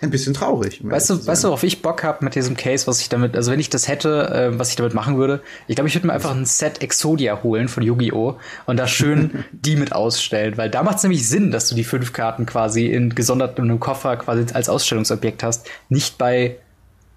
ein 0.00 0.10
bisschen 0.10 0.34
traurig. 0.34 0.80
Weißt 0.82 1.10
du, 1.10 1.26
weißt 1.26 1.44
du, 1.44 1.48
worauf 1.48 1.62
ich 1.62 1.82
Bock 1.82 2.02
habe 2.02 2.24
mit 2.24 2.34
diesem 2.34 2.56
Case, 2.56 2.86
was 2.86 3.00
ich 3.00 3.08
damit, 3.08 3.36
also 3.36 3.50
wenn 3.50 3.60
ich 3.60 3.70
das 3.70 3.88
hätte, 3.88 4.52
äh, 4.52 4.58
was 4.58 4.70
ich 4.70 4.76
damit 4.76 4.94
machen 4.94 5.16
würde, 5.16 5.40
ich 5.66 5.76
glaube, 5.76 5.88
ich 5.88 5.94
würde 5.94 6.06
mir 6.06 6.12
einfach 6.12 6.34
ein 6.34 6.44
Set 6.44 6.82
Exodia 6.82 7.42
holen 7.42 7.68
von 7.68 7.82
Yu-Gi-Oh! 7.82 8.36
und 8.66 8.76
da 8.76 8.86
schön 8.86 9.44
die 9.52 9.76
mit 9.76 9.92
ausstellen, 9.92 10.56
weil 10.56 10.70
da 10.70 10.82
macht 10.82 10.98
es 10.98 11.02
nämlich 11.02 11.28
Sinn, 11.28 11.50
dass 11.50 11.68
du 11.68 11.74
die 11.74 11.84
fünf 11.84 12.12
Karten 12.12 12.44
quasi 12.46 12.86
in 12.86 13.14
gesondert 13.14 13.58
in 13.58 13.64
einem 13.64 13.80
Koffer 13.80 14.16
quasi 14.16 14.46
als 14.52 14.68
Ausstellungsobjekt 14.68 15.42
hast, 15.42 15.68
nicht 15.88 16.18
bei 16.18 16.56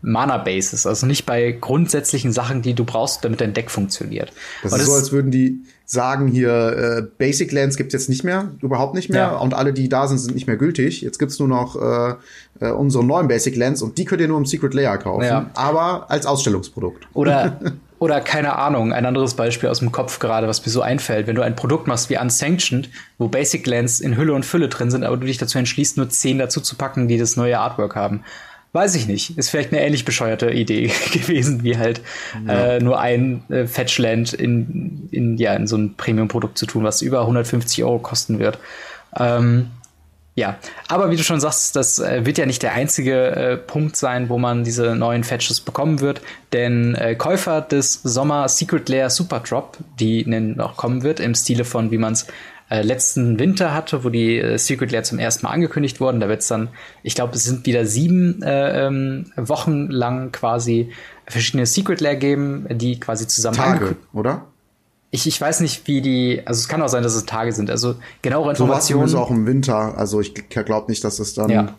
Mana-Bases, 0.02 0.86
also 0.86 1.06
nicht 1.06 1.26
bei 1.26 1.52
grundsätzlichen 1.52 2.32
Sachen, 2.32 2.62
die 2.62 2.74
du 2.74 2.86
brauchst, 2.86 3.26
damit 3.26 3.42
dein 3.42 3.54
Deck 3.54 3.72
funktioniert. 3.72 4.32
Das 4.64 4.74
und 4.74 4.80
ist 4.80 4.86
so, 4.86 4.94
als 4.94 5.12
würden 5.12 5.32
die 5.32 5.62
sagen 5.86 6.28
hier, 6.28 6.52
äh, 6.52 7.02
Basic 7.18 7.52
Lands 7.52 7.78
gibt's 7.78 7.94
jetzt 7.94 8.10
nicht 8.10 8.24
mehr, 8.24 8.52
überhaupt 8.62 8.94
nicht 8.94 9.10
mehr, 9.10 9.20
ja. 9.20 9.38
und 9.38 9.54
alle, 9.54 9.74
die 9.74 9.90
da 9.90 10.08
sind, 10.08 10.20
sind 10.20 10.36
nicht 10.36 10.48
mehr 10.48 10.58
gültig. 10.58 11.02
Jetzt 11.02 11.18
gibt's 11.18 11.40
nur 11.40 11.48
noch 11.48 11.76
äh, 11.76 12.16
äh, 12.60 12.72
unsere 12.72 13.04
neuen 13.04 13.28
Basic 13.28 13.56
Lands 13.56 13.82
und 13.82 13.98
die 13.98 14.06
könnt 14.06 14.22
ihr 14.22 14.28
nur 14.28 14.38
im 14.38 14.46
Secret 14.46 14.74
Layer 14.74 14.98
kaufen, 14.98 15.24
ja. 15.24 15.50
aber 15.56 16.12
als 16.12 16.26
Ausstellungsprodukt. 16.26 17.08
Oder 17.14 17.60
Oder 18.00 18.22
keine 18.22 18.58
Ahnung, 18.58 18.94
ein 18.94 19.08
anderes 19.08 19.34
Beispiel 19.34 19.70
aus 19.70 19.80
dem 19.80 19.92
Kopf 19.92 20.20
gerade, 20.20 20.48
was 20.48 20.64
mir 20.64 20.72
so 20.72 20.82
einfällt. 20.82 21.26
Wenn 21.26 21.36
du 21.36 21.42
ein 21.42 21.56
Produkt 21.56 21.88
machst 21.88 22.10
wie 22.10 22.18
Unsanctioned, 22.18 22.90
wo 23.18 23.28
Basic 23.28 23.66
Lands 23.66 24.00
in 24.00 24.18
Hülle 24.18 24.34
und 24.34 24.46
Fülle 24.46 24.70
drin 24.70 24.92
sind, 24.92 25.04
aber 25.04 25.18
du 25.18 25.26
dich 25.26 25.40
dazu 25.40 25.58
entschließt, 25.58 25.98
nur 25.98 26.08
zehn 26.10 26.38
dazu 26.38 26.62
zu 26.62 26.76
packen, 26.76 27.08
die 27.08 27.18
das 27.18 27.38
neue 27.38 27.58
Artwork 27.58 27.96
haben. 27.96 28.24
Weiß 28.74 28.96
ich 28.96 29.08
nicht. 29.08 29.38
Ist 29.38 29.50
vielleicht 29.50 29.72
eine 29.72 29.82
ähnlich 29.82 30.06
bescheuerte 30.06 30.52
Idee 30.52 30.92
gewesen, 31.14 31.64
wie 31.64 31.78
halt 31.78 32.02
ja. 32.46 32.76
äh, 32.76 32.80
nur 32.80 33.00
ein 33.00 33.44
äh, 33.50 33.66
Fetchland 33.66 34.34
in, 34.34 35.08
in, 35.12 35.38
ja, 35.38 35.54
in 35.56 35.68
so 35.68 35.78
ein 35.78 35.96
Premium-Produkt 35.96 36.58
zu 36.58 36.66
tun, 36.66 36.84
was 36.84 37.02
über 37.02 37.22
150 37.22 37.84
Euro 37.84 38.00
kosten 38.00 38.40
wird. 38.40 38.60
Ähm, 39.18 39.72
ja, 40.38 40.58
aber 40.88 41.10
wie 41.10 41.16
du 41.16 41.24
schon 41.24 41.40
sagst, 41.40 41.76
das 41.76 41.98
äh, 41.98 42.24
wird 42.24 42.38
ja 42.38 42.46
nicht 42.46 42.62
der 42.62 42.74
einzige 42.74 43.36
äh, 43.36 43.58
Punkt 43.58 43.96
sein, 43.96 44.30
wo 44.30 44.38
man 44.38 44.64
diese 44.64 44.96
neuen 44.96 45.24
Fetches 45.24 45.60
bekommen 45.60 46.00
wird, 46.00 46.22
denn 46.54 46.94
äh, 46.94 47.16
Käufer 47.16 47.62
des 47.62 48.02
Sommer 48.04 48.48
Secret 48.48 48.88
Lair 48.88 49.10
Super 49.10 49.40
Drop, 49.40 49.80
die 50.00 50.24
noch 50.28 50.78
kommen 50.78 51.02
wird, 51.02 51.20
im 51.20 51.34
Stile 51.34 51.66
von, 51.66 51.90
wie 51.90 51.98
man 51.98 52.14
es 52.14 52.28
äh, 52.70 52.82
letzten 52.82 53.40
Winter 53.40 53.74
hatte, 53.74 54.04
wo 54.04 54.10
die 54.10 54.38
äh, 54.38 54.58
Secret 54.58 54.92
Lair 54.92 55.04
zum 55.04 55.20
ersten 55.20 55.46
Mal 55.46 55.52
angekündigt 55.52 56.00
wurden. 56.00 56.20
Da 56.20 56.28
wird 56.28 56.42
es 56.42 56.48
dann, 56.48 56.70
ich 57.04 57.16
glaube, 57.16 57.36
es 57.36 57.44
sind 57.44 57.66
wieder 57.66 57.86
sieben 57.86 58.42
äh, 58.42 58.88
ähm, 58.88 59.32
Wochen 59.38 59.88
lang 59.88 60.32
quasi 60.32 60.92
verschiedene 61.28 61.66
Secret 61.66 62.02
Lair 62.02 62.16
geben, 62.16 62.68
die 62.70 63.00
quasi 63.00 63.28
zusammen 63.28 63.58
Tage, 63.58 63.96
oder? 64.14 64.46
Ich, 65.12 65.26
ich 65.26 65.40
weiß 65.40 65.62
nicht, 65.62 65.88
wie 65.88 66.02
die, 66.02 66.42
also 66.46 66.60
es 66.60 66.68
kann 66.68 66.82
auch 66.82 66.90
sein, 66.90 67.04
dass 67.04 67.16
es 67.16 67.26
Tage 67.26 67.54
sind. 67.54 67.72
Also 67.72 67.96
genauere 68.22 68.52
Informationen. 68.52 69.08
So 69.08 69.20
auch 69.20 69.32
im 69.32 69.46
Winter. 69.46 69.98
Also 69.98 70.20
ich 70.20 70.34
glaube 70.50 70.92
nicht, 70.92 71.04
dass 71.04 71.20
es 71.20 71.34
dann. 71.34 71.50
Ja 71.50 71.76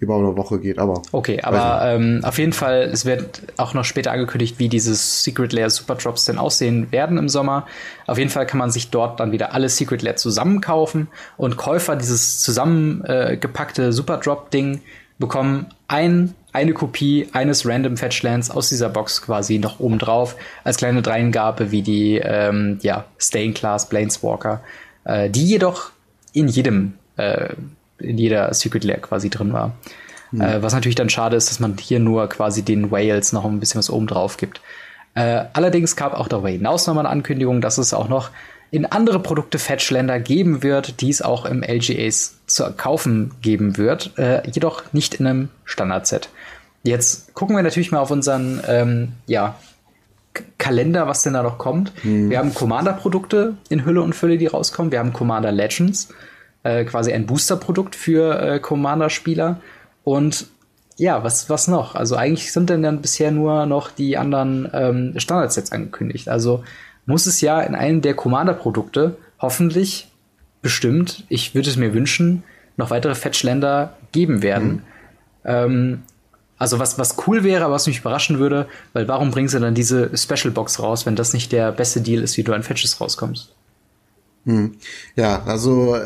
über 0.00 0.16
eine 0.16 0.36
Woche 0.36 0.58
geht, 0.58 0.78
aber. 0.78 1.02
Okay, 1.12 1.40
aber 1.42 1.82
ähm, 1.84 2.20
auf 2.22 2.38
jeden 2.38 2.52
Fall, 2.52 2.82
es 2.92 3.04
wird 3.04 3.42
auch 3.56 3.74
noch 3.74 3.84
später 3.84 4.12
angekündigt, 4.12 4.58
wie 4.58 4.68
dieses 4.68 5.24
Secret 5.24 5.52
Lair 5.52 5.70
Super 5.70 5.96
Drops 5.96 6.24
denn 6.24 6.38
aussehen 6.38 6.90
werden 6.92 7.18
im 7.18 7.28
Sommer. 7.28 7.66
Auf 8.06 8.18
jeden 8.18 8.30
Fall 8.30 8.46
kann 8.46 8.58
man 8.58 8.70
sich 8.70 8.90
dort 8.90 9.20
dann 9.20 9.32
wieder 9.32 9.52
alle 9.54 9.68
Secret 9.68 10.02
Lair 10.02 10.16
zusammenkaufen 10.16 11.08
und 11.36 11.56
Käufer 11.56 11.96
dieses 11.96 12.40
zusammengepackte 12.40 13.86
äh, 13.86 13.92
Super 13.92 14.18
Drop 14.18 14.50
Ding 14.50 14.80
bekommen 15.18 15.66
ein, 15.88 16.34
eine 16.52 16.72
Kopie 16.72 17.28
eines 17.32 17.66
Random 17.66 17.96
Fetchlands 17.96 18.50
aus 18.50 18.68
dieser 18.68 18.88
Box 18.88 19.22
quasi 19.22 19.58
noch 19.58 19.80
oben 19.80 19.98
drauf 19.98 20.36
als 20.64 20.76
kleine 20.76 21.02
Dreingabe 21.02 21.70
wie 21.70 21.82
die 21.82 22.18
ähm, 22.18 22.78
ja, 22.82 23.04
Staying 23.18 23.54
Class 23.54 23.88
Planeswalker, 23.88 24.62
äh, 25.04 25.28
die 25.28 25.44
jedoch 25.44 25.90
in 26.32 26.48
jedem 26.48 26.94
äh, 27.16 27.48
in 27.98 28.18
jeder 28.18 28.52
Secret 28.54 28.84
Lair 28.84 28.98
quasi 28.98 29.30
drin 29.30 29.52
war. 29.52 29.72
Mhm. 30.30 30.40
Äh, 30.40 30.62
was 30.62 30.72
natürlich 30.72 30.96
dann 30.96 31.08
schade 31.08 31.36
ist, 31.36 31.50
dass 31.50 31.60
man 31.60 31.76
hier 31.78 32.00
nur 32.00 32.28
quasi 32.28 32.62
den 32.62 32.90
Whales 32.90 33.32
noch 33.32 33.44
ein 33.44 33.60
bisschen 33.60 33.78
was 33.78 33.90
oben 33.90 34.06
drauf 34.06 34.36
gibt. 34.36 34.60
Äh, 35.14 35.44
allerdings 35.52 35.96
gab 35.96 36.14
auch 36.14 36.28
darüber 36.28 36.50
hinaus 36.50 36.86
nochmal 36.86 37.06
eine 37.06 37.12
Ankündigung, 37.12 37.60
dass 37.60 37.78
es 37.78 37.94
auch 37.94 38.08
noch 38.08 38.30
in 38.70 38.84
andere 38.84 39.20
Produkte 39.20 39.58
Fetchländer 39.58 40.20
geben 40.20 40.62
wird, 40.62 41.00
die 41.00 41.08
es 41.08 41.22
auch 41.22 41.46
im 41.46 41.62
LGAs 41.62 42.36
zu 42.46 42.70
kaufen 42.76 43.32
geben 43.40 43.78
wird, 43.78 44.18
äh, 44.18 44.42
jedoch 44.50 44.92
nicht 44.92 45.14
in 45.14 45.26
einem 45.26 45.48
Standard-Set. 45.64 46.28
Jetzt 46.82 47.34
gucken 47.34 47.56
wir 47.56 47.62
natürlich 47.62 47.90
mal 47.92 48.00
auf 48.00 48.10
unseren 48.10 48.60
ähm, 48.68 49.12
ja, 49.26 49.56
Kalender, 50.58 51.06
was 51.06 51.22
denn 51.22 51.32
da 51.32 51.42
noch 51.42 51.58
kommt. 51.58 51.92
Mhm. 52.04 52.30
Wir 52.30 52.38
haben 52.38 52.54
Commander-Produkte 52.54 53.54
in 53.70 53.84
Hülle 53.84 54.02
und 54.02 54.14
Fülle, 54.14 54.38
die 54.38 54.46
rauskommen. 54.46 54.92
Wir 54.92 54.98
haben 54.98 55.12
Commander 55.12 55.50
Legends 55.50 56.08
äh, 56.68 56.84
quasi 56.84 57.12
ein 57.12 57.26
Booster-Produkt 57.26 57.96
für 57.96 58.40
äh, 58.40 58.60
Commander-Spieler. 58.60 59.60
Und 60.04 60.46
ja, 60.96 61.24
was, 61.24 61.48
was 61.48 61.68
noch? 61.68 61.94
Also 61.94 62.16
eigentlich 62.16 62.52
sind 62.52 62.68
denn 62.68 62.82
dann 62.82 63.00
bisher 63.00 63.30
nur 63.30 63.66
noch 63.66 63.90
die 63.90 64.18
anderen 64.18 64.68
ähm, 64.72 65.14
Standardsets 65.16 65.72
angekündigt. 65.72 66.28
Also 66.28 66.64
muss 67.06 67.26
es 67.26 67.40
ja 67.40 67.60
in 67.60 67.74
einem 67.74 68.02
der 68.02 68.14
Commander-Produkte 68.14 69.16
hoffentlich 69.40 70.08
bestimmt, 70.60 71.24
ich 71.28 71.54
würde 71.54 71.70
es 71.70 71.76
mir 71.76 71.94
wünschen, 71.94 72.42
noch 72.76 72.90
weitere 72.90 73.14
Fetchländer 73.14 73.96
geben 74.12 74.42
werden. 74.42 74.68
Mhm. 74.68 74.82
Ähm, 75.44 76.02
also 76.58 76.80
was, 76.80 76.98
was 76.98 77.16
cool 77.26 77.44
wäre, 77.44 77.70
was 77.70 77.86
mich 77.86 78.00
überraschen 78.00 78.40
würde, 78.40 78.66
weil 78.92 79.06
warum 79.06 79.30
bringen 79.30 79.48
sie 79.48 79.60
dann 79.60 79.74
diese 79.74 80.10
Special 80.16 80.52
Box 80.52 80.82
raus, 80.82 81.06
wenn 81.06 81.16
das 81.16 81.32
nicht 81.32 81.52
der 81.52 81.70
beste 81.72 82.00
Deal 82.00 82.22
ist, 82.22 82.36
wie 82.36 82.42
du 82.42 82.52
an 82.52 82.64
Fetches 82.64 83.00
rauskommst? 83.00 83.54
Hm. 84.48 84.72
Ja, 85.14 85.42
also 85.44 85.96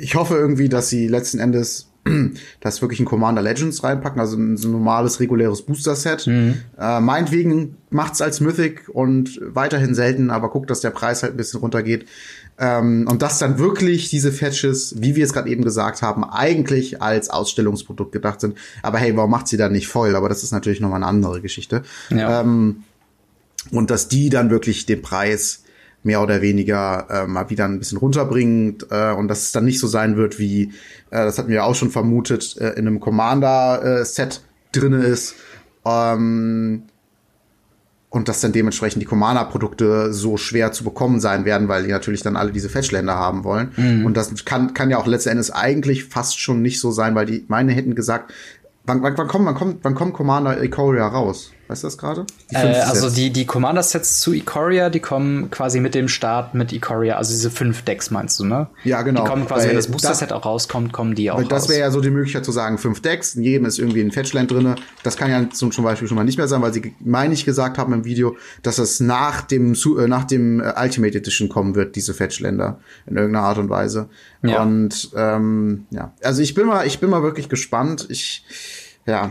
ich 0.00 0.16
hoffe 0.16 0.34
irgendwie, 0.34 0.68
dass 0.68 0.88
sie 0.88 1.06
letzten 1.06 1.38
Endes 1.38 1.88
das 2.60 2.82
wirklich 2.82 2.98
ein 2.98 3.04
Commander 3.04 3.42
Legends 3.42 3.84
reinpacken, 3.84 4.20
also 4.20 4.36
ein, 4.36 4.56
so 4.56 4.66
ein 4.66 4.72
normales, 4.72 5.20
reguläres 5.20 5.62
Booster-Set. 5.62 6.26
Mhm. 6.26 6.56
Äh, 6.76 6.98
meinetwegen 6.98 7.76
macht's 7.90 8.20
als 8.20 8.40
Mythic 8.40 8.88
und 8.88 9.38
weiterhin 9.40 9.94
selten, 9.94 10.30
aber 10.30 10.50
guckt, 10.50 10.68
dass 10.68 10.80
der 10.80 10.90
Preis 10.90 11.22
halt 11.22 11.34
ein 11.34 11.36
bisschen 11.36 11.60
runtergeht. 11.60 12.06
Ähm, 12.58 13.06
und 13.08 13.22
dass 13.22 13.38
dann 13.38 13.60
wirklich 13.60 14.10
diese 14.10 14.32
Fetches, 14.32 14.96
wie 14.98 15.14
wir 15.14 15.24
es 15.24 15.32
gerade 15.32 15.48
eben 15.48 15.62
gesagt 15.62 16.02
haben, 16.02 16.24
eigentlich 16.24 17.00
als 17.00 17.30
Ausstellungsprodukt 17.30 18.10
gedacht 18.10 18.40
sind. 18.40 18.58
Aber 18.82 18.98
hey, 18.98 19.16
warum 19.16 19.30
macht 19.30 19.46
sie 19.46 19.56
dann 19.56 19.70
nicht 19.70 19.86
voll? 19.86 20.16
Aber 20.16 20.28
das 20.28 20.42
ist 20.42 20.50
natürlich 20.50 20.80
nochmal 20.80 20.98
eine 20.98 21.06
andere 21.06 21.40
Geschichte. 21.40 21.82
Ja. 22.10 22.40
Ähm, 22.40 22.82
und 23.70 23.90
dass 23.90 24.08
die 24.08 24.28
dann 24.28 24.50
wirklich 24.50 24.86
den 24.86 25.02
Preis 25.02 25.61
mehr 26.02 26.22
oder 26.22 26.42
weniger 26.42 27.06
äh, 27.10 27.26
mal 27.26 27.50
wieder 27.50 27.64
ein 27.64 27.78
bisschen 27.78 27.98
runterbringt 27.98 28.86
äh, 28.90 29.12
und 29.12 29.28
dass 29.28 29.42
es 29.42 29.52
dann 29.52 29.64
nicht 29.64 29.78
so 29.78 29.86
sein 29.86 30.16
wird 30.16 30.38
wie, 30.38 30.72
äh, 31.10 31.24
das 31.24 31.38
hatten 31.38 31.48
wir 31.48 31.64
auch 31.64 31.74
schon 31.74 31.90
vermutet, 31.90 32.56
äh, 32.58 32.70
in 32.70 32.86
einem 32.86 33.00
Commander-Set 33.00 34.42
äh, 34.74 34.78
drinne 34.78 35.04
ist. 35.04 35.34
Ähm, 35.84 36.84
und 38.12 38.28
dass 38.28 38.42
dann 38.42 38.52
dementsprechend 38.52 39.00
die 39.00 39.06
Commander-Produkte 39.06 40.12
so 40.12 40.36
schwer 40.36 40.72
zu 40.72 40.84
bekommen 40.84 41.18
sein 41.18 41.46
werden, 41.46 41.68
weil 41.68 41.84
die 41.84 41.90
natürlich 41.90 42.22
dann 42.22 42.36
alle 42.36 42.52
diese 42.52 42.68
Fetchländer 42.68 43.14
haben 43.14 43.42
wollen. 43.42 43.72
Mhm. 43.74 44.04
Und 44.04 44.18
das 44.18 44.44
kann, 44.44 44.74
kann 44.74 44.90
ja 44.90 44.98
auch 44.98 45.06
letzten 45.06 45.30
Endes 45.30 45.50
eigentlich 45.50 46.04
fast 46.04 46.38
schon 46.38 46.60
nicht 46.60 46.78
so 46.78 46.90
sein, 46.90 47.14
weil 47.14 47.24
die 47.24 47.46
meine 47.48 47.72
hätten 47.72 47.94
gesagt, 47.94 48.34
wann, 48.84 49.02
wann, 49.02 49.16
wann 49.16 49.28
kommt, 49.28 49.46
wann 49.46 49.54
kommt, 49.54 49.78
wann 49.82 49.94
kommt 49.94 50.12
Commander 50.12 50.62
Ikoria 50.62 51.06
raus? 51.06 51.52
Weißt 51.72 51.84
du 51.84 51.86
das 51.86 51.96
gerade? 51.96 52.26
Äh, 52.50 52.80
also 52.82 53.08
die, 53.08 53.30
die 53.30 53.46
Commander-Sets 53.46 54.20
zu 54.20 54.34
Ikoria, 54.34 54.90
die 54.90 55.00
kommen 55.00 55.50
quasi 55.50 55.80
mit 55.80 55.94
dem 55.94 56.06
Start 56.06 56.52
mit 56.52 56.70
Ikoria, 56.70 57.16
also 57.16 57.32
diese 57.32 57.50
fünf 57.50 57.80
Decks 57.80 58.10
meinst 58.10 58.38
du, 58.38 58.44
ne? 58.44 58.68
Ja, 58.84 59.00
genau. 59.00 59.22
Die 59.22 59.30
kommen 59.30 59.46
quasi, 59.46 59.62
weil 59.62 59.68
wenn 59.70 59.76
das 59.76 59.86
Booster-Set 59.86 60.34
auch 60.34 60.44
rauskommt, 60.44 60.92
kommen 60.92 61.14
die 61.14 61.30
auch 61.30 61.38
weil 61.38 61.46
Das 61.46 61.70
wäre 61.70 61.80
ja 61.80 61.90
so 61.90 62.02
die 62.02 62.10
Möglichkeit 62.10 62.44
zu 62.44 62.52
sagen, 62.52 62.76
fünf 62.76 63.00
Decks, 63.00 63.36
in 63.36 63.42
jedem 63.42 63.64
ist 63.64 63.78
irgendwie 63.78 64.02
ein 64.02 64.10
Fetchland 64.10 64.50
drinne. 64.50 64.74
Das 65.02 65.16
kann 65.16 65.30
ja 65.30 65.48
zum, 65.48 65.72
zum 65.72 65.82
Beispiel 65.82 66.08
schon 66.08 66.16
mal 66.16 66.24
nicht 66.24 66.36
mehr 66.36 66.46
sein, 66.46 66.60
weil 66.60 66.74
sie, 66.74 66.94
meine 67.00 67.32
ich, 67.32 67.46
gesagt 67.46 67.78
haben 67.78 67.94
im 67.94 68.04
Video, 68.04 68.36
dass 68.62 68.76
es 68.76 69.00
nach 69.00 69.40
dem, 69.40 69.72
äh, 69.72 70.06
nach 70.08 70.24
dem 70.24 70.60
äh, 70.60 70.74
Ultimate 70.78 71.16
Edition 71.16 71.48
kommen 71.48 71.74
wird, 71.74 71.96
diese 71.96 72.12
Fetchländer, 72.12 72.80
in 73.06 73.16
irgendeiner 73.16 73.46
Art 73.46 73.56
und 73.56 73.70
Weise. 73.70 74.10
Ja. 74.42 74.60
Und 74.60 75.10
ähm, 75.16 75.86
ja, 75.88 76.12
also 76.22 76.42
ich 76.42 76.52
bin 76.52 76.66
mal, 76.66 76.86
ich 76.86 76.98
bin 76.98 77.08
mal 77.08 77.22
wirklich 77.22 77.48
gespannt. 77.48 78.08
Ich 78.10 78.44
ja, 79.06 79.30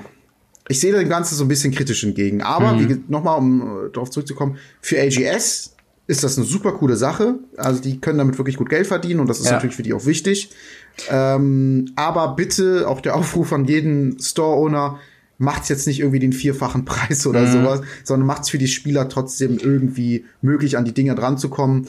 ich 0.68 0.80
sehe 0.80 0.94
dem 0.94 1.10
Ganze 1.10 1.36
so 1.36 1.44
ein 1.44 1.48
bisschen 1.48 1.74
kritisch 1.74 2.04
entgegen. 2.04 2.42
Aber 2.42 2.74
mhm. 2.74 3.06
nochmal, 3.08 3.38
um 3.38 3.62
äh, 3.62 3.90
darauf 3.92 4.10
zurückzukommen, 4.10 4.58
für 4.82 4.98
LGS 4.98 5.76
ist 6.08 6.24
das 6.24 6.38
eine 6.38 6.46
super 6.46 6.74
coole 6.74 6.96
Sache. 6.96 7.36
Also 7.58 7.82
die 7.82 8.00
können 8.00 8.18
damit 8.18 8.38
wirklich 8.38 8.58
gut 8.58 8.70
Geld 8.70 8.88
verdienen 8.88 9.20
und 9.20 9.28
das 9.28 9.40
ist 9.40 9.46
ja. 9.46 9.54
natürlich 9.54 9.76
für 9.76 9.84
die 9.84 9.94
auch 9.94 10.06
wichtig. 10.06 10.52
Ähm, 11.10 11.92
aber 11.96 12.36
bitte 12.36 12.88
auch 12.88 13.02
der 13.02 13.16
Aufruf 13.16 13.54
an 13.54 13.66
jeden 13.66 14.20
Store-Owner, 14.20 15.00
macht's 15.38 15.70
jetzt 15.70 15.88
nicht 15.88 16.00
irgendwie 16.00 16.20
den 16.20 16.34
vierfachen 16.34 16.86
Preis 16.86 17.26
oder 17.26 17.42
mhm. 17.42 17.52
sowas, 17.52 17.82
sondern 18.04 18.28
macht's 18.28 18.50
für 18.50 18.58
die 18.58 18.68
Spieler 18.68 19.10
trotzdem 19.10 19.58
irgendwie 19.58 20.26
möglich, 20.42 20.78
an 20.78 20.86
die 20.86 20.94
Dinger 20.94 21.16
dran 21.16 21.38
zu 21.38 21.50
kommen. 21.50 21.88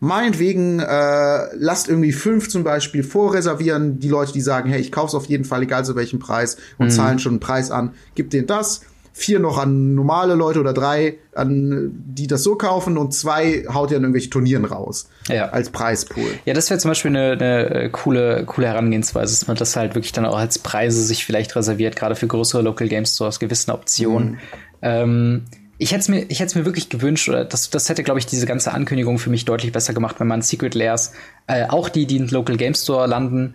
Meinetwegen, 0.00 0.78
äh, 0.78 1.54
lasst 1.56 1.88
irgendwie 1.88 2.12
fünf 2.12 2.48
zum 2.48 2.62
Beispiel 2.62 3.02
vorreservieren, 3.02 3.98
die 3.98 4.08
Leute, 4.08 4.32
die 4.32 4.40
sagen, 4.40 4.70
hey, 4.70 4.80
ich 4.80 4.92
kauf's 4.92 5.14
auf 5.14 5.26
jeden 5.26 5.44
Fall, 5.44 5.62
egal 5.62 5.84
zu 5.84 5.96
welchem 5.96 6.20
Preis, 6.20 6.56
und 6.78 6.86
mhm. 6.86 6.90
zahlen 6.90 7.18
schon 7.18 7.32
einen 7.32 7.40
Preis 7.40 7.70
an, 7.70 7.94
gib 8.14 8.30
denen 8.30 8.46
das 8.46 8.82
vier 9.18 9.40
noch 9.40 9.58
an 9.58 9.96
normale 9.96 10.36
Leute 10.36 10.60
oder 10.60 10.72
drei, 10.72 11.18
an 11.34 11.90
die 11.92 12.28
das 12.28 12.44
so 12.44 12.54
kaufen 12.54 12.96
und 12.96 13.12
zwei 13.12 13.64
haut 13.68 13.90
ihr 13.90 13.96
an 13.96 14.04
irgendwelche 14.04 14.30
Turnieren 14.30 14.64
raus. 14.64 15.08
Ja. 15.28 15.48
Als 15.48 15.70
Preispool. 15.70 16.30
Ja, 16.44 16.54
das 16.54 16.70
wäre 16.70 16.78
zum 16.78 16.92
Beispiel 16.92 17.10
eine, 17.10 17.32
eine 17.32 17.70
äh, 17.70 17.88
coole, 17.90 18.44
coole 18.46 18.68
Herangehensweise, 18.68 19.34
dass 19.34 19.48
man 19.48 19.56
das 19.56 19.74
halt 19.74 19.96
wirklich 19.96 20.12
dann 20.12 20.24
auch 20.24 20.38
als 20.38 20.60
Preise 20.60 21.02
sich 21.02 21.24
vielleicht 21.26 21.56
reserviert, 21.56 21.96
gerade 21.96 22.14
für 22.14 22.28
größere 22.28 22.62
Local 22.62 22.86
Game 22.86 23.04
Stores, 23.04 23.40
gewissen 23.40 23.72
Optionen. 23.72 24.30
Mhm. 24.30 24.38
Ähm, 24.82 25.42
ich 25.78 25.92
hätte 25.92 26.00
es 26.00 26.08
mir, 26.08 26.22
ich 26.28 26.40
hätte 26.40 26.48
es 26.48 26.54
mir 26.56 26.64
wirklich 26.64 26.88
gewünscht, 26.88 27.28
oder 27.28 27.44
das, 27.44 27.70
das 27.70 27.88
hätte, 27.88 28.02
glaube 28.02 28.18
ich, 28.18 28.26
diese 28.26 28.46
ganze 28.46 28.72
Ankündigung 28.72 29.18
für 29.18 29.30
mich 29.30 29.44
deutlich 29.44 29.72
besser 29.72 29.94
gemacht, 29.94 30.18
wenn 30.18 30.26
man 30.26 30.42
Secret 30.42 30.74
Layers, 30.74 31.12
äh, 31.46 31.66
auch 31.68 31.88
die, 31.88 32.06
die 32.06 32.16
in 32.16 32.28
Local 32.28 32.56
Game 32.56 32.74
Store 32.74 33.06
landen, 33.06 33.54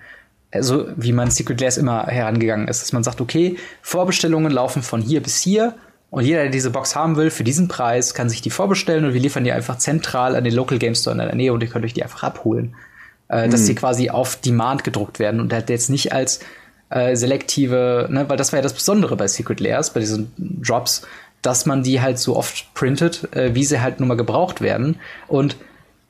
also 0.52 0.88
wie 0.96 1.12
man 1.12 1.32
Secret 1.32 1.60
Layers 1.60 1.78
immer 1.78 2.08
herangegangen 2.08 2.68
ist, 2.68 2.82
dass 2.82 2.94
man 2.94 3.04
sagt, 3.04 3.20
okay, 3.20 3.58
Vorbestellungen 3.82 4.52
laufen 4.52 4.84
von 4.84 5.02
hier 5.02 5.22
bis 5.22 5.42
hier 5.42 5.76
und 6.12 6.24
jeder, 6.24 6.44
der 6.44 6.52
diese 6.52 6.70
Box 6.70 6.96
haben 6.96 7.18
will, 7.18 7.30
für 7.30 7.44
diesen 7.44 7.68
Preis 7.68 8.14
kann 8.14 8.30
sich 8.30 8.42
die 8.42 8.52
vorbestellen 8.52 9.04
und 9.04 9.14
wir 9.14 9.22
liefern 9.22 9.44
die 9.44 9.52
einfach 9.52 9.78
zentral 9.78 10.36
an 10.36 10.44
den 10.44 10.54
Local 10.54 10.78
Game 10.78 10.96
Store 10.96 11.14
in 11.14 11.18
der 11.18 11.36
Nähe 11.36 11.52
und 11.52 11.62
ihr 11.62 11.70
könnt 11.70 11.84
euch 11.84 11.94
die 11.94 12.04
einfach 12.04 12.24
abholen. 12.24 12.76
Äh, 13.30 13.48
mhm. 13.48 13.52
Dass 13.52 13.66
die 13.66 13.76
quasi 13.76 14.10
auf 14.10 14.36
Demand 14.38 14.84
gedruckt 14.84 15.20
werden 15.20 15.42
und 15.42 15.52
halt 15.52 15.70
jetzt 15.70 15.90
nicht 15.90 16.14
als 16.14 16.40
äh, 16.90 17.16
selektive, 17.16 18.08
ne, 18.12 18.30
weil 18.30 18.38
das 18.38 18.52
war 18.52 18.60
ja 18.60 18.64
das 18.64 18.74
Besondere 18.74 19.16
bei 19.18 19.28
Secret 19.28 19.60
Layers, 19.60 19.92
bei 19.92 20.00
diesen 20.00 20.32
Drops, 20.38 21.02
dass 21.44 21.68
man 21.68 21.84
die 21.84 22.02
halt 22.02 22.18
so 22.18 22.36
oft 22.36 22.74
printet, 22.74 23.32
äh, 23.36 23.54
wie 23.54 23.64
sie 23.64 23.82
halt 23.82 24.00
nun 24.00 24.10
mal 24.10 24.18
gebraucht 24.18 24.62
werden 24.62 25.00
und 25.28 25.56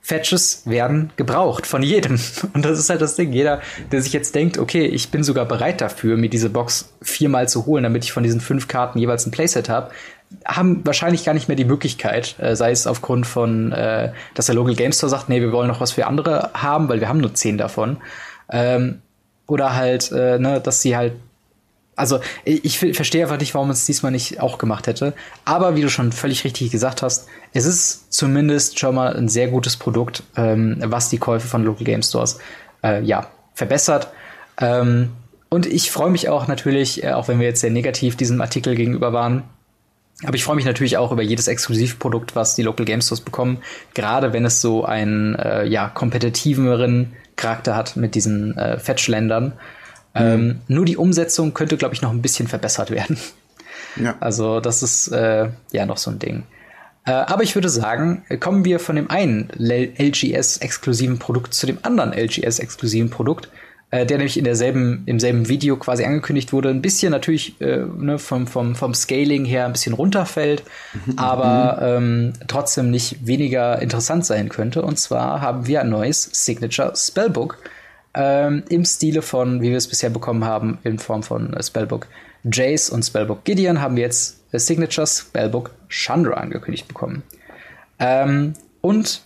Fetches 0.06 0.64
werden 0.66 1.12
gebraucht 1.16 1.66
von 1.66 1.82
jedem. 1.82 2.20
Und 2.54 2.66
das 2.66 2.78
ist 2.78 2.90
halt 2.90 3.02
das 3.02 3.16
Ding. 3.16 3.32
Jeder, 3.32 3.62
der 3.94 4.02
sich 4.02 4.12
jetzt 4.12 4.36
denkt, 4.36 4.58
okay, 4.58 4.86
ich 4.86 5.12
bin 5.12 5.24
sogar 5.24 5.46
bereit 5.46 5.80
dafür, 5.80 6.18
mir 6.18 6.30
diese 6.30 6.50
Box 6.50 6.94
viermal 7.02 7.48
zu 7.48 7.66
holen, 7.66 7.84
damit 7.84 8.04
ich 8.04 8.12
von 8.12 8.22
diesen 8.22 8.42
fünf 8.42 8.68
Karten 8.68 9.00
jeweils 9.00 9.26
ein 9.26 9.32
Playset 9.32 9.70
habe, 9.70 9.92
haben 10.46 10.86
wahrscheinlich 10.86 11.24
gar 11.24 11.34
nicht 11.34 11.48
mehr 11.48 11.56
die 11.56 11.64
Möglichkeit, 11.64 12.36
äh, 12.40 12.54
sei 12.58 12.72
es 12.72 12.86
aufgrund 12.86 13.26
von, 13.26 13.72
äh, 13.72 14.12
dass 14.34 14.48
der 14.48 14.56
Local 14.56 14.76
Game 14.76 14.92
Store 14.92 15.10
sagt, 15.10 15.30
nee, 15.30 15.40
wir 15.40 15.54
wollen 15.54 15.70
noch 15.70 15.80
was 15.80 15.94
für 15.94 16.06
andere 16.06 16.50
haben, 16.54 16.90
weil 16.90 17.00
wir 17.00 17.08
haben 17.08 17.22
nur 17.22 17.34
zehn 17.34 17.58
davon. 17.58 17.98
Ähm, 18.50 19.02
oder 19.48 19.74
halt, 19.74 20.12
äh, 20.12 20.38
ne, 20.38 20.60
dass 20.60 20.82
sie 20.82 20.98
halt 20.98 21.14
also 21.96 22.20
ich, 22.44 22.80
verstehe 22.80 23.24
einfach 23.24 23.40
nicht, 23.40 23.54
warum 23.54 23.70
es 23.70 23.86
diesmal 23.86 24.12
nicht 24.12 24.40
auch 24.40 24.58
gemacht 24.58 24.88
hätte. 24.88 25.14
Aber 25.46 25.76
wie 25.76 25.82
du 25.82 25.90
schon 25.90 26.12
völlig 26.12 26.44
richtig 26.44 26.72
gesagt 26.72 27.02
hast, 27.02 27.28
es 27.54 27.66
ist 27.66 28.12
zumindest 28.12 28.80
schon 28.80 28.96
mal 28.96 29.16
ein 29.16 29.30
sehr 29.30 29.48
gutes 29.48 29.78
Produkt, 29.78 30.24
ähm, 30.36 30.78
was 30.80 31.10
die 31.10 31.18
Käufe 31.20 31.48
von 31.48 31.64
Local 31.64 31.84
Game 31.84 32.02
Stores 32.02 32.40
äh, 32.84 33.04
ja 33.04 33.28
verbessert. 33.54 34.10
Ähm, 34.60 35.12
und 35.50 35.68
ich 35.68 35.92
freue 35.92 36.10
mich 36.10 36.30
auch 36.30 36.48
natürlich, 36.48 37.04
äh, 37.04 37.12
auch 37.12 37.28
wenn 37.28 37.40
wir 37.40 37.48
jetzt 37.48 37.62
sehr 37.62 37.70
negativ 37.70 38.16
diesem 38.16 38.42
Artikel 38.42 38.76
gegenüber 38.76 39.14
waren, 39.14 39.44
aber 40.26 40.36
ich 40.36 40.44
freue 40.44 40.56
mich 40.56 40.66
natürlich 40.66 40.98
auch 40.98 41.12
über 41.12 41.22
jedes 41.22 41.48
Exklusivprodukt, 41.48 42.36
was 42.36 42.56
die 42.56 42.62
Local 42.62 42.86
Game 42.86 43.02
Stores 43.02 43.22
bekommen, 43.22 43.60
gerade 43.94 44.32
wenn 44.32 44.46
es 44.46 44.62
so 44.62 44.86
einen 44.86 45.36
äh, 45.36 45.66
ja 45.66 45.90
kompetitiveren 45.90 47.14
Charakter 47.36 47.76
hat 47.76 47.96
mit 47.98 48.16
diesen 48.16 48.58
äh, 48.58 48.78
Fetch-Ländern. 48.80 49.54
Ähm, 50.16 50.62
nur 50.68 50.86
die 50.86 50.98
Umsetzung 50.98 51.54
könnte, 51.54 51.78
glaube 51.78 51.96
ich, 51.96 52.02
noch 52.02 52.12
ein 52.12 52.22
bisschen 52.22 52.48
verbessert 52.48 52.92
werden. 52.92 53.18
Ja. 53.96 54.16
Also 54.20 54.60
das 54.60 54.82
ist 54.82 55.10
äh, 55.10 55.50
ja 55.72 55.86
noch 55.86 55.98
so 55.98 56.10
ein 56.10 56.18
Ding. 56.18 56.44
Äh, 57.06 57.12
aber 57.12 57.44
ich 57.44 57.54
würde 57.54 57.70
sagen, 57.70 58.26
kommen 58.40 58.66
wir 58.66 58.80
von 58.80 58.96
dem 58.96 59.10
einen 59.10 59.50
LGS-exklusiven 59.60 61.20
Produkt 61.20 61.54
zu 61.54 61.68
dem 61.68 61.78
anderen 61.84 62.14
LGS-exklusiven 62.14 63.10
Produkt, 63.10 63.50
äh, 63.92 64.06
der 64.06 64.18
nämlich 64.18 64.38
in 64.38 64.46
derselben, 64.46 65.04
im 65.06 65.20
selben 65.20 65.50
Video 65.50 65.76
quasi 65.78 66.06
angekündigt 66.06 66.54
wurde. 66.54 66.70
Ein 66.70 66.82
bisschen 66.82 67.12
natürlich 67.12 67.60
äh, 67.62 67.86
ne, 67.98 68.18
vom, 68.18 68.48
vom, 68.48 68.76
vom 68.76 68.94
Scaling 68.94 69.46
her 69.46 69.66
ein 69.66 69.74
bisschen 69.74 69.94
runterfällt, 69.94 70.64
mhm. 71.06 71.20
aber 71.20 71.78
ähm, 71.82 72.34
trotzdem 72.48 72.90
nicht 72.90 73.28
weniger 73.28 73.82
interessant 73.82 74.26
sein 74.26 74.50
könnte. 74.50 74.82
Und 74.82 74.98
zwar 74.98 75.42
haben 75.42 75.68
wir 75.68 75.82
ein 75.82 75.90
neues 75.90 76.30
Signature 76.32 76.94
Spellbook 76.96 77.60
ähm, 78.14 78.64
im 78.70 78.86
Stile 78.86 79.22
von, 79.22 79.62
wie 79.62 79.70
wir 79.70 79.78
es 79.78 79.88
bisher 79.88 80.10
bekommen 80.10 80.46
haben, 80.46 80.78
in 80.84 81.00
Form 81.00 81.24
von 81.24 81.54
äh, 81.54 81.64
Spellbook 81.64 82.08
Jace 82.44 82.90
und 82.90 83.04
Spellbook 83.04 83.44
Gideon, 83.44 83.82
haben 83.82 83.96
wir 83.96 84.04
jetzt 84.04 84.44
äh, 84.52 84.60
Signatures 84.60 85.20
Spellbook 85.20 85.72
Chandra 85.90 86.36
angekündigt 86.36 86.88
bekommen. 86.88 87.24
Ähm, 88.00 88.54
und 88.82 89.22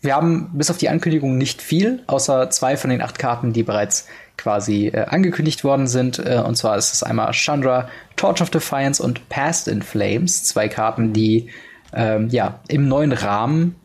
wir 0.00 0.14
haben 0.14 0.50
bis 0.52 0.70
auf 0.70 0.76
die 0.76 0.90
Ankündigung 0.90 1.38
nicht 1.38 1.62
viel, 1.62 2.02
außer 2.06 2.50
zwei 2.50 2.76
von 2.76 2.90
den 2.90 3.00
acht 3.00 3.18
Karten, 3.18 3.52
die 3.52 3.62
bereits 3.62 4.06
quasi 4.36 4.88
äh, 4.88 5.06
angekündigt 5.06 5.64
worden 5.64 5.86
sind. 5.86 6.18
Äh, 6.18 6.42
und 6.44 6.56
zwar 6.56 6.76
ist 6.76 6.92
es 6.92 7.02
einmal 7.02 7.32
Chandra, 7.32 7.88
Torch 8.16 8.42
of 8.42 8.50
Defiance 8.50 9.02
und 9.02 9.28
Past 9.28 9.66
in 9.66 9.82
Flames. 9.82 10.44
Zwei 10.44 10.68
Karten, 10.68 11.12
die 11.12 11.48
ähm, 11.94 12.28
ja 12.28 12.60
im 12.68 12.86
neuen 12.86 13.12
Rahmen 13.12 13.76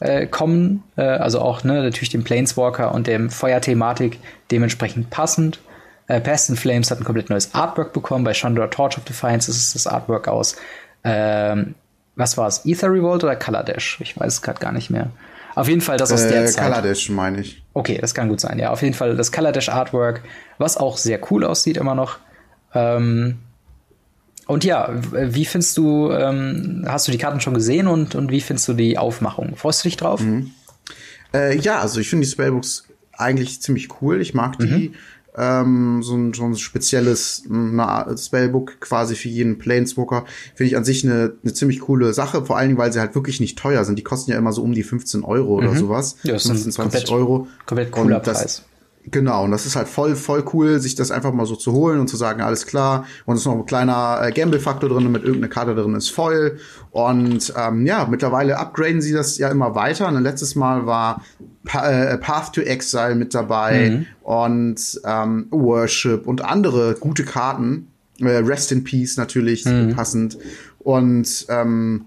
äh, 0.00 0.26
kommen, 0.26 0.82
äh, 0.96 1.02
also 1.02 1.40
auch 1.40 1.64
ne, 1.64 1.82
natürlich 1.82 2.10
dem 2.10 2.24
Planeswalker 2.24 2.94
und 2.94 3.06
dem 3.06 3.30
Feuerthematik 3.30 4.18
dementsprechend 4.50 5.10
passend. 5.10 5.60
Äh, 6.06 6.20
Past 6.20 6.50
in 6.50 6.56
Flames 6.56 6.90
hat 6.90 7.00
ein 7.00 7.04
komplett 7.04 7.30
neues 7.30 7.54
Artwork 7.54 7.92
bekommen. 7.92 8.24
Bei 8.24 8.32
Chandra 8.32 8.68
Torch 8.68 8.96
of 8.96 9.04
Defiance 9.04 9.50
ist 9.50 9.58
es 9.58 9.72
das 9.74 9.86
Artwork 9.86 10.28
aus, 10.28 10.56
ähm, 11.04 11.74
was 12.16 12.36
war 12.36 12.48
es, 12.48 12.64
Ether 12.64 12.92
Revolt 12.92 13.22
oder 13.22 13.36
Color 13.36 13.62
Dash? 13.64 13.98
Ich 14.00 14.18
weiß 14.18 14.34
es 14.34 14.42
gerade 14.42 14.58
gar 14.58 14.72
nicht 14.72 14.90
mehr. 14.90 15.10
Auf 15.54 15.68
jeden 15.68 15.80
Fall 15.80 15.96
das 15.96 16.12
aus 16.12 16.22
äh, 16.22 16.30
der 16.30 16.46
Zeit. 16.46 16.64
Color 16.64 16.82
Dash 16.82 17.08
meine 17.10 17.40
ich. 17.40 17.62
Okay, 17.74 17.98
das 18.00 18.14
kann 18.14 18.28
gut 18.28 18.40
sein. 18.40 18.58
Ja, 18.58 18.70
auf 18.70 18.82
jeden 18.82 18.94
Fall 18.94 19.16
das 19.16 19.32
Color 19.32 19.52
Dash 19.52 19.68
Artwork, 19.68 20.22
was 20.58 20.76
auch 20.76 20.96
sehr 20.96 21.20
cool 21.30 21.44
aussieht 21.44 21.76
immer 21.76 21.94
noch. 21.94 22.18
Ähm, 22.74 23.38
und 24.48 24.64
ja, 24.64 24.90
wie 25.12 25.44
findest 25.44 25.76
du, 25.76 26.10
ähm, 26.10 26.82
hast 26.88 27.06
du 27.06 27.12
die 27.12 27.18
Karten 27.18 27.38
schon 27.40 27.52
gesehen 27.52 27.86
und, 27.86 28.14
und 28.14 28.30
wie 28.30 28.40
findest 28.40 28.66
du 28.68 28.72
die 28.72 28.96
Aufmachung? 28.96 29.56
Freust 29.56 29.84
du 29.84 29.88
dich 29.90 29.98
drauf? 29.98 30.22
Mhm. 30.22 30.52
Äh, 31.34 31.58
ja, 31.58 31.80
also 31.80 32.00
ich 32.00 32.08
finde 32.08 32.24
die 32.24 32.32
Spellbooks 32.32 32.84
eigentlich 33.12 33.60
ziemlich 33.60 33.88
cool. 34.00 34.22
Ich 34.22 34.32
mag 34.32 34.58
die. 34.58 34.66
Mhm. 34.66 34.94
Ähm, 35.36 36.02
so, 36.02 36.16
ein, 36.16 36.32
so 36.32 36.44
ein 36.44 36.56
spezielles 36.56 37.44
eine 37.48 38.16
Spellbook 38.16 38.80
quasi 38.80 39.16
für 39.16 39.28
jeden 39.28 39.58
Planeswalker 39.58 40.24
finde 40.54 40.70
ich 40.70 40.76
an 40.78 40.84
sich 40.84 41.04
eine, 41.04 41.34
eine 41.44 41.52
ziemlich 41.52 41.80
coole 41.80 42.14
Sache, 42.14 42.46
vor 42.46 42.56
allen 42.56 42.70
Dingen, 42.70 42.78
weil 42.78 42.90
sie 42.90 43.00
halt 43.00 43.14
wirklich 43.14 43.40
nicht 43.40 43.58
teuer 43.58 43.84
sind. 43.84 43.98
Die 43.98 44.02
kosten 44.02 44.30
ja 44.30 44.38
immer 44.38 44.52
so 44.52 44.62
um 44.62 44.72
die 44.72 44.82
15 44.82 45.24
Euro 45.24 45.60
mhm. 45.60 45.68
oder 45.68 45.78
sowas. 45.78 46.16
Ja, 46.22 46.32
das 46.32 46.46
15, 46.46 46.72
20 46.72 47.00
komplett, 47.00 47.10
Euro. 47.12 47.48
Komplett 47.66 47.90
cooler 47.92 48.20
Preis. 48.20 48.64
Genau, 49.10 49.44
und 49.44 49.50
das 49.52 49.64
ist 49.64 49.76
halt 49.76 49.88
voll, 49.88 50.16
voll 50.16 50.44
cool, 50.52 50.80
sich 50.80 50.94
das 50.94 51.10
einfach 51.10 51.32
mal 51.32 51.46
so 51.46 51.56
zu 51.56 51.72
holen 51.72 52.00
und 52.00 52.08
zu 52.08 52.16
sagen, 52.16 52.40
alles 52.40 52.66
klar. 52.66 53.06
Und 53.26 53.34
es 53.34 53.42
ist 53.42 53.46
noch 53.46 53.54
ein 53.54 53.66
kleiner 53.66 54.20
äh, 54.22 54.32
Gamble-Faktor 54.32 54.88
drin, 54.88 55.10
mit 55.10 55.22
irgendeiner 55.22 55.52
Karte 55.52 55.74
drin 55.74 55.94
ist 55.94 56.10
voll. 56.10 56.58
Und 56.90 57.52
ähm, 57.56 57.86
ja, 57.86 58.06
mittlerweile 58.10 58.58
upgraden 58.58 59.00
sie 59.00 59.12
das 59.12 59.38
ja 59.38 59.50
immer 59.50 59.74
weiter. 59.74 60.08
Und 60.08 60.22
letztes 60.22 60.54
Mal 60.54 60.86
war 60.86 61.22
pa 61.64 61.88
äh, 61.88 62.18
Path 62.18 62.54
to 62.54 62.60
Exile 62.60 63.14
mit 63.14 63.34
dabei 63.34 63.90
mhm. 63.90 64.06
und 64.22 65.00
ähm, 65.04 65.46
Worship 65.50 66.26
und 66.26 66.44
andere 66.44 66.96
gute 66.98 67.24
Karten. 67.24 67.88
Äh, 68.20 68.38
Rest 68.38 68.72
in 68.72 68.84
Peace 68.84 69.16
natürlich, 69.16 69.64
mhm. 69.64 69.94
passend. 69.94 70.38
Und 70.80 71.46
ähm, 71.48 72.06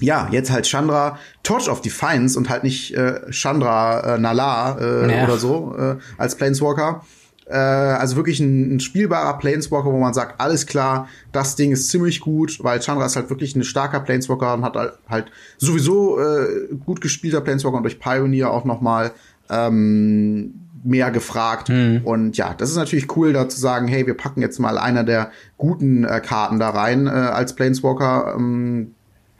ja, 0.00 0.28
jetzt 0.30 0.50
halt 0.50 0.66
Chandra 0.66 1.18
Torch 1.42 1.68
of 1.68 1.80
Defiance 1.80 2.38
und 2.38 2.48
halt 2.48 2.64
nicht 2.64 2.94
äh, 2.94 3.30
Chandra 3.30 4.14
äh, 4.14 4.18
Nala 4.18 4.78
äh, 4.78 5.16
ja. 5.18 5.24
oder 5.24 5.38
so 5.38 5.74
äh, 5.78 5.96
als 6.18 6.34
Planeswalker. 6.34 7.02
Äh, 7.48 7.56
also 7.56 8.16
wirklich 8.16 8.40
ein, 8.40 8.76
ein 8.76 8.80
spielbarer 8.80 9.38
Planeswalker, 9.38 9.92
wo 9.92 9.98
man 9.98 10.14
sagt, 10.14 10.40
alles 10.40 10.66
klar, 10.66 11.08
das 11.32 11.54
Ding 11.54 11.70
ist 11.70 11.88
ziemlich 11.88 12.20
gut, 12.20 12.58
weil 12.62 12.80
Chandra 12.80 13.06
ist 13.06 13.16
halt 13.16 13.30
wirklich 13.30 13.54
ein 13.54 13.62
starker 13.62 14.00
Planeswalker 14.00 14.54
und 14.54 14.64
hat 14.64 14.98
halt 15.08 15.30
sowieso 15.56 16.18
äh, 16.18 16.74
gut 16.84 17.00
gespielter 17.00 17.40
Planeswalker 17.40 17.76
und 17.76 17.84
durch 17.84 18.00
Pioneer 18.00 18.50
auch 18.50 18.64
noch 18.64 18.80
mal 18.80 19.12
ähm, 19.48 20.54
mehr 20.82 21.12
gefragt. 21.12 21.68
Mhm. 21.68 22.00
Und 22.04 22.36
ja, 22.36 22.52
das 22.52 22.70
ist 22.70 22.76
natürlich 22.76 23.16
cool, 23.16 23.32
da 23.32 23.48
zu 23.48 23.60
sagen, 23.60 23.86
hey, 23.86 24.06
wir 24.06 24.14
packen 24.14 24.40
jetzt 24.40 24.58
mal 24.58 24.76
einer 24.76 25.04
der 25.04 25.30
guten 25.56 26.04
äh, 26.04 26.20
Karten 26.20 26.58
da 26.58 26.70
rein 26.70 27.06
äh, 27.06 27.10
als 27.10 27.54
Planeswalker. 27.54 28.34
Ähm, 28.36 28.95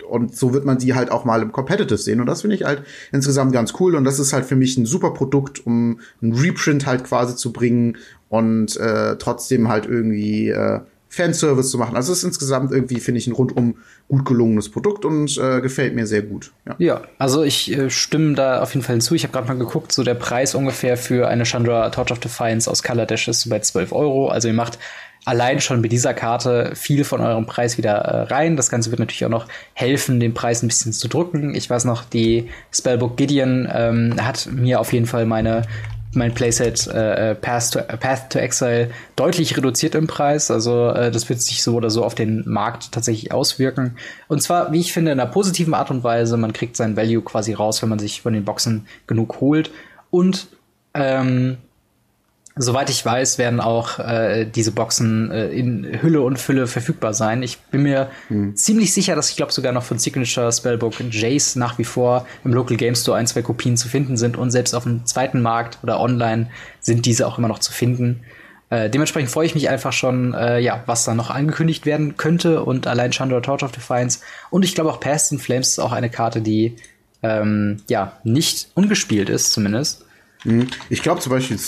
und 0.09 0.37
so 0.37 0.53
wird 0.53 0.65
man 0.65 0.81
sie 0.81 0.95
halt 0.95 1.11
auch 1.11 1.25
mal 1.25 1.43
im 1.43 1.53
Competitive 1.53 1.99
sehen. 1.99 2.21
Und 2.21 2.27
das 2.27 2.43
finde 2.43 2.57
ich 2.57 2.65
halt 2.65 2.83
insgesamt 3.13 3.53
ganz 3.53 3.75
cool. 3.81 3.95
Und 3.95 4.05
das 4.05 4.19
ist 4.19 4.33
halt 4.33 4.45
für 4.45 4.57
mich 4.57 4.77
ein 4.77 4.87
super 4.87 5.13
Produkt, 5.13 5.67
um 5.67 6.01
ein 6.23 6.33
Reprint 6.33 6.87
halt 6.87 7.05
quasi 7.05 7.37
zu 7.37 7.53
bringen 7.53 7.97
und 8.29 8.77
äh, 8.77 9.17
trotzdem 9.17 9.69
halt 9.69 9.87
irgendwie 9.87 10.49
äh, 10.49 10.81
Fanservice 11.09 11.71
zu 11.71 11.79
machen. 11.79 11.97
Also 11.97 12.13
es 12.13 12.19
ist 12.19 12.25
insgesamt 12.25 12.73
irgendwie, 12.73 13.01
finde 13.01 13.19
ich, 13.19 13.27
ein 13.27 13.33
rundum 13.33 13.77
gut 14.09 14.25
gelungenes 14.25 14.71
Produkt 14.71 15.05
und 15.05 15.37
äh, 15.39 15.61
gefällt 15.61 15.95
mir 15.95 16.07
sehr 16.07 16.23
gut. 16.23 16.53
Ja, 16.67 16.75
ja 16.79 17.03
also 17.19 17.43
ich 17.43 17.73
äh, 17.73 17.91
stimme 17.91 18.35
da 18.35 18.61
auf 18.61 18.75
jeden 18.75 18.85
Fall 18.85 18.95
hinzu. 18.95 19.15
Ich 19.15 19.25
habe 19.25 19.33
gerade 19.33 19.49
mal 19.49 19.59
geguckt, 19.59 19.93
so 19.93 20.03
der 20.03 20.15
Preis 20.15 20.55
ungefähr 20.55 20.97
für 20.97 21.29
eine 21.29 21.45
Chandra 21.45 21.89
Torch 21.91 22.13
of 22.13 22.21
Defiance 22.21 22.71
aus 22.71 22.83
Dash 22.83 23.29
ist 23.29 23.49
bei 23.49 23.61
12 23.61 23.93
Euro. 23.93 24.29
Also 24.29 24.49
ihr 24.49 24.55
macht 24.55 24.79
allein 25.27 25.61
schon 25.61 25.81
mit 25.81 25.93
dieser 25.93 26.14
Karte 26.14 26.70
viel 26.74 27.05
von 27.05 27.20
eurem 27.20 27.47
Preis 27.47 27.77
wieder 27.77 27.97
äh, 27.97 28.22
rein. 28.33 28.57
Das 28.57 28.70
Ganze 28.70 28.91
wird 28.91 29.01
natürlich 29.01 29.24
auch 29.24 29.31
noch 29.31 29.49
helfen, 29.74 30.20
den 30.20 30.33
Preis 30.33 30.62
ein 30.62 30.68
bisschen 30.68 30.93
zu 30.93 31.09
drücken. 31.09 31.55
Ich 31.55 31.68
weiß 31.68 31.85
noch, 31.85 32.05
die 32.05 32.49
Spellbook 32.72 33.16
Gideon 33.16 33.68
ähm, 33.70 34.14
hat 34.24 34.49
mir 34.51 34.81
auf 34.81 34.93
jeden 34.93 35.07
Fall 35.07 35.27
meine 35.27 35.62
mein 36.12 36.33
Playset 36.33 36.87
äh, 36.87 37.35
Path, 37.35 37.72
to, 37.72 37.81
Path 37.81 38.31
to 38.31 38.39
Exile 38.39 38.91
deutlich 39.16 39.55
reduziert 39.55 39.95
im 39.95 40.07
Preis. 40.07 40.51
Also 40.51 40.89
äh, 40.89 41.11
das 41.11 41.29
wird 41.29 41.43
sich 41.43 41.62
so 41.62 41.74
oder 41.74 41.91
so 41.91 42.05
auf 42.05 42.14
den 42.14 42.43
Markt 42.47 42.93
tatsächlich 42.93 43.33
auswirken. 43.33 43.97
Und 44.27 44.43
zwar, 44.43 44.72
wie 44.72 44.81
ich 44.81 44.95
finde, 44.95 45.12
in 45.12 45.20
einer 45.20 45.31
positiven 45.31 45.74
Art 45.74 45.91
und 45.91 46.05
Weise. 46.05 46.39
Man 46.39 46.55
kriegt 46.55 46.77
sein 46.77 46.97
Value 46.97 47.20
quasi 47.20 47.53
raus, 47.53 47.83
wenn 47.83 47.91
man 47.91 47.99
sich 47.99 48.22
von 48.22 48.33
den 48.33 48.47
Boxen 48.47 48.87
genug 49.07 49.43
holt. 49.43 49.70
Und 50.11 50.47
ähm, 50.95 51.59
Soweit 52.59 52.89
ich 52.89 53.05
weiß, 53.05 53.37
werden 53.37 53.61
auch 53.61 53.99
äh, 53.99 54.47
diese 54.47 54.73
Boxen 54.73 55.31
äh, 55.31 55.49
in 55.49 56.01
Hülle 56.01 56.23
und 56.23 56.39
Fülle 56.39 56.67
verfügbar 56.67 57.13
sein. 57.13 57.43
Ich 57.43 57.59
bin 57.59 57.83
mir 57.83 58.11
hm. 58.29 58.57
ziemlich 58.57 58.95
sicher, 58.95 59.15
dass 59.15 59.29
ich 59.29 59.37
glaube 59.37 59.53
sogar 59.53 59.73
noch 59.73 59.83
von 59.83 59.99
Signature 59.99 60.51
Spellbook 60.51 60.95
Jace 61.11 61.57
nach 61.57 61.77
wie 61.77 61.85
vor 61.85 62.27
im 62.45 62.55
Local 62.55 62.79
Game 62.79 62.95
Store 62.95 63.19
ein, 63.19 63.27
zwei 63.27 63.43
Kopien 63.43 63.77
zu 63.77 63.89
finden 63.89 64.17
sind 64.17 64.39
und 64.39 64.51
selbst 64.51 64.75
auf 64.75 64.85
dem 64.85 65.05
zweiten 65.05 65.43
Markt 65.43 65.81
oder 65.83 66.01
online 66.01 66.49
sind 66.81 67.05
diese 67.05 67.27
auch 67.27 67.37
immer 67.37 67.49
noch 67.49 67.59
zu 67.59 67.73
finden. 67.73 68.23
Äh, 68.71 68.89
dementsprechend 68.89 69.31
freue 69.31 69.45
ich 69.45 69.55
mich 69.55 69.69
einfach 69.69 69.93
schon, 69.93 70.33
äh, 70.33 70.59
ja, 70.59 70.83
was 70.87 71.05
da 71.05 71.15
noch 71.15 71.29
angekündigt 71.29 71.85
werden 71.85 72.17
könnte 72.17 72.63
und 72.63 72.87
allein 72.87 73.11
Chandra 73.11 73.41
Torch 73.41 73.65
of 73.65 73.73
Defiance 73.73 74.21
und 74.49 74.65
ich 74.65 74.75
glaube 74.75 74.91
auch 74.91 74.99
Past 74.99 75.31
in 75.31 75.39
Flames 75.39 75.69
ist 75.69 75.79
auch 75.79 75.93
eine 75.93 76.09
Karte, 76.09 76.41
die 76.41 76.77
ähm, 77.23 77.83
ja 77.91 78.19
nicht 78.25 78.69
ungespielt 78.73 79.29
ist 79.29 79.53
zumindest. 79.53 80.07
Hm. 80.43 80.69
Ich 80.89 81.03
glaube 81.03 81.21
zum 81.21 81.33
Beispiel 81.33 81.59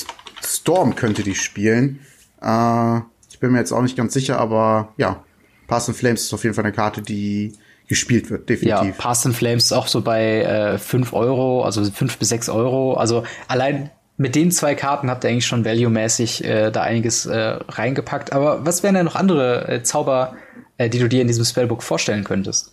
Storm 0.43 0.95
könnte 0.95 1.22
die 1.22 1.34
spielen. 1.34 2.01
Äh, 2.43 3.01
ich 3.30 3.39
bin 3.41 3.53
mir 3.53 3.59
jetzt 3.59 3.72
auch 3.72 3.82
nicht 3.82 3.97
ganz 3.97 4.14
sicher, 4.14 4.39
aber 4.39 4.93
ja, 4.97 5.22
Pass 5.66 5.89
and 5.89 5.97
Flames 5.97 6.22
ist 6.22 6.34
auf 6.34 6.45
jeden 6.45 6.55
Fall 6.55 6.64
eine 6.64 6.72
Karte, 6.72 7.03
die 7.03 7.53
gespielt 7.86 8.30
wird, 8.30 8.49
definitiv. 8.49 8.97
Ja, 8.97 9.03
Pass 9.03 9.24
and 9.24 9.34
Flames 9.34 9.66
ist 9.66 9.72
auch 9.72 9.86
so 9.86 10.03
bei 10.03 10.43
äh, 10.43 10.78
5 10.78 11.12
Euro, 11.12 11.64
also 11.64 11.84
5 11.84 12.18
bis 12.18 12.28
6 12.28 12.49
Euro. 12.49 12.95
Also 12.95 13.24
allein 13.49 13.91
mit 14.18 14.34
den 14.34 14.51
zwei 14.51 14.74
Karten 14.74 15.11
habt 15.11 15.24
ihr 15.24 15.30
eigentlich 15.30 15.47
schon 15.47 15.64
value-mäßig 15.64 16.45
äh, 16.45 16.70
da 16.70 16.82
einiges 16.82 17.24
äh, 17.26 17.59
reingepackt. 17.68 18.32
Aber 18.32 18.66
was 18.66 18.82
wären 18.82 18.95
denn 18.95 19.05
noch 19.05 19.14
andere 19.14 19.68
äh, 19.68 19.82
Zauber, 19.82 20.34
äh, 20.76 20.91
die 20.91 20.99
du 20.99 21.09
dir 21.09 21.22
in 21.22 21.28
diesem 21.28 21.45
Spellbook 21.45 21.82
vorstellen 21.82 22.24
könntest? 22.24 22.72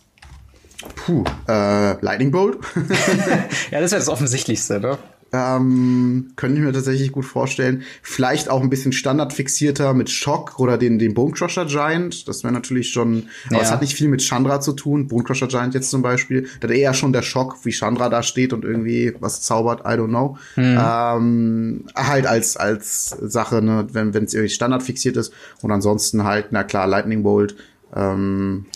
Puh, 0.96 1.24
äh, 1.48 2.04
Lightning 2.04 2.30
Bolt. 2.30 2.58
ja, 3.70 3.80
das 3.80 3.92
wäre 3.92 4.00
das 4.00 4.08
Offensichtlichste, 4.08 4.80
ne? 4.80 4.98
Ähm, 5.32 6.32
könnte 6.36 6.58
ich 6.58 6.64
mir 6.64 6.72
tatsächlich 6.72 7.10
gut 7.10 7.24
vorstellen. 7.24 7.82
Vielleicht 8.00 8.48
auch 8.48 8.62
ein 8.62 8.70
bisschen 8.70 8.92
standardfixierter 8.92 9.92
mit 9.92 10.08
Schock 10.08 10.58
oder 10.58 10.78
den, 10.78 10.98
den 10.98 11.14
Bonecrusher 11.14 11.66
Giant. 11.66 12.28
Das 12.28 12.44
wäre 12.44 12.52
natürlich 12.52 12.90
schon, 12.90 13.24
ja. 13.50 13.56
aber 13.56 13.62
es 13.62 13.70
hat 13.70 13.80
nicht 13.80 13.94
viel 13.94 14.08
mit 14.08 14.22
Chandra 14.22 14.60
zu 14.60 14.72
tun. 14.72 15.08
Bonecrusher 15.08 15.48
Giant 15.48 15.74
jetzt 15.74 15.90
zum 15.90 16.02
Beispiel. 16.02 16.48
Da 16.60 16.68
eher 16.68 16.94
schon 16.94 17.12
der 17.12 17.22
Schock, 17.22 17.58
wie 17.64 17.72
Chandra 17.72 18.08
da 18.08 18.22
steht 18.22 18.52
und 18.52 18.64
irgendwie 18.64 19.14
was 19.18 19.42
zaubert, 19.42 19.80
I 19.80 19.98
don't 19.98 20.08
know. 20.08 20.38
Mhm. 20.54 20.78
Ähm, 20.80 21.84
halt 21.96 22.26
als, 22.26 22.56
als 22.56 23.08
Sache, 23.20 23.62
ne, 23.62 23.86
wenn 23.92 24.14
es 24.14 24.32
irgendwie 24.32 24.52
standardfixiert 24.52 25.16
ist. 25.16 25.32
Und 25.60 25.72
ansonsten 25.72 26.24
halt, 26.24 26.48
na 26.50 26.62
klar, 26.62 26.86
Lightning 26.86 27.22
Bolt. 27.22 27.56
Ähm, 27.94 28.66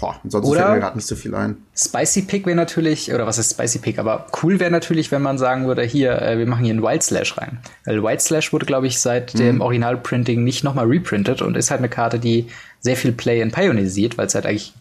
Boah, 0.00 0.18
ansonsten 0.24 0.50
oder 0.50 0.60
fällt 0.60 0.74
mir 0.74 0.80
gerade 0.80 0.96
nicht 0.96 1.06
so 1.06 1.14
viel 1.14 1.34
ein. 1.34 1.58
Spicy 1.76 2.22
Pick 2.22 2.46
wäre 2.46 2.56
natürlich, 2.56 3.12
oder 3.12 3.26
was 3.26 3.36
ist 3.38 3.52
Spicy 3.52 3.80
Pick, 3.80 3.98
aber 3.98 4.26
cool 4.42 4.58
wäre 4.58 4.70
natürlich, 4.70 5.12
wenn 5.12 5.20
man 5.20 5.36
sagen 5.36 5.66
würde, 5.66 5.82
hier, 5.82 6.20
äh, 6.22 6.38
wir 6.38 6.46
machen 6.46 6.64
hier 6.64 6.72
einen 6.72 6.82
Wild 6.82 7.02
Slash 7.02 7.36
rein. 7.36 7.58
Weil 7.84 8.02
Wild 8.02 8.20
Slash 8.22 8.52
wurde, 8.52 8.64
glaube 8.64 8.86
ich, 8.86 8.98
seit 8.98 9.34
mhm. 9.34 9.38
dem 9.38 9.60
Original-Printing 9.60 10.42
nicht 10.42 10.64
nochmal 10.64 10.86
reprintet 10.86 11.42
und 11.42 11.56
ist 11.56 11.70
halt 11.70 11.80
eine 11.80 11.90
Karte, 11.90 12.18
die 12.18 12.46
sehr 12.80 12.96
viel 12.96 13.12
Play 13.12 13.42
in 13.42 13.50
Pioneer 13.52 13.88
sieht, 13.88 14.16
weil 14.16 14.26
es 14.26 14.34
halt 14.34 14.46
eigentlich 14.46 14.72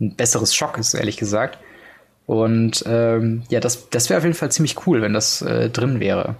ein 0.00 0.16
besseres 0.16 0.54
Schock 0.54 0.76
ist, 0.76 0.94
ehrlich 0.94 1.16
gesagt. 1.16 1.58
Und 2.26 2.84
ähm, 2.86 3.42
ja, 3.50 3.60
das, 3.60 3.90
das 3.90 4.10
wäre 4.10 4.18
auf 4.18 4.24
jeden 4.24 4.36
Fall 4.36 4.50
ziemlich 4.50 4.86
cool, 4.86 5.02
wenn 5.02 5.12
das 5.12 5.40
äh, 5.42 5.70
drin 5.70 6.00
wäre. 6.00 6.34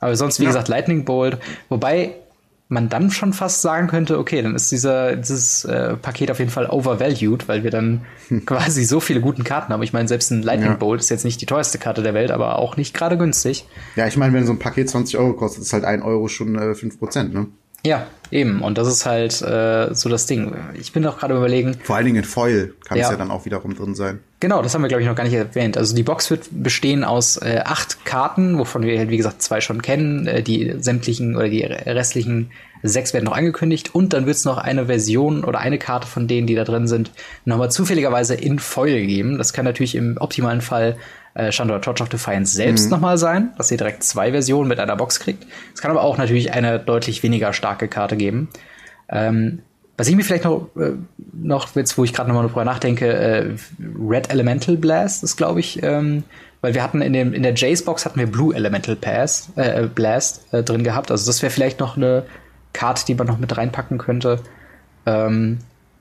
Aber 0.00 0.16
sonst, 0.16 0.40
wie 0.40 0.44
ja. 0.44 0.50
gesagt, 0.50 0.68
Lightning 0.68 1.04
Bolt. 1.04 1.38
Wobei 1.68 2.14
man 2.68 2.88
dann 2.88 3.10
schon 3.10 3.32
fast 3.32 3.62
sagen 3.62 3.86
könnte, 3.86 4.18
okay, 4.18 4.42
dann 4.42 4.56
ist 4.56 4.72
dieser, 4.72 5.16
dieses 5.16 5.64
äh, 5.64 5.96
Paket 5.96 6.30
auf 6.30 6.40
jeden 6.40 6.50
Fall 6.50 6.66
overvalued, 6.66 7.46
weil 7.46 7.62
wir 7.62 7.70
dann 7.70 8.04
hm. 8.28 8.44
quasi 8.44 8.84
so 8.84 8.98
viele 8.98 9.20
guten 9.20 9.44
Karten 9.44 9.72
haben. 9.72 9.82
Ich 9.82 9.92
meine, 9.92 10.08
selbst 10.08 10.30
ein 10.30 10.42
Lightning 10.42 10.70
ja. 10.70 10.76
Bolt 10.76 11.00
ist 11.00 11.08
jetzt 11.08 11.24
nicht 11.24 11.40
die 11.40 11.46
teuerste 11.46 11.78
Karte 11.78 12.02
der 12.02 12.14
Welt, 12.14 12.32
aber 12.32 12.58
auch 12.58 12.76
nicht 12.76 12.92
gerade 12.92 13.16
günstig. 13.16 13.66
Ja, 13.94 14.06
ich 14.06 14.16
meine, 14.16 14.32
wenn 14.32 14.46
so 14.46 14.52
ein 14.52 14.58
Paket 14.58 14.90
20 14.90 15.16
Euro 15.18 15.34
kostet, 15.34 15.62
ist 15.62 15.72
halt 15.72 15.84
ein 15.84 16.02
Euro 16.02 16.26
schon 16.26 16.56
äh, 16.56 16.72
5%, 16.72 17.32
ne? 17.32 17.46
Ja, 17.84 18.06
eben. 18.30 18.62
Und 18.62 18.78
das 18.78 18.88
ist 18.88 19.06
halt 19.06 19.40
äh, 19.42 19.94
so 19.94 20.08
das 20.08 20.26
Ding. 20.26 20.54
Ich 20.74 20.92
bin 20.92 21.06
auch 21.06 21.18
gerade 21.18 21.36
überlegen. 21.36 21.78
Vor 21.82 21.96
allen 21.96 22.06
Dingen 22.06 22.18
in 22.18 22.24
Foil 22.24 22.74
kann 22.84 22.98
ja. 22.98 23.04
es 23.04 23.10
ja 23.10 23.16
dann 23.16 23.30
auch 23.30 23.44
wiederum 23.44 23.76
drin 23.76 23.94
sein. 23.94 24.20
Genau, 24.40 24.60
das 24.60 24.74
haben 24.74 24.82
wir, 24.82 24.88
glaube 24.88 25.02
ich, 25.02 25.08
noch 25.08 25.14
gar 25.14 25.24
nicht 25.24 25.32
erwähnt. 25.32 25.76
Also 25.76 25.94
die 25.94 26.02
Box 26.02 26.30
wird 26.30 26.48
bestehen 26.50 27.04
aus 27.04 27.36
äh, 27.38 27.62
acht 27.64 28.04
Karten, 28.04 28.58
wovon 28.58 28.82
wir, 28.82 28.98
halt, 28.98 29.10
wie 29.10 29.16
gesagt, 29.16 29.40
zwei 29.40 29.60
schon 29.60 29.82
kennen. 29.82 30.26
Äh, 30.26 30.42
die 30.42 30.74
sämtlichen 30.78 31.36
oder 31.36 31.48
die 31.48 31.62
restlichen 31.62 32.50
sechs 32.82 33.14
werden 33.14 33.24
noch 33.24 33.36
angekündigt. 33.36 33.94
Und 33.94 34.12
dann 34.12 34.26
wird 34.26 34.36
es 34.36 34.44
noch 34.44 34.58
eine 34.58 34.86
Version 34.86 35.44
oder 35.44 35.60
eine 35.60 35.78
Karte 35.78 36.06
von 36.06 36.28
denen, 36.28 36.46
die 36.46 36.54
da 36.54 36.64
drin 36.64 36.86
sind, 36.88 37.12
nochmal 37.44 37.70
zufälligerweise 37.70 38.34
in 38.34 38.58
Foil 38.58 39.06
geben. 39.06 39.38
Das 39.38 39.52
kann 39.52 39.64
natürlich 39.64 39.94
im 39.94 40.16
optimalen 40.18 40.60
Fall 40.60 40.96
äh, 41.36 41.50
Chandra 41.50 41.78
Torch 41.78 42.00
of 42.00 42.08
Defiance 42.08 42.54
selbst 42.54 42.86
mhm. 42.86 42.90
nochmal 42.90 43.18
sein, 43.18 43.52
dass 43.58 43.70
ihr 43.70 43.76
direkt 43.76 44.02
zwei 44.02 44.30
Versionen 44.30 44.68
mit 44.68 44.80
einer 44.80 44.96
Box 44.96 45.20
kriegt. 45.20 45.46
Es 45.74 45.80
kann 45.80 45.90
aber 45.90 46.02
auch 46.02 46.18
natürlich 46.18 46.52
eine 46.52 46.78
deutlich 46.78 47.22
weniger 47.22 47.52
starke 47.52 47.88
Karte 47.88 48.16
geben. 48.16 48.48
Ähm, 49.08 49.60
was 49.96 50.08
ich 50.08 50.16
mir 50.16 50.24
vielleicht 50.24 50.44
noch, 50.44 50.68
äh, 50.76 50.92
noch 51.32 51.74
jetzt, 51.74 51.96
wo 51.96 52.04
ich 52.04 52.12
gerade 52.12 52.28
nochmal 52.28 52.46
drüber 52.46 52.64
nachdenke, 52.64 53.12
äh, 53.12 53.54
Red 53.98 54.30
Elemental 54.30 54.76
Blast 54.76 55.24
ist, 55.24 55.36
glaube 55.36 55.60
ich, 55.60 55.82
ähm, 55.82 56.24
weil 56.60 56.74
wir 56.74 56.82
hatten 56.82 57.00
in 57.02 57.12
dem 57.12 57.32
in 57.32 57.42
der 57.42 57.54
Jace 57.54 57.84
Box 57.84 58.04
hatten 58.04 58.18
wir 58.18 58.26
Blue 58.26 58.54
Elemental 58.54 58.96
Pass, 58.96 59.50
äh, 59.56 59.86
Blast 59.86 60.52
äh, 60.52 60.62
drin 60.62 60.84
gehabt. 60.84 61.10
Also 61.10 61.26
das 61.26 61.42
wäre 61.42 61.50
vielleicht 61.50 61.80
noch 61.80 61.96
eine 61.96 62.24
Karte, 62.72 63.04
die 63.06 63.14
man 63.14 63.26
noch 63.26 63.38
mit 63.38 63.56
reinpacken 63.56 63.98
könnte. 63.98 64.40
Ähm, 65.06 65.58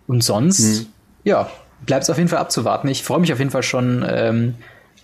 und 0.07 0.23
sonst, 0.23 0.81
mhm. 0.81 0.86
ja, 1.23 1.49
bleibt 1.86 2.03
es 2.03 2.09
auf 2.09 2.17
jeden 2.17 2.29
Fall 2.29 2.39
abzuwarten. 2.39 2.88
Ich 2.88 3.03
freue 3.03 3.19
mich 3.19 3.31
auf 3.31 3.39
jeden 3.39 3.51
Fall 3.51 3.63
schon 3.63 4.05
ähm, 4.07 4.55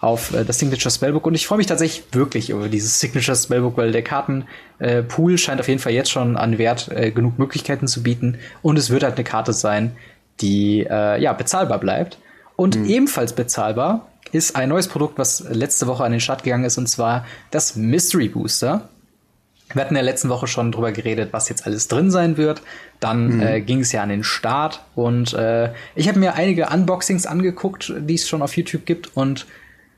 auf 0.01 0.33
äh, 0.33 0.43
das 0.43 0.59
Signature 0.59 0.91
Spellbook 0.91 1.25
und 1.27 1.35
ich 1.35 1.47
freue 1.47 1.59
mich 1.59 1.67
tatsächlich 1.67 2.03
wirklich 2.11 2.49
über 2.49 2.67
dieses 2.67 2.99
Signature 2.99 3.37
Spellbook, 3.37 3.77
weil 3.77 3.91
der 3.91 4.01
Kartenpool 4.01 5.33
äh, 5.33 5.37
scheint 5.37 5.61
auf 5.61 5.67
jeden 5.67 5.79
Fall 5.79 5.93
jetzt 5.93 6.11
schon 6.11 6.35
an 6.35 6.57
Wert 6.57 6.89
äh, 6.89 7.11
genug 7.11 7.39
Möglichkeiten 7.39 7.87
zu 7.87 8.03
bieten 8.03 8.39
und 8.61 8.77
es 8.77 8.89
wird 8.89 9.03
halt 9.03 9.15
eine 9.15 9.23
Karte 9.23 9.53
sein, 9.53 9.95
die 10.41 10.85
äh, 10.89 11.21
ja 11.21 11.31
bezahlbar 11.33 11.79
bleibt 11.79 12.17
und 12.55 12.75
mhm. 12.75 12.85
ebenfalls 12.85 13.33
bezahlbar 13.33 14.07
ist 14.31 14.55
ein 14.55 14.69
neues 14.69 14.87
Produkt, 14.87 15.17
was 15.17 15.43
letzte 15.49 15.87
Woche 15.87 16.03
an 16.03 16.11
den 16.11 16.21
Start 16.21 16.43
gegangen 16.43 16.63
ist 16.63 16.77
und 16.77 16.87
zwar 16.87 17.25
das 17.51 17.75
Mystery 17.75 18.27
Booster. 18.27 18.89
Wir 19.73 19.81
hatten 19.83 19.95
in 19.95 20.03
der 20.03 20.03
letzten 20.03 20.29
Woche 20.29 20.47
schon 20.47 20.71
drüber 20.71 20.91
geredet, 20.91 21.29
was 21.31 21.47
jetzt 21.47 21.65
alles 21.65 21.87
drin 21.87 22.11
sein 22.11 22.35
wird. 22.35 22.61
Dann 22.99 23.35
mhm. 23.35 23.41
äh, 23.41 23.61
ging 23.61 23.79
es 23.81 23.91
ja 23.91 24.03
an 24.03 24.09
den 24.09 24.23
Start 24.23 24.83
und 24.95 25.33
äh, 25.33 25.71
ich 25.95 26.07
habe 26.07 26.19
mir 26.19 26.33
einige 26.33 26.67
Unboxings 26.67 27.25
angeguckt, 27.25 27.93
die 27.99 28.15
es 28.15 28.27
schon 28.27 28.41
auf 28.41 28.57
YouTube 28.57 28.85
gibt 28.85 29.15
und 29.15 29.45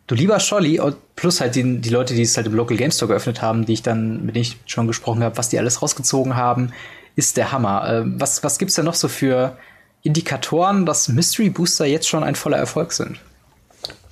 Du 0.05 0.15
lieber 0.15 0.39
Scholli, 0.39 0.81
plus 1.15 1.39
halt 1.39 1.55
die, 1.55 1.79
die 1.79 1.89
Leute, 1.89 2.13
die 2.13 2.23
es 2.23 2.35
halt 2.35 2.47
im 2.47 2.53
Local 2.53 2.75
Game 2.75 2.91
Store 2.91 3.07
geöffnet 3.09 3.41
haben, 3.41 3.65
die 3.65 3.73
ich 3.73 3.83
dann, 3.83 4.25
mit 4.25 4.35
denen 4.35 4.43
ich 4.43 4.57
schon 4.65 4.87
gesprochen 4.87 5.23
habe, 5.23 5.37
was 5.37 5.49
die 5.49 5.57
alles 5.57 5.81
rausgezogen 5.81 6.35
haben, 6.35 6.71
ist 7.15 7.37
der 7.37 7.51
Hammer. 7.51 7.89
Äh, 7.89 8.03
was, 8.19 8.43
was 8.43 8.57
gibt's 8.57 8.75
denn 8.75 8.85
noch 8.85 8.95
so 8.95 9.07
für 9.07 9.57
Indikatoren, 10.01 10.85
dass 10.85 11.07
Mystery 11.07 11.49
Booster 11.49 11.85
jetzt 11.85 12.09
schon 12.09 12.23
ein 12.23 12.35
voller 12.35 12.57
Erfolg 12.57 12.91
sind? 12.91 13.19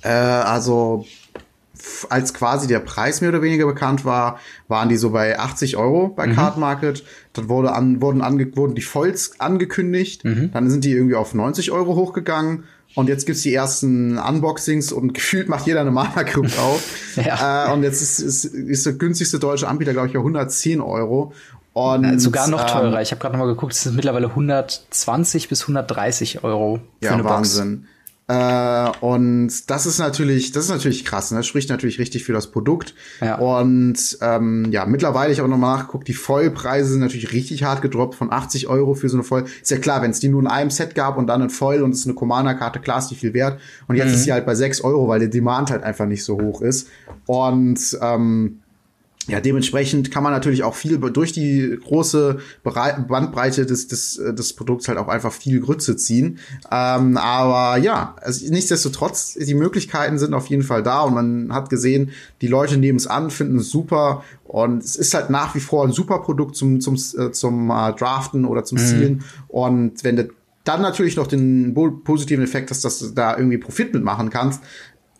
Äh, 0.00 0.08
also, 0.08 1.04
als 2.08 2.32
quasi 2.32 2.66
der 2.66 2.80
Preis 2.80 3.20
mehr 3.20 3.30
oder 3.30 3.42
weniger 3.42 3.66
bekannt 3.66 4.04
war, 4.04 4.38
waren 4.68 4.88
die 4.88 4.96
so 4.96 5.10
bei 5.10 5.38
80 5.38 5.76
Euro 5.76 6.08
bei 6.08 6.26
mhm. 6.26 6.34
Card 6.34 6.56
Market. 6.56 7.04
Dann 7.34 7.48
wurde 7.48 7.72
an, 7.72 8.00
wurden, 8.00 8.22
ange, 8.22 8.56
wurden 8.56 8.74
die 8.74 8.82
Volls 8.82 9.40
angekündigt. 9.40 10.24
Mhm. 10.24 10.50
Dann 10.52 10.70
sind 10.70 10.84
die 10.84 10.92
irgendwie 10.92 11.16
auf 11.16 11.34
90 11.34 11.70
Euro 11.70 11.96
hochgegangen. 11.96 12.64
Und 12.94 13.08
jetzt 13.08 13.26
gibt's 13.26 13.42
die 13.42 13.54
ersten 13.54 14.18
Unboxings 14.18 14.92
und 14.92 15.14
gefühlt 15.14 15.48
macht 15.48 15.66
jeder 15.66 15.80
eine 15.80 15.90
Mana 15.90 16.22
Group 16.22 16.50
auf. 16.58 16.82
ja. 17.16 17.68
äh, 17.68 17.72
und 17.72 17.82
jetzt 17.82 18.02
ist, 18.02 18.18
ist, 18.18 18.44
ist 18.44 18.86
der 18.86 18.94
günstigste 18.94 19.38
deutsche 19.38 19.68
Anbieter, 19.68 19.92
glaube 19.92 20.08
ich, 20.08 20.14
bei 20.14 20.20
110 20.20 20.80
Euro. 20.80 21.32
Und, 21.72 22.04
äh, 22.04 22.18
Sogar 22.18 22.48
noch 22.48 22.66
teurer. 22.66 22.96
Ähm, 22.96 23.02
ich 23.02 23.10
habe 23.12 23.20
gerade 23.20 23.36
noch 23.36 23.44
mal 23.44 23.50
geguckt, 23.50 23.72
es 23.72 23.86
ist 23.86 23.94
mittlerweile 23.94 24.28
120 24.28 25.48
bis 25.48 25.62
130 25.62 26.44
Euro 26.44 26.80
für 27.00 27.06
ja, 27.06 27.12
eine 27.12 27.24
Wahnsinn. 27.24 27.80
Box. 27.82 27.88
Äh, 28.32 28.90
und 29.00 29.68
das 29.68 29.84
ist 29.84 29.98
natürlich, 29.98 30.52
das 30.52 30.64
ist 30.64 30.70
natürlich 30.70 31.04
krass. 31.04 31.30
Ne? 31.30 31.38
Das 31.38 31.46
spricht 31.46 31.68
natürlich 31.68 31.98
richtig 31.98 32.24
für 32.24 32.32
das 32.32 32.50
Produkt. 32.50 32.94
Ja. 33.20 33.36
Und 33.36 34.18
ähm, 34.22 34.68
ja, 34.70 34.86
mittlerweile 34.86 35.32
ich 35.32 35.42
auch 35.42 35.48
nochmal 35.48 35.76
nachgeguckt, 35.76 36.08
die 36.08 36.14
Vollpreise 36.14 36.92
sind 36.92 37.00
natürlich 37.00 37.32
richtig 37.32 37.64
hart 37.64 37.82
gedroppt 37.82 38.14
von 38.14 38.32
80 38.32 38.68
Euro 38.68 38.94
für 38.94 39.10
so 39.10 39.18
eine 39.18 39.24
Voll. 39.24 39.44
Ist 39.60 39.70
ja 39.70 39.76
klar, 39.76 40.00
wenn 40.00 40.12
es 40.12 40.20
die 40.20 40.28
nur 40.28 40.40
in 40.40 40.46
einem 40.46 40.70
Set 40.70 40.94
gab 40.94 41.18
und 41.18 41.26
dann 41.26 41.42
ein 41.42 41.50
Foil 41.50 41.82
und 41.82 41.90
es 41.90 42.00
ist 42.00 42.06
eine 42.06 42.14
Commander-Karte, 42.14 42.80
klar 42.80 43.00
ist 43.00 43.08
die 43.08 43.16
viel 43.16 43.34
wert. 43.34 43.60
Und 43.86 43.96
jetzt 43.96 44.08
mhm. 44.08 44.14
ist 44.14 44.24
sie 44.24 44.32
halt 44.32 44.46
bei 44.46 44.54
6 44.54 44.80
Euro, 44.80 45.08
weil 45.08 45.20
der 45.20 45.28
Demand 45.28 45.70
halt 45.70 45.82
einfach 45.82 46.06
nicht 46.06 46.24
so 46.24 46.40
hoch 46.40 46.62
ist. 46.62 46.88
Und 47.26 47.98
ähm, 48.00 48.61
ja, 49.28 49.40
dementsprechend 49.40 50.10
kann 50.10 50.24
man 50.24 50.32
natürlich 50.32 50.64
auch 50.64 50.74
viel 50.74 50.98
durch 50.98 51.32
die 51.32 51.78
große 51.80 52.38
Bandbreite 52.64 53.66
des, 53.66 53.86
des, 53.86 54.18
äh, 54.18 54.34
des 54.34 54.52
Produkts 54.54 54.88
halt 54.88 54.98
auch 54.98 55.06
einfach 55.06 55.32
viel 55.32 55.60
Grütze 55.60 55.96
ziehen. 55.96 56.40
Ähm, 56.72 57.16
aber 57.16 57.80
ja, 57.80 58.16
also 58.20 58.50
nichtsdestotrotz, 58.52 59.34
die 59.34 59.54
Möglichkeiten 59.54 60.18
sind 60.18 60.34
auf 60.34 60.46
jeden 60.46 60.64
Fall 60.64 60.82
da 60.82 61.02
und 61.02 61.14
man 61.14 61.54
hat 61.54 61.70
gesehen, 61.70 62.10
die 62.40 62.48
Leute 62.48 62.78
nehmen 62.78 62.98
es 62.98 63.06
an, 63.06 63.30
finden 63.30 63.58
es 63.58 63.70
super 63.70 64.24
und 64.44 64.82
es 64.82 64.96
ist 64.96 65.14
halt 65.14 65.30
nach 65.30 65.54
wie 65.54 65.60
vor 65.60 65.84
ein 65.86 65.92
super 65.92 66.18
Produkt 66.18 66.56
zum, 66.56 66.80
zum, 66.80 66.94
äh, 66.94 67.30
zum 67.30 67.70
äh, 67.70 67.92
Draften 67.92 68.44
oder 68.44 68.64
zum 68.64 68.78
mhm. 68.78 69.20
Und 69.46 70.02
wenn 70.02 70.16
du 70.16 70.30
dann 70.64 70.82
natürlich 70.82 71.16
noch 71.16 71.26
den 71.26 71.74
positiven 72.04 72.44
Effekt 72.44 72.70
hast, 72.70 72.84
dass 72.84 72.98
du 73.00 73.10
da 73.10 73.36
irgendwie 73.36 73.58
Profit 73.58 73.94
mitmachen 73.94 74.30
kannst, 74.30 74.62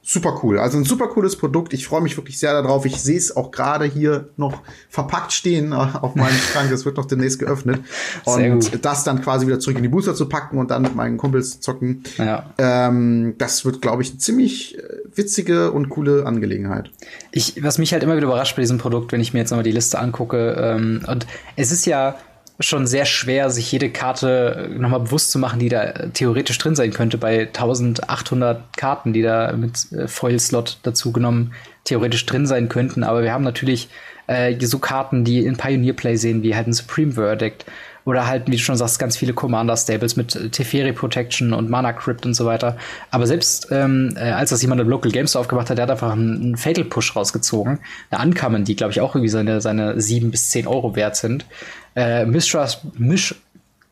super 0.04 0.40
cool. 0.42 0.58
Also 0.58 0.78
ein 0.78 0.84
super 0.84 1.06
cooles 1.06 1.36
Produkt. 1.36 1.72
Ich 1.72 1.86
freue 1.86 2.00
mich 2.00 2.16
wirklich 2.16 2.38
sehr 2.38 2.52
darauf. 2.60 2.84
Ich 2.84 3.00
sehe 3.00 3.16
es 3.16 3.36
auch 3.36 3.52
gerade 3.52 3.84
hier 3.84 4.28
noch 4.36 4.60
verpackt 4.90 5.32
stehen 5.32 5.72
auf 5.72 6.16
meinem 6.16 6.36
Schrank. 6.36 6.70
Es 6.72 6.84
wird 6.84 6.96
noch 6.96 7.04
demnächst 7.04 7.38
geöffnet. 7.38 7.80
Und 8.24 8.84
das 8.84 9.04
dann 9.04 9.22
quasi 9.22 9.46
wieder 9.46 9.60
zurück 9.60 9.76
in 9.76 9.82
die 9.82 9.88
Booster 9.88 10.14
zu 10.14 10.28
packen 10.28 10.58
und 10.58 10.70
dann 10.70 10.82
mit 10.82 10.94
meinen 10.94 11.18
Kumpels 11.18 11.60
zocken. 11.60 12.02
Ja. 12.18 12.52
Ähm, 12.58 13.34
das 13.38 13.64
wird, 13.64 13.80
glaube 13.80 14.02
ich, 14.02 14.10
eine 14.10 14.18
ziemlich 14.18 14.78
äh, 14.78 14.82
witzige 15.14 15.72
und 15.72 15.88
coole 15.88 16.26
Angelegenheit. 16.26 16.90
Ich, 17.30 17.62
was 17.62 17.78
mich 17.78 17.92
halt 17.92 18.02
immer 18.02 18.16
wieder 18.16 18.26
überrascht 18.26 18.56
bei 18.56 18.62
diesem 18.62 18.78
Produkt, 18.78 19.12
wenn 19.12 19.20
ich 19.20 19.32
mir 19.32 19.40
jetzt 19.40 19.50
nochmal 19.50 19.64
die 19.64 19.72
Liste 19.72 19.98
angucke, 19.98 20.56
ähm, 20.58 21.02
und 21.06 21.26
es 21.56 21.72
ist 21.72 21.86
ja 21.86 22.16
schon 22.62 22.86
sehr 22.86 23.04
schwer, 23.04 23.50
sich 23.50 23.70
jede 23.70 23.90
Karte 23.90 24.70
nochmal 24.76 25.00
bewusst 25.00 25.30
zu 25.30 25.38
machen, 25.38 25.58
die 25.58 25.68
da 25.68 25.92
theoretisch 26.12 26.58
drin 26.58 26.74
sein 26.74 26.92
könnte 26.92 27.18
bei 27.18 27.40
1800 27.40 28.76
Karten, 28.76 29.12
die 29.12 29.22
da 29.22 29.52
mit 29.52 29.92
äh, 29.92 30.08
Foil-Slot 30.08 30.78
dazu 30.82 31.12
genommen 31.12 31.52
theoretisch 31.84 32.24
drin 32.26 32.46
sein 32.46 32.68
könnten. 32.68 33.02
Aber 33.02 33.22
wir 33.22 33.32
haben 33.32 33.44
natürlich 33.44 33.88
äh, 34.26 34.54
so 34.60 34.78
Karten, 34.78 35.24
die 35.24 35.44
in 35.44 35.56
Pioneer 35.56 35.94
Play 35.94 36.16
sehen, 36.16 36.42
wie 36.42 36.54
halt 36.54 36.66
ein 36.66 36.72
Supreme 36.72 37.12
Verdict 37.12 37.64
oder 38.04 38.26
halt, 38.26 38.46
wie 38.46 38.52
du 38.52 38.58
schon 38.58 38.76
sagst, 38.76 38.98
ganz 38.98 39.16
viele 39.16 39.32
Commander-Stables 39.32 40.16
mit 40.16 40.34
äh, 40.34 40.48
Teferi 40.48 40.92
Protection 40.92 41.52
und 41.52 41.70
Mana 41.70 41.92
Crypt 41.92 42.26
und 42.26 42.34
so 42.34 42.46
weiter. 42.46 42.76
Aber 43.10 43.26
selbst 43.26 43.68
ähm, 43.70 44.14
äh, 44.16 44.30
als 44.30 44.50
das 44.50 44.62
jemand 44.62 44.80
im 44.80 44.88
Local 44.88 45.10
Game 45.10 45.26
Store 45.26 45.40
aufgemacht 45.40 45.70
hat, 45.70 45.78
der 45.78 45.84
hat 45.84 45.90
einfach 45.90 46.12
einen, 46.12 46.56
Fatal 46.56 46.84
Push 46.84 47.14
rausgezogen. 47.14 47.78
Eine 48.10 48.20
Ankamen, 48.20 48.64
die, 48.64 48.76
glaube 48.76 48.92
ich, 48.92 49.00
auch 49.00 49.14
irgendwie 49.14 49.30
seine, 49.30 49.60
seine 49.60 50.00
7 50.00 50.30
bis 50.30 50.50
10 50.50 50.66
Euro 50.66 50.96
wert 50.96 51.16
sind. 51.16 51.46
Äh, 51.94 52.24
Mishras, 52.26 52.80
Mish, 52.96 53.34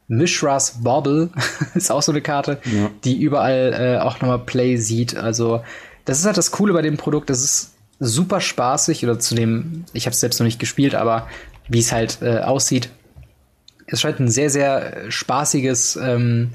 Mishras 0.08 0.82
Bobble 0.82 1.30
ist 1.74 1.90
auch 1.90 2.02
so 2.02 2.12
eine 2.12 2.20
Karte, 2.20 2.58
ja. 2.64 2.90
die 3.04 3.20
überall 3.20 3.98
äh, 3.98 4.02
auch 4.02 4.20
nochmal 4.20 4.40
Play 4.40 4.76
sieht. 4.76 5.16
Also, 5.16 5.62
das 6.04 6.18
ist 6.18 6.26
halt 6.26 6.36
das 6.36 6.50
Coole 6.50 6.72
bei 6.72 6.82
dem 6.82 6.96
Produkt. 6.96 7.30
Das 7.30 7.42
ist 7.42 7.74
super 8.00 8.40
spaßig 8.40 9.04
oder 9.04 9.18
zu 9.18 9.34
dem, 9.34 9.84
ich 9.92 10.06
habe 10.06 10.14
es 10.14 10.20
selbst 10.20 10.40
noch 10.40 10.46
nicht 10.46 10.58
gespielt, 10.58 10.94
aber 10.94 11.28
wie 11.68 11.78
es 11.78 11.92
halt 11.92 12.18
äh, 12.22 12.38
aussieht, 12.38 12.90
es 13.90 14.00
scheint 14.00 14.20
ein 14.20 14.28
sehr, 14.28 14.50
sehr 14.50 15.10
spaßiges 15.10 15.96
ähm, 15.96 16.50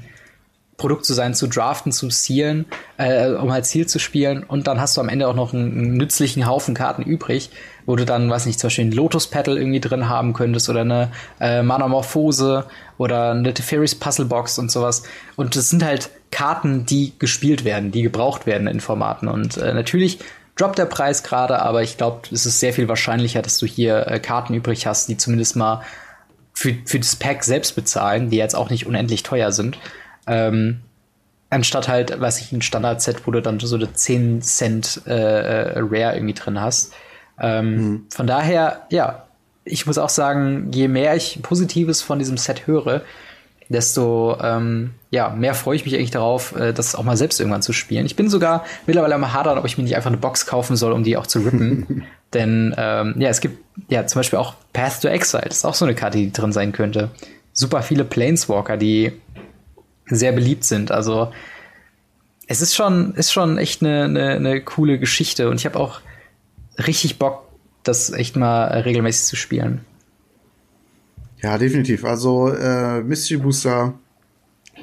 Produkt 0.76 1.06
zu 1.06 1.14
sein, 1.14 1.34
zu 1.34 1.46
draften, 1.46 1.90
zu 1.90 2.10
sealen, 2.10 2.66
äh, 2.98 3.30
um 3.30 3.50
halt 3.50 3.64
Ziel 3.64 3.86
zu 3.86 3.98
spielen. 3.98 4.42
Und 4.42 4.66
dann 4.66 4.80
hast 4.80 4.96
du 4.96 5.00
am 5.00 5.08
Ende 5.08 5.26
auch 5.26 5.34
noch 5.34 5.54
einen, 5.54 5.72
einen, 5.72 5.96
nützlichen 5.96 6.46
Haufen 6.46 6.74
Karten 6.74 7.02
übrig, 7.02 7.50
wo 7.86 7.96
du 7.96 8.04
dann, 8.04 8.28
weiß 8.28 8.46
nicht, 8.46 8.60
zum 8.60 8.68
Beispiel 8.68 8.84
ein 8.86 8.92
Lotus 8.92 9.28
Petal 9.28 9.56
irgendwie 9.56 9.80
drin 9.80 10.08
haben 10.08 10.34
könntest 10.34 10.68
oder 10.68 10.82
eine 10.82 11.10
äh, 11.40 11.62
Manamorphose 11.62 12.66
oder 12.98 13.30
eine 13.30 13.54
Teferis 13.54 13.94
Puzzle 13.94 14.26
Box 14.26 14.58
und 14.58 14.70
sowas. 14.70 15.04
Und 15.36 15.56
das 15.56 15.70
sind 15.70 15.82
halt 15.82 16.10
Karten, 16.30 16.84
die 16.84 17.14
gespielt 17.18 17.64
werden, 17.64 17.90
die 17.90 18.02
gebraucht 18.02 18.44
werden 18.44 18.66
in 18.68 18.80
Formaten. 18.80 19.28
Und 19.28 19.56
äh, 19.56 19.72
natürlich 19.72 20.18
droppt 20.56 20.78
der 20.78 20.86
Preis 20.86 21.22
gerade, 21.22 21.62
aber 21.62 21.82
ich 21.82 21.96
glaube, 21.96 22.22
es 22.32 22.44
ist 22.44 22.60
sehr 22.60 22.74
viel 22.74 22.88
wahrscheinlicher, 22.88 23.40
dass 23.40 23.56
du 23.58 23.66
hier 23.66 24.08
äh, 24.08 24.20
Karten 24.20 24.52
übrig 24.52 24.86
hast, 24.86 25.08
die 25.08 25.16
zumindest 25.16 25.56
mal 25.56 25.82
für, 26.56 26.74
für 26.86 26.98
das 26.98 27.16
Pack 27.16 27.44
selbst 27.44 27.76
bezahlen, 27.76 28.30
die 28.30 28.38
jetzt 28.38 28.56
auch 28.56 28.70
nicht 28.70 28.86
unendlich 28.86 29.22
teuer 29.22 29.52
sind. 29.52 29.78
Ähm, 30.26 30.80
anstatt 31.50 31.86
halt, 31.86 32.18
weiß 32.18 32.40
ich, 32.40 32.50
ein 32.50 32.62
Standard-Set, 32.62 33.26
wo 33.26 33.30
du 33.30 33.42
dann 33.42 33.60
so 33.60 33.76
eine 33.76 33.92
10 33.92 34.40
Cent 34.40 35.02
äh, 35.06 35.12
äh, 35.12 35.78
Rare 35.80 36.14
irgendwie 36.14 36.32
drin 36.32 36.58
hast. 36.58 36.94
Ähm, 37.38 37.74
mhm. 37.74 38.06
Von 38.08 38.26
daher, 38.26 38.86
ja, 38.88 39.26
ich 39.64 39.84
muss 39.84 39.98
auch 39.98 40.08
sagen, 40.08 40.70
je 40.72 40.88
mehr 40.88 41.14
ich 41.14 41.40
Positives 41.42 42.00
von 42.00 42.18
diesem 42.18 42.38
Set 42.38 42.66
höre, 42.66 43.02
desto 43.68 44.38
ähm, 44.40 44.92
ja, 45.10 45.28
mehr 45.28 45.54
freue 45.54 45.76
ich 45.76 45.84
mich 45.84 45.94
eigentlich 45.94 46.10
darauf, 46.10 46.56
äh, 46.56 46.72
das 46.72 46.94
auch 46.94 47.04
mal 47.04 47.18
selbst 47.18 47.38
irgendwann 47.38 47.62
zu 47.62 47.74
spielen. 47.74 48.06
Ich 48.06 48.16
bin 48.16 48.30
sogar 48.30 48.64
mittlerweile 48.86 49.14
am 49.14 49.32
hadern, 49.34 49.58
ob 49.58 49.66
ich 49.66 49.76
mir 49.76 49.84
nicht 49.84 49.96
einfach 49.96 50.10
eine 50.10 50.16
Box 50.16 50.46
kaufen 50.46 50.76
soll, 50.76 50.92
um 50.92 51.04
die 51.04 51.18
auch 51.18 51.26
zu 51.26 51.40
rippen. 51.40 52.04
Denn 52.34 52.74
ähm, 52.76 53.14
ja, 53.18 53.28
es 53.28 53.40
gibt 53.40 53.62
ja 53.88 54.06
zum 54.06 54.20
Beispiel 54.20 54.38
auch 54.38 54.54
Path 54.72 55.02
to 55.02 55.08
Exile, 55.08 55.44
das 55.46 55.58
ist 55.58 55.64
auch 55.64 55.74
so 55.74 55.84
eine 55.84 55.94
Karte, 55.94 56.18
die 56.18 56.32
drin 56.32 56.52
sein 56.52 56.72
könnte. 56.72 57.10
Super 57.52 57.82
viele 57.82 58.04
Planeswalker, 58.04 58.76
die 58.76 59.12
sehr 60.06 60.32
beliebt 60.32 60.64
sind. 60.64 60.90
Also 60.90 61.32
es 62.46 62.60
ist 62.60 62.74
schon, 62.74 63.14
ist 63.14 63.32
schon 63.32 63.58
echt 63.58 63.82
eine, 63.82 64.04
eine, 64.04 64.30
eine 64.32 64.60
coole 64.60 64.98
Geschichte 64.98 65.48
und 65.48 65.56
ich 65.56 65.66
habe 65.66 65.78
auch 65.78 66.00
richtig 66.78 67.18
Bock, 67.18 67.44
das 67.82 68.12
echt 68.12 68.36
mal 68.36 68.66
regelmäßig 68.66 69.26
zu 69.26 69.36
spielen. 69.36 69.84
Ja, 71.42 71.58
definitiv. 71.58 72.04
Also 72.04 72.48
äh, 72.48 73.02
Mystery 73.02 73.38
Booster 73.38 73.94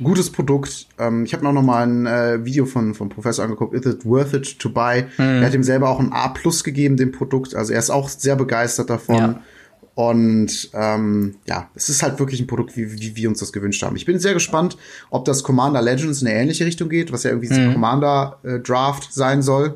gutes 0.02 0.32
Produkt. 0.32 0.88
Ähm, 0.98 1.26
ich 1.26 1.34
habe 1.34 1.44
noch 1.44 1.62
mal 1.62 1.84
ein 1.84 2.06
äh, 2.06 2.46
Video 2.46 2.66
von 2.66 2.94
vom 2.94 3.10
Professor 3.10 3.44
angeguckt. 3.44 3.74
Is 3.74 3.86
it 3.86 4.06
worth 4.06 4.34
it 4.34 4.60
to 4.60 4.70
buy? 4.70 5.06
Mhm. 5.18 5.24
Er 5.24 5.46
hat 5.46 5.54
ihm 5.54 5.64
selber 5.64 5.90
auch 5.90 6.00
ein 6.00 6.12
A 6.12 6.30
plus 6.30 6.64
gegeben 6.64 6.98
dem 6.98 7.12
Produkt. 7.12 7.56
Also 7.56 7.74
er 7.74 7.80
ist 7.80 7.90
auch 7.90 8.10
sehr 8.10 8.36
begeistert 8.36 8.90
davon. 8.90 9.16
Ja. 9.16 9.42
Und 9.96 10.72
ähm, 10.74 11.36
ja, 11.46 11.70
es 11.76 11.88
ist 11.90 12.02
halt 12.02 12.18
wirklich 12.18 12.40
ein 12.40 12.48
Produkt, 12.48 12.76
wie, 12.76 12.92
wie 12.94 13.16
wir 13.16 13.30
uns 13.30 13.40
das 13.40 13.54
gewünscht 13.54 13.84
haben. 13.84 13.96
Ich 13.96 14.06
bin 14.06 14.18
sehr 14.18 14.34
gespannt, 14.34 14.76
ob 15.12 15.26
das 15.26 15.44
Commander 15.44 15.84
Legends 15.84 16.22
in 16.22 16.28
eine 16.28 16.40
ähnliche 16.40 16.66
Richtung 16.66 16.90
geht, 16.90 17.12
was 17.12 17.24
ja 17.24 17.30
irgendwie 17.30 17.54
mhm. 17.54 17.74
Commander 17.74 18.40
äh, 18.44 18.60
Draft 18.60 19.14
sein 19.14 19.44
soll. 19.44 19.76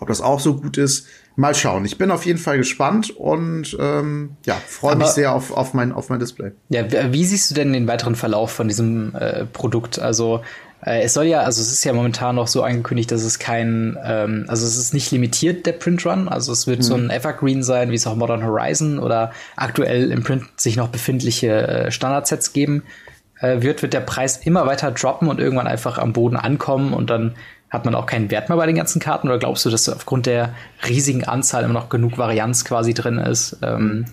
Ob 0.00 0.08
das 0.08 0.20
auch 0.20 0.40
so 0.40 0.56
gut 0.56 0.78
ist. 0.78 1.06
Mal 1.38 1.54
schauen. 1.54 1.84
Ich 1.84 1.98
bin 1.98 2.10
auf 2.10 2.24
jeden 2.24 2.38
Fall 2.38 2.56
gespannt 2.56 3.10
und 3.10 3.76
ähm, 3.78 4.36
ja, 4.46 4.54
freue 4.66 4.96
mich 4.96 5.08
sehr 5.08 5.34
auf, 5.34 5.52
auf, 5.52 5.74
mein, 5.74 5.92
auf 5.92 6.08
mein 6.08 6.18
Display. 6.18 6.52
Ja, 6.70 6.84
wie 7.12 7.24
siehst 7.26 7.50
du 7.50 7.54
denn 7.54 7.74
den 7.74 7.86
weiteren 7.86 8.14
Verlauf 8.14 8.52
von 8.52 8.68
diesem 8.68 9.14
äh, 9.14 9.44
Produkt? 9.44 9.98
Also 9.98 10.40
äh, 10.82 11.02
es 11.02 11.12
soll 11.12 11.26
ja, 11.26 11.40
also 11.40 11.60
es 11.60 11.70
ist 11.70 11.84
ja 11.84 11.92
momentan 11.92 12.36
noch 12.36 12.46
so 12.46 12.62
angekündigt, 12.62 13.12
dass 13.12 13.22
es 13.22 13.38
kein, 13.38 13.98
ähm, 14.02 14.46
also 14.48 14.64
es 14.66 14.78
ist 14.78 14.94
nicht 14.94 15.10
limitiert, 15.10 15.66
der 15.66 15.72
Print 15.72 16.06
Run. 16.06 16.28
Also 16.28 16.52
es 16.52 16.66
wird 16.66 16.78
mhm. 16.78 16.84
so 16.84 16.94
ein 16.94 17.10
Evergreen 17.10 17.62
sein, 17.62 17.90
wie 17.90 17.96
es 17.96 18.06
auch 18.06 18.16
Modern 18.16 18.42
Horizon 18.42 18.98
oder 18.98 19.32
aktuell 19.56 20.10
im 20.12 20.22
Print 20.22 20.44
sich 20.56 20.76
noch 20.76 20.88
befindliche 20.88 21.68
äh, 21.68 21.90
Standardsets 21.90 22.54
geben 22.54 22.82
äh, 23.40 23.62
wird, 23.62 23.82
wird 23.82 23.92
der 23.92 24.00
Preis 24.00 24.38
immer 24.38 24.66
weiter 24.66 24.90
droppen 24.90 25.28
und 25.28 25.40
irgendwann 25.40 25.66
einfach 25.66 25.98
am 25.98 26.12
Boden 26.12 26.36
ankommen 26.36 26.92
und 26.92 27.10
dann 27.10 27.34
hat 27.68 27.84
man 27.84 27.94
auch 27.94 28.06
keinen 28.06 28.30
Wert 28.30 28.48
mehr 28.48 28.56
bei 28.56 28.66
den 28.66 28.76
ganzen 28.76 29.00
Karten 29.00 29.28
oder 29.28 29.38
glaubst 29.38 29.64
du, 29.64 29.70
dass 29.70 29.88
aufgrund 29.88 30.26
der 30.26 30.54
riesigen 30.88 31.24
Anzahl 31.24 31.64
immer 31.64 31.72
noch 31.72 31.88
genug 31.88 32.16
Varianz 32.16 32.64
quasi 32.64 32.94
drin 32.94 33.18
ist? 33.18 33.58
Ähm, 33.62 34.06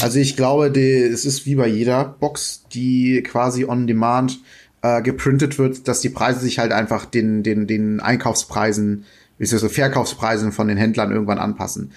also 0.00 0.18
ich 0.18 0.36
glaube, 0.36 0.70
die, 0.70 1.02
es 1.02 1.24
ist 1.24 1.44
wie 1.46 1.56
bei 1.56 1.66
jeder 1.66 2.04
Box, 2.04 2.64
die 2.72 3.22
quasi 3.22 3.64
on 3.66 3.86
demand 3.86 4.38
äh, 4.82 5.02
geprintet 5.02 5.58
wird, 5.58 5.88
dass 5.88 6.00
die 6.00 6.08
Preise 6.08 6.40
sich 6.40 6.58
halt 6.58 6.72
einfach 6.72 7.04
den, 7.04 7.42
den, 7.42 7.66
den 7.66 8.00
Einkaufspreisen, 8.00 9.04
beziehungsweise 9.38 9.72
Verkaufspreisen 9.72 10.52
von 10.52 10.68
den 10.68 10.78
Händlern 10.78 11.12
irgendwann 11.12 11.38
anpassen 11.38 11.92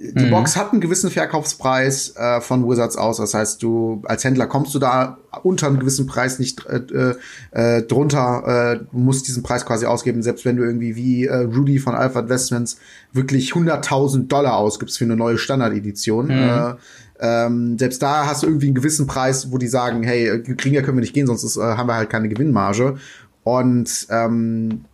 die 0.00 0.26
mhm. 0.26 0.30
Box 0.30 0.56
hat 0.56 0.72
einen 0.72 0.80
gewissen 0.80 1.10
Verkaufspreis 1.10 2.14
äh, 2.16 2.40
von 2.40 2.68
Wizards 2.68 2.96
aus. 2.96 3.18
Das 3.18 3.34
heißt, 3.34 3.62
du 3.62 4.02
als 4.04 4.24
Händler 4.24 4.46
kommst 4.46 4.74
du 4.74 4.78
da 4.78 5.18
unter 5.42 5.66
einem 5.66 5.78
gewissen 5.78 6.06
Preis 6.06 6.38
nicht 6.38 6.64
äh, 6.66 7.14
äh, 7.50 7.82
drunter, 7.82 8.74
äh, 8.74 8.80
musst 8.92 9.28
diesen 9.28 9.42
Preis 9.42 9.64
quasi 9.66 9.86
ausgeben, 9.86 10.22
selbst 10.22 10.44
wenn 10.44 10.56
du 10.56 10.64
irgendwie 10.64 10.96
wie 10.96 11.26
äh, 11.26 11.36
Rudy 11.36 11.78
von 11.78 11.94
Alpha 11.94 12.20
Investments 12.20 12.78
wirklich 13.12 13.52
100.000 13.52 14.28
Dollar 14.28 14.56
ausgibst 14.56 14.98
für 14.98 15.04
eine 15.04 15.16
neue 15.16 15.38
Standardedition. 15.38 16.26
Mhm. 16.26 16.32
Äh, 16.32 16.74
ähm, 17.20 17.78
selbst 17.78 18.02
da 18.02 18.26
hast 18.26 18.42
du 18.42 18.46
irgendwie 18.46 18.66
einen 18.66 18.74
gewissen 18.74 19.06
Preis, 19.06 19.50
wo 19.50 19.58
die 19.58 19.68
sagen, 19.68 20.02
hey, 20.02 20.42
kriegen 20.56 20.82
können 20.82 20.98
wir 20.98 21.02
nicht 21.02 21.14
gehen, 21.14 21.26
sonst 21.26 21.44
ist, 21.44 21.56
äh, 21.56 21.60
haben 21.60 21.88
wir 21.88 21.94
halt 21.94 22.10
keine 22.10 22.28
Gewinnmarge. 22.28 22.96
Und 23.44 24.06
ähm, 24.10 24.84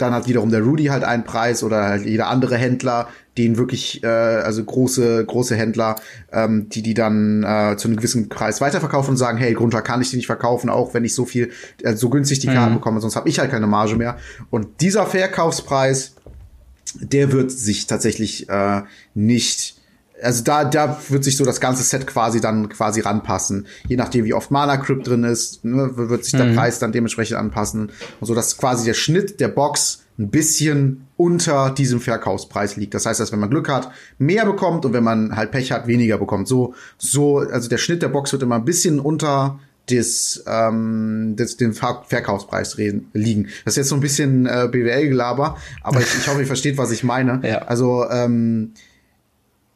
dann 0.00 0.14
hat 0.14 0.28
wiederum 0.28 0.50
der 0.50 0.62
Rudy 0.62 0.86
halt 0.86 1.04
einen 1.04 1.24
Preis 1.24 1.62
oder 1.62 1.84
halt 1.84 2.04
jeder 2.04 2.28
andere 2.28 2.56
Händler, 2.56 3.08
den 3.40 3.56
wirklich, 3.56 4.02
äh, 4.02 4.06
also 4.06 4.62
große, 4.62 5.24
große 5.24 5.56
Händler, 5.56 5.96
ähm, 6.32 6.68
die 6.68 6.82
die 6.82 6.94
dann 6.94 7.42
äh, 7.42 7.76
zu 7.76 7.88
einem 7.88 7.96
gewissen 7.96 8.28
Preis 8.28 8.60
weiterverkaufen 8.60 9.12
und 9.12 9.16
sagen, 9.16 9.38
hey, 9.38 9.54
drunter 9.54 9.82
kann 9.82 10.02
ich 10.02 10.10
die 10.10 10.16
nicht 10.16 10.26
verkaufen, 10.26 10.70
auch 10.70 10.94
wenn 10.94 11.04
ich 11.04 11.14
so 11.14 11.24
viel, 11.24 11.50
äh, 11.82 11.94
so 11.94 12.10
günstig 12.10 12.40
die 12.40 12.48
Karten 12.48 12.72
mhm. 12.72 12.76
bekomme, 12.76 13.00
sonst 13.00 13.16
habe 13.16 13.28
ich 13.28 13.38
halt 13.38 13.50
keine 13.50 13.66
Marge 13.66 13.96
mehr. 13.96 14.16
Und 14.50 14.80
dieser 14.80 15.06
Verkaufspreis, 15.06 16.14
der 17.00 17.32
wird 17.32 17.50
sich 17.50 17.86
tatsächlich 17.86 18.48
äh, 18.48 18.82
nicht 19.14 19.76
also 20.22 20.44
da, 20.44 20.66
da 20.66 21.00
wird 21.08 21.24
sich 21.24 21.38
so 21.38 21.46
das 21.46 21.62
ganze 21.62 21.82
Set 21.82 22.06
quasi 22.06 22.42
dann 22.42 22.68
quasi 22.68 23.00
ranpassen. 23.00 23.66
Je 23.88 23.96
nachdem, 23.96 24.26
wie 24.26 24.34
oft 24.34 24.50
Mana 24.50 24.76
Crypt 24.76 25.06
drin 25.06 25.24
ist, 25.24 25.64
ne, 25.64 25.92
wird 25.94 26.24
sich 26.24 26.34
der 26.34 26.44
mhm. 26.44 26.56
Preis 26.56 26.78
dann 26.78 26.92
dementsprechend 26.92 27.38
anpassen. 27.38 27.90
Und 28.20 28.26
so, 28.26 28.34
dass 28.34 28.58
quasi 28.58 28.84
der 28.84 28.92
Schnitt 28.92 29.40
der 29.40 29.48
Box 29.48 29.99
ein 30.20 30.30
bisschen 30.30 31.06
unter 31.16 31.70
diesem 31.70 32.00
Verkaufspreis 32.00 32.76
liegt. 32.76 32.94
Das 32.94 33.06
heißt, 33.06 33.18
dass 33.18 33.32
wenn 33.32 33.40
man 33.40 33.50
Glück 33.50 33.68
hat, 33.68 33.90
mehr 34.18 34.44
bekommt 34.44 34.84
und 34.84 34.92
wenn 34.92 35.04
man 35.04 35.34
halt 35.34 35.50
Pech 35.50 35.72
hat, 35.72 35.86
weniger 35.86 36.18
bekommt. 36.18 36.46
So, 36.46 36.74
so, 36.98 37.38
also 37.38 37.68
der 37.68 37.78
Schnitt 37.78 38.02
der 38.02 38.08
Box 38.08 38.32
wird 38.32 38.42
immer 38.42 38.56
ein 38.56 38.64
bisschen 38.64 39.00
unter 39.00 39.58
des, 39.88 40.44
ähm, 40.46 41.34
des 41.36 41.56
den 41.56 41.72
Verkaufspreis 41.72 42.78
reden, 42.78 43.08
liegen. 43.12 43.48
Das 43.64 43.72
ist 43.72 43.78
jetzt 43.78 43.88
so 43.88 43.96
ein 43.96 44.00
bisschen 44.00 44.46
äh, 44.46 44.68
BWL-Gelaber, 44.70 45.56
aber 45.82 46.00
ich, 46.00 46.14
ich 46.14 46.28
hoffe, 46.28 46.40
ihr 46.40 46.46
versteht, 46.46 46.76
was 46.78 46.92
ich 46.92 47.02
meine. 47.02 47.40
Ja. 47.42 47.62
Also 47.62 48.08
ähm, 48.08 48.72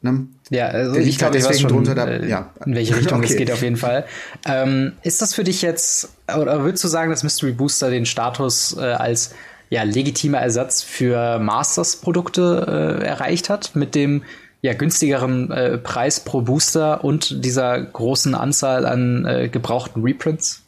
Ne? 0.05 0.27
Ja, 0.51 0.67
also 0.67 0.97
ich 0.97 1.17
glaube, 1.17 1.35
ich 1.35 1.43
weiß 1.43 1.61
schon, 1.61 1.71
drunter 1.71 1.95
da, 1.95 2.07
äh, 2.07 2.29
ja. 2.29 2.51
in 2.63 2.75
welche 2.75 2.95
Richtung 2.95 3.17
okay. 3.23 3.27
es 3.27 3.37
geht 3.37 3.51
auf 3.51 3.63
jeden 3.63 3.75
Fall. 3.75 4.05
Ähm, 4.45 4.93
ist 5.01 5.23
das 5.23 5.33
für 5.33 5.43
dich 5.43 5.63
jetzt, 5.63 6.09
oder 6.27 6.63
würdest 6.63 6.83
du 6.83 6.87
sagen, 6.87 7.09
dass 7.09 7.23
Mystery 7.23 7.53
Booster 7.53 7.89
den 7.89 8.05
Status 8.05 8.77
äh, 8.77 8.81
als 8.81 9.33
ja, 9.75 9.83
legitimer 9.83 10.39
Ersatz 10.39 10.81
für 10.81 11.39
Masters-Produkte 11.39 12.99
äh, 13.01 13.05
erreicht 13.05 13.49
hat, 13.49 13.75
mit 13.75 13.93
dem 13.93 14.23
ja, 14.61 14.73
günstigeren 14.73 15.51
äh, 15.51 15.77
Preis 15.77 16.21
pro 16.21 16.41
Booster 16.41 17.03
und 17.03 17.43
dieser 17.45 17.79
großen 17.79 18.33
Anzahl 18.33 18.85
an 18.85 19.25
äh, 19.25 19.49
gebrauchten 19.49 20.01
Reprints? 20.01 20.63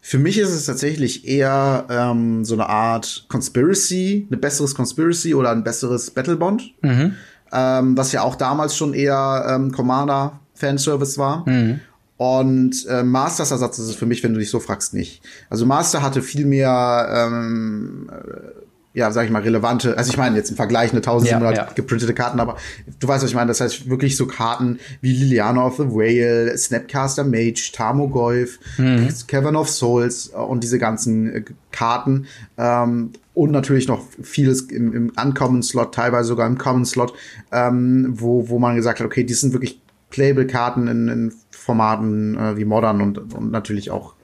Für 0.00 0.18
mich 0.18 0.38
ist 0.38 0.50
es 0.50 0.66
tatsächlich 0.66 1.26
eher 1.26 1.86
ähm, 1.90 2.44
so 2.44 2.54
eine 2.54 2.68
Art 2.68 3.24
Conspiracy, 3.28 4.26
eine 4.30 4.36
besseres 4.36 4.74
Conspiracy 4.74 5.34
oder 5.34 5.50
ein 5.50 5.64
besseres 5.64 6.10
Battlebond. 6.10 6.74
Mhm 6.82 7.16
ähm, 7.52 7.96
was 7.96 8.12
ja 8.12 8.22
auch 8.22 8.34
damals 8.34 8.76
schon 8.76 8.94
eher 8.94 9.46
ähm, 9.48 9.72
Commander-Fanservice 9.72 11.18
war. 11.18 11.48
Mhm. 11.48 11.80
Und 12.16 12.86
äh, 12.88 13.02
Masters 13.02 13.50
Ersatz 13.50 13.78
ist 13.78 13.88
es 13.88 13.94
für 13.94 14.06
mich, 14.06 14.22
wenn 14.22 14.32
du 14.32 14.40
dich 14.40 14.50
so 14.50 14.58
fragst, 14.58 14.94
nicht. 14.94 15.22
Also 15.50 15.66
Master 15.66 16.02
hatte 16.02 16.22
viel 16.22 16.46
mehr, 16.46 17.08
ähm, 17.12 18.10
äh, 18.10 18.98
ja, 18.98 19.12
sag 19.12 19.26
ich 19.26 19.30
mal, 19.30 19.42
relevante, 19.42 19.98
also 19.98 20.10
ich 20.10 20.16
meine 20.16 20.36
jetzt 20.36 20.48
im 20.48 20.56
Vergleich 20.56 20.92
eine 20.92 21.00
1700 21.00 21.54
ja, 21.54 21.64
ja. 21.64 21.72
geprintete 21.74 22.14
Karten, 22.14 22.40
aber 22.40 22.56
du 22.98 23.06
weißt, 23.06 23.22
was 23.22 23.28
ich 23.28 23.36
meine. 23.36 23.48
Das 23.48 23.60
heißt 23.60 23.90
wirklich 23.90 24.16
so 24.16 24.26
Karten 24.26 24.78
wie 25.02 25.12
Liliana 25.12 25.66
of 25.66 25.76
the 25.76 25.90
Whale, 25.90 26.56
Snapcaster 26.56 27.24
Mage, 27.24 27.72
Tarmogoyf, 27.74 28.58
mhm. 28.78 29.12
Cavern 29.26 29.56
of 29.56 29.68
Souls 29.68 30.30
äh, 30.32 30.38
und 30.38 30.64
diese 30.64 30.78
ganzen 30.78 31.30
äh, 31.30 31.44
Karten. 31.70 32.26
Ähm, 32.56 33.10
und 33.34 33.50
natürlich 33.50 33.86
noch 33.86 34.02
vieles 34.22 34.62
im, 34.62 34.94
im 34.94 35.12
Uncommon-Slot, 35.22 35.94
teilweise 35.94 36.28
sogar 36.28 36.46
im 36.46 36.56
Common-Slot, 36.56 37.12
ähm, 37.52 38.06
wo, 38.08 38.48
wo 38.48 38.58
man 38.58 38.76
gesagt 38.76 39.00
hat, 39.00 39.06
okay, 39.06 39.24
die 39.24 39.34
sind 39.34 39.52
wirklich 39.52 39.82
Playable-Karten 40.08 40.88
in, 40.88 41.08
in 41.08 41.32
Formaten 41.66 42.38
äh, 42.38 42.56
wie 42.56 42.64
Modern 42.64 43.02
und, 43.02 43.34
und 43.34 43.50
natürlich 43.50 43.90
auch 43.90 44.14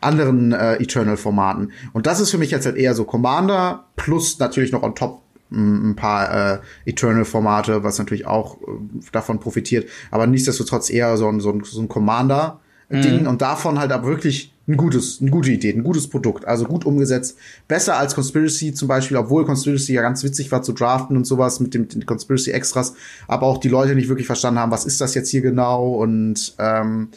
anderen 0.00 0.52
äh, 0.52 0.76
Eternal-Formaten. 0.76 1.72
Und 1.92 2.06
das 2.06 2.20
ist 2.20 2.30
für 2.30 2.38
mich 2.38 2.52
jetzt 2.52 2.66
halt 2.66 2.76
eher 2.76 2.94
so 2.94 3.04
Commander 3.04 3.86
plus 3.96 4.38
natürlich 4.38 4.70
noch 4.70 4.84
on 4.84 4.94
top 4.94 5.22
ein 5.50 5.96
paar 5.96 6.54
äh, 6.54 6.58
Eternal-Formate, 6.86 7.82
was 7.82 7.98
natürlich 7.98 8.26
auch 8.26 8.60
äh, 8.62 8.64
davon 9.12 9.40
profitiert, 9.40 9.88
aber 10.10 10.26
nichtsdestotrotz 10.26 10.88
eher 10.88 11.16
so 11.16 11.28
ein, 11.28 11.40
so 11.40 11.50
ein, 11.50 11.62
so 11.64 11.80
ein 11.80 11.88
Commander-Ding 11.88 13.22
mhm. 13.22 13.26
und 13.26 13.42
davon 13.42 13.78
halt 13.78 13.92
aber 13.92 14.06
wirklich 14.06 14.53
ein 14.66 14.76
gutes, 14.76 15.20
eine 15.20 15.30
gute 15.30 15.50
Idee, 15.50 15.72
ein 15.72 15.84
gutes 15.84 16.08
Produkt, 16.08 16.46
also 16.46 16.64
gut 16.64 16.86
umgesetzt. 16.86 17.36
Besser 17.68 17.98
als 17.98 18.14
Conspiracy 18.14 18.72
zum 18.72 18.88
Beispiel, 18.88 19.16
obwohl 19.16 19.44
Conspiracy 19.44 19.92
ja 19.92 20.02
ganz 20.02 20.24
witzig 20.24 20.50
war 20.52 20.62
zu 20.62 20.72
draften 20.72 21.16
und 21.16 21.26
sowas 21.26 21.60
mit 21.60 21.74
dem, 21.74 21.88
den 21.88 22.06
Conspiracy 22.06 22.50
Extras, 22.50 22.94
aber 23.28 23.46
auch 23.46 23.58
die 23.58 23.68
Leute 23.68 23.94
nicht 23.94 24.08
wirklich 24.08 24.26
verstanden 24.26 24.60
haben, 24.60 24.72
was 24.72 24.86
ist 24.86 25.00
das 25.00 25.14
jetzt 25.14 25.28
hier 25.28 25.42
genau 25.42 25.94
und 25.94 26.54
ähm, 26.58 27.08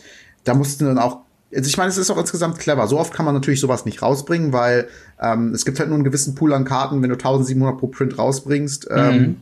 da 0.43 0.53
mussten 0.53 0.85
dann 0.85 0.97
auch 0.97 1.19
also 1.55 1.69
ich 1.69 1.77
meine, 1.77 1.89
es 1.89 1.97
ist 1.97 2.11
auch 2.11 2.17
insgesamt 2.17 2.59
clever. 2.59 2.87
So 2.87 2.99
oft 2.99 3.13
kann 3.13 3.25
man 3.25 3.33
natürlich 3.33 3.61
sowas 3.61 3.85
nicht 3.85 4.01
rausbringen, 4.01 4.51
weil 4.51 4.89
ähm, 5.21 5.53
es 5.53 5.63
gibt 5.63 5.79
halt 5.79 5.87
nur 5.87 5.95
einen 5.95 6.03
gewissen 6.03 6.35
Pool 6.35 6.53
an 6.53 6.65
Karten. 6.65 7.01
Wenn 7.01 7.09
du 7.09 7.15
1700 7.15 7.79
pro 7.79 7.87
Print 7.87 8.17
rausbringst, 8.17 8.89
ähm, 8.91 9.15
mhm. 9.15 9.35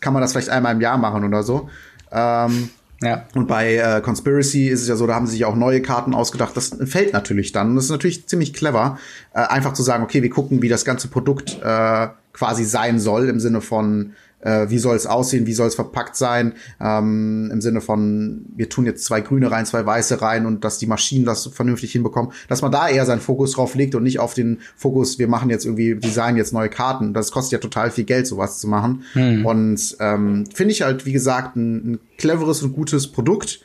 kann 0.00 0.12
man 0.12 0.20
das 0.20 0.32
vielleicht 0.32 0.50
einmal 0.50 0.74
im 0.74 0.82
Jahr 0.82 0.98
machen 0.98 1.24
oder 1.24 1.42
so. 1.42 1.70
Ähm, 2.12 2.68
ja. 3.02 3.24
Und 3.34 3.46
bei 3.46 3.76
äh, 3.76 4.00
Conspiracy 4.00 4.68
ist 4.68 4.82
es 4.82 4.88
ja 4.88 4.96
so, 4.96 5.06
da 5.06 5.14
haben 5.14 5.26
sie 5.26 5.32
sich 5.32 5.44
auch 5.44 5.56
neue 5.56 5.82
Karten 5.82 6.14
ausgedacht. 6.14 6.56
Das 6.56 6.76
fällt 6.86 7.12
natürlich 7.12 7.52
dann. 7.52 7.70
Und 7.70 7.76
das 7.76 7.84
ist 7.86 7.90
natürlich 7.90 8.26
ziemlich 8.26 8.54
clever, 8.54 8.98
äh, 9.34 9.40
einfach 9.40 9.74
zu 9.74 9.82
sagen, 9.82 10.02
okay, 10.02 10.22
wir 10.22 10.30
gucken, 10.30 10.62
wie 10.62 10.68
das 10.68 10.84
ganze 10.84 11.08
Produkt 11.08 11.58
äh, 11.62 12.08
quasi 12.32 12.64
sein 12.64 12.98
soll, 12.98 13.28
im 13.28 13.40
Sinne 13.40 13.60
von, 13.60 14.12
äh, 14.40 14.68
wie 14.70 14.78
soll 14.78 14.96
es 14.96 15.06
aussehen, 15.06 15.46
wie 15.46 15.52
soll 15.52 15.68
es 15.68 15.74
verpackt 15.74 16.16
sein, 16.16 16.54
ähm, 16.80 17.50
im 17.52 17.60
Sinne 17.60 17.80
von, 17.80 18.44
wir 18.54 18.68
tun 18.68 18.86
jetzt 18.86 19.04
zwei 19.04 19.20
grüne 19.20 19.50
rein, 19.50 19.66
zwei 19.66 19.84
weiße 19.84 20.20
rein 20.22 20.46
und 20.46 20.64
dass 20.64 20.78
die 20.78 20.86
Maschinen 20.86 21.24
das 21.24 21.46
vernünftig 21.46 21.92
hinbekommen, 21.92 22.32
dass 22.48 22.62
man 22.62 22.72
da 22.72 22.88
eher 22.88 23.06
seinen 23.06 23.20
Fokus 23.20 23.52
drauf 23.52 23.74
legt 23.74 23.94
und 23.94 24.02
nicht 24.02 24.20
auf 24.20 24.34
den 24.34 24.58
Fokus, 24.76 25.18
wir 25.18 25.28
machen 25.28 25.50
jetzt 25.50 25.64
irgendwie, 25.64 25.96
design 25.96 26.36
jetzt 26.36 26.52
neue 26.52 26.68
Karten. 26.68 27.14
Das 27.14 27.32
kostet 27.32 27.52
ja 27.52 27.58
total 27.58 27.90
viel 27.90 28.04
Geld, 28.04 28.26
sowas 28.26 28.58
zu 28.58 28.68
machen. 28.68 29.02
Hm. 29.12 29.44
Und 29.46 29.96
ähm, 30.00 30.44
finde 30.54 30.72
ich 30.72 30.82
halt, 30.82 31.06
wie 31.06 31.12
gesagt, 31.12 31.56
ein, 31.56 31.92
ein 31.92 31.98
cleveres 32.18 32.62
und 32.62 32.72
gutes 32.74 33.08
Produkt. 33.08 33.60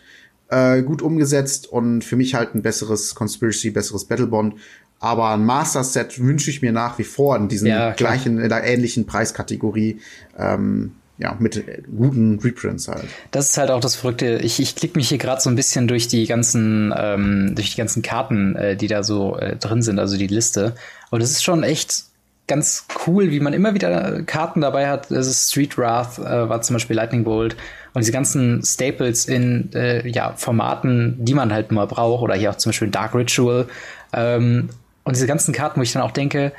Äh, 0.50 0.84
gut 0.84 1.02
umgesetzt 1.02 1.72
und 1.72 2.04
für 2.04 2.18
mich 2.18 2.36
halt 2.36 2.56
ein 2.56 2.62
besseres 2.62 3.16
Conspiracy, 3.16 3.70
besseres 3.70 4.04
Battlebond. 4.04 4.56
Aber 5.02 5.32
ein 5.32 5.44
Master 5.44 5.84
Set 5.84 6.20
wünsche 6.20 6.52
ich 6.52 6.62
mir 6.62 6.72
nach 6.72 6.98
wie 7.00 7.04
vor 7.04 7.36
in 7.36 7.48
diesen 7.50 7.68
ja, 7.68 7.92
gleichen, 7.92 8.40
in 8.40 8.50
der 8.50 8.64
ähnlichen 8.64 9.08
Preiskategorie. 9.08 10.00
Ähm, 10.38 10.94
ja, 11.18 11.36
mit 11.38 11.64
guten 11.96 12.40
Reprints 12.40 12.88
halt. 12.88 13.06
Das 13.30 13.50
ist 13.50 13.58
halt 13.58 13.70
auch 13.70 13.80
das 13.80 13.96
Verrückte. 13.96 14.40
Ich, 14.42 14.60
ich 14.60 14.76
klicke 14.76 14.98
mich 14.98 15.10
hier 15.10 15.20
gerade 15.20 15.40
so 15.40 15.50
ein 15.50 15.56
bisschen 15.56 15.88
durch 15.88 16.08
die 16.08 16.26
ganzen, 16.26 16.94
ähm, 16.98 17.54
durch 17.54 17.72
die 17.72 17.78
ganzen 17.78 18.02
Karten, 18.02 18.56
äh, 18.56 18.76
die 18.76 18.88
da 18.88 19.04
so 19.04 19.38
äh, 19.38 19.56
drin 19.56 19.84
sind, 19.84 20.00
also 20.00 20.18
die 20.18 20.28
Liste. 20.28 20.76
Und 21.12 21.22
es 21.22 21.32
ist 21.32 21.44
schon 21.44 21.64
echt 21.64 22.06
ganz 22.48 22.86
cool, 23.06 23.32
wie 23.32 23.40
man 23.40 23.54
immer 23.54 23.74
wieder 23.76 24.24
Karten 24.24 24.62
dabei 24.62 24.88
hat. 24.88 25.12
Das 25.12 25.28
ist 25.28 25.52
Street 25.52 25.78
Wrath, 25.78 26.18
äh, 26.20 26.50
war 26.50 26.62
zum 26.62 26.76
Beispiel 26.76 26.96
Lightning 26.96 27.24
Bolt. 27.24 27.56
Und 27.94 28.02
diese 28.02 28.12
ganzen 28.12 28.64
Staples 28.64 29.26
in 29.26 29.72
äh, 29.74 30.08
ja, 30.08 30.34
Formaten, 30.36 31.18
die 31.20 31.34
man 31.34 31.54
halt 31.54 31.72
mal 31.72 31.88
braucht, 31.88 32.24
oder 32.24 32.36
hier 32.36 32.50
auch 32.50 32.58
zum 32.58 32.72
Beispiel 32.72 32.90
Dark 32.90 33.14
Ritual. 33.14 33.68
Ähm, 34.14 34.70
und 35.04 35.16
diese 35.16 35.28
ganzen 35.28 35.54
Karten, 35.54 35.80
wo 35.80 35.84
ich 35.84 35.92
dann 35.92 36.02
auch 36.02 36.12
denke, 36.12 36.52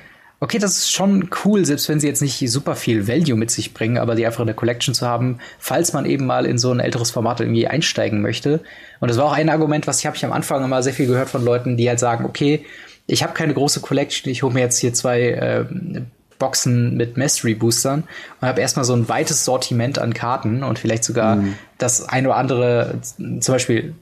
okay, 0.43 0.59
das 0.59 0.79
ist 0.79 0.91
schon 0.91 1.31
cool, 1.45 1.65
selbst 1.65 1.89
wenn 1.89 2.01
sie 2.01 2.09
jetzt 2.09 2.21
nicht 2.21 2.51
super 2.51 2.75
viel 2.75 3.07
Value 3.07 3.37
mit 3.37 3.53
sich 3.53 3.75
bringen, 3.75 3.97
aber 3.97 4.17
die 4.17 4.27
einfach 4.27 4.41
in 4.41 4.47
der 4.47 4.57
Collection 4.57 4.93
zu 4.93 5.07
haben, 5.07 5.39
falls 5.61 5.93
man 5.93 6.05
eben 6.05 6.27
mal 6.27 6.47
in 6.47 6.59
so 6.59 6.73
ein 6.73 6.81
älteres 6.81 7.13
Format 7.13 7.41
irgendwie 7.41 7.69
einsteigen 7.69 8.23
möchte. 8.23 8.61
Und 8.99 9.09
das 9.09 9.19
war 9.19 9.27
auch 9.27 9.33
ein 9.35 9.49
Argument, 9.49 9.87
was 9.87 10.01
ich 10.01 10.07
habe 10.07 10.17
ich 10.17 10.25
am 10.25 10.33
Anfang 10.33 10.65
immer 10.65 10.83
sehr 10.83 10.95
viel 10.95 11.07
gehört 11.07 11.29
von 11.29 11.45
Leuten, 11.45 11.77
die 11.77 11.89
halt 11.89 12.01
sagen, 12.01 12.25
okay, 12.25 12.67
ich 13.07 13.23
habe 13.23 13.35
keine 13.35 13.55
große 13.55 13.81
Collection, 13.81 14.33
ich 14.33 14.43
hole 14.43 14.53
mir 14.53 14.61
jetzt 14.61 14.79
hier 14.79 14.93
zwei 14.93 15.21
äh, 15.29 15.65
Boxen 16.41 16.97
mit 16.97 17.17
Mastery 17.17 17.55
Boostern 17.55 18.03
und 18.41 18.49
habe 18.49 18.61
erstmal 18.61 18.85
so 18.85 18.95
ein 18.95 19.09
weites 19.09 19.45
Sortiment 19.45 20.01
an 20.01 20.13
Karten 20.13 20.65
und 20.65 20.81
vielleicht 20.81 21.05
sogar 21.05 21.37
mhm. 21.37 21.55
das 21.79 22.09
ein 22.09 22.27
oder 22.27 22.35
andere, 22.37 22.99
zum 23.01 23.41
Beispiel 23.41 23.95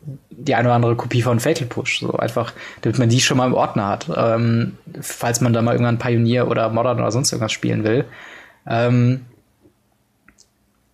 die 0.44 0.54
eine 0.54 0.68
oder 0.68 0.74
andere 0.74 0.96
Kopie 0.96 1.22
von 1.22 1.40
Fatal 1.40 1.66
Push, 1.66 2.00
so 2.00 2.12
einfach, 2.14 2.52
damit 2.82 2.98
man 2.98 3.08
die 3.08 3.20
schon 3.20 3.36
mal 3.36 3.46
im 3.46 3.54
Ordner 3.54 3.88
hat, 3.88 4.10
ähm, 4.14 4.76
falls 5.00 5.40
man 5.40 5.52
da 5.52 5.62
mal 5.62 5.72
irgendwann 5.72 5.98
Pioneer 5.98 6.48
oder 6.48 6.68
Modern 6.70 6.98
oder 6.98 7.12
sonst 7.12 7.32
irgendwas 7.32 7.52
spielen 7.52 7.84
will. 7.84 8.04
Ähm, 8.66 9.22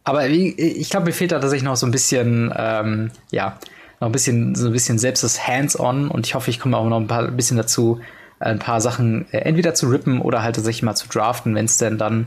aber 0.05 0.29
ich 0.29 0.89
glaube, 0.91 1.07
mir 1.07 1.13
fehlt 1.13 1.33
da 1.33 1.41
tatsächlich 1.41 1.65
noch 1.65 1.77
so 1.77 1.87
ein 1.87 1.91
bisschen, 1.91 2.53
ähm, 2.57 3.11
ja, 3.33 3.59
noch 4.01 4.09
ein 4.09 4.13
bisschen, 4.13 4.55
so 4.55 4.67
ein 4.67 4.73
bisschen 4.73 4.99
selbst 4.99 5.25
das 5.25 5.49
Hands-on 5.49 6.09
und 6.09 6.27
ich 6.27 6.35
hoffe, 6.35 6.51
ich 6.51 6.61
komme 6.61 6.77
auch 6.77 6.89
noch 6.89 7.01
ein 7.01 7.09
paar 7.09 7.27
ein 7.27 7.37
bisschen 7.37 7.57
dazu, 7.57 8.01
ein 8.39 8.59
paar 8.59 8.81
Sachen 8.81 9.27
äh, 9.33 9.39
entweder 9.39 9.75
zu 9.75 9.89
rippen 9.89 10.21
oder 10.21 10.43
halt 10.43 10.57
tatsächlich 10.57 10.83
mal 10.83 10.95
zu 10.95 11.09
draften, 11.09 11.55
wenn 11.55 11.65
es 11.65 11.79
denn 11.79 11.99
dann 11.99 12.27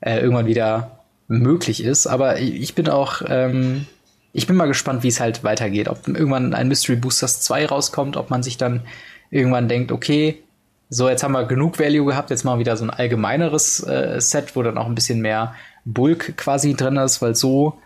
äh, 0.00 0.20
irgendwann 0.20 0.46
wieder 0.46 1.00
möglich 1.28 1.82
ist. 1.82 2.06
Aber 2.06 2.38
ich 2.38 2.74
bin 2.74 2.88
auch, 2.88 3.22
ähm, 3.26 3.86
ich 4.36 4.46
bin 4.46 4.56
mal 4.56 4.66
gespannt, 4.66 5.02
wie 5.02 5.08
es 5.08 5.18
halt 5.18 5.44
weitergeht. 5.44 5.88
Ob 5.88 6.06
irgendwann 6.06 6.52
ein 6.52 6.68
Mystery 6.68 6.96
Boosters 6.96 7.40
2 7.40 7.66
rauskommt, 7.66 8.18
ob 8.18 8.28
man 8.28 8.42
sich 8.42 8.58
dann 8.58 8.82
irgendwann 9.30 9.66
denkt, 9.66 9.92
okay, 9.92 10.42
so 10.90 11.08
jetzt 11.08 11.24
haben 11.24 11.32
wir 11.32 11.46
genug 11.46 11.78
Value 11.78 12.04
gehabt, 12.04 12.28
jetzt 12.28 12.44
mal 12.44 12.58
wieder 12.58 12.76
so 12.76 12.84
ein 12.84 12.90
allgemeineres 12.90 13.82
äh, 13.86 14.20
Set, 14.20 14.54
wo 14.54 14.62
dann 14.62 14.76
auch 14.76 14.86
ein 14.86 14.94
bisschen 14.94 15.20
mehr 15.20 15.54
Bulk 15.86 16.36
quasi 16.36 16.74
drin 16.74 16.96
ist, 16.96 17.22
weil 17.22 17.34
so 17.34 17.78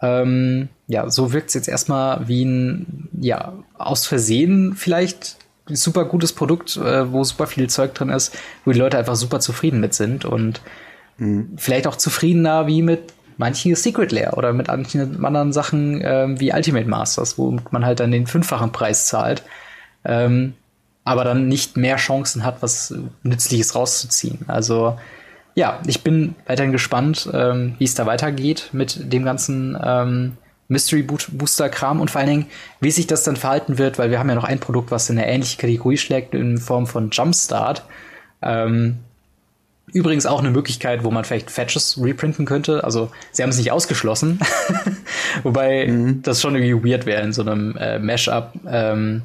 ähm, 0.00 0.68
ja, 0.86 1.10
so 1.10 1.32
wirkt 1.32 1.48
es 1.48 1.54
jetzt 1.54 1.68
erstmal 1.68 2.28
wie 2.28 2.44
ein, 2.44 3.08
ja, 3.20 3.54
aus 3.76 4.06
Versehen 4.06 4.74
vielleicht 4.76 5.38
super 5.66 6.04
gutes 6.04 6.32
Produkt, 6.32 6.76
äh, 6.76 7.12
wo 7.12 7.24
super 7.24 7.48
viel 7.48 7.68
Zeug 7.68 7.94
drin 7.94 8.10
ist, 8.10 8.32
wo 8.64 8.70
die 8.70 8.78
Leute 8.78 8.96
einfach 8.96 9.16
super 9.16 9.40
zufrieden 9.40 9.80
mit 9.80 9.92
sind 9.94 10.24
und 10.24 10.60
mhm. 11.18 11.54
vielleicht 11.56 11.88
auch 11.88 11.96
zufriedener 11.96 12.68
wie 12.68 12.82
mit 12.82 13.15
manche 13.36 13.76
Secret 13.76 14.12
Lair 14.12 14.36
oder 14.36 14.52
mit 14.52 14.68
manchen 14.68 15.24
anderen 15.24 15.52
Sachen 15.52 16.00
ähm, 16.04 16.40
wie 16.40 16.52
Ultimate 16.52 16.88
Masters, 16.88 17.38
wo 17.38 17.58
man 17.70 17.84
halt 17.84 18.00
dann 18.00 18.10
den 18.10 18.26
fünffachen 18.26 18.72
Preis 18.72 19.06
zahlt, 19.06 19.42
ähm, 20.04 20.54
aber 21.04 21.24
dann 21.24 21.48
nicht 21.48 21.76
mehr 21.76 21.96
Chancen 21.96 22.44
hat, 22.44 22.62
was 22.62 22.94
Nützliches 23.22 23.74
rauszuziehen. 23.74 24.40
Also 24.48 24.98
ja, 25.54 25.80
ich 25.86 26.02
bin 26.02 26.34
weiterhin 26.46 26.72
gespannt, 26.72 27.30
ähm, 27.32 27.74
wie 27.78 27.84
es 27.84 27.94
da 27.94 28.06
weitergeht 28.06 28.70
mit 28.72 29.12
dem 29.12 29.24
ganzen 29.24 29.78
ähm, 29.82 30.36
Mystery 30.68 31.02
Booster 31.02 31.68
Kram 31.68 32.00
und 32.00 32.10
vor 32.10 32.20
allen 32.20 32.30
Dingen, 32.30 32.46
wie 32.80 32.90
sich 32.90 33.06
das 33.06 33.22
dann 33.22 33.36
verhalten 33.36 33.78
wird, 33.78 33.98
weil 33.98 34.10
wir 34.10 34.18
haben 34.18 34.28
ja 34.28 34.34
noch 34.34 34.44
ein 34.44 34.58
Produkt, 34.58 34.90
was 34.90 35.08
in 35.08 35.18
eine 35.18 35.28
ähnliche 35.28 35.58
Kategorie 35.58 35.96
schlägt 35.96 36.34
in 36.34 36.58
Form 36.58 36.86
von 36.86 37.10
Jumpstart. 37.10 37.84
Ähm, 38.42 38.98
übrigens 39.92 40.26
auch 40.26 40.40
eine 40.40 40.50
Möglichkeit, 40.50 41.04
wo 41.04 41.10
man 41.10 41.24
vielleicht 41.24 41.50
Fetches 41.50 41.98
reprinten 42.02 42.44
könnte. 42.44 42.84
Also 42.84 43.10
sie 43.32 43.42
haben 43.42 43.50
es 43.50 43.58
nicht 43.58 43.72
ausgeschlossen, 43.72 44.40
wobei 45.42 45.86
mhm. 45.86 46.22
das 46.22 46.40
schon 46.40 46.54
irgendwie 46.56 46.90
weird 46.90 47.06
wäre 47.06 47.22
in 47.22 47.32
so 47.32 47.42
einem 47.42 47.76
äh, 47.76 47.98
Mashup. 47.98 48.52
Ähm, 48.66 49.22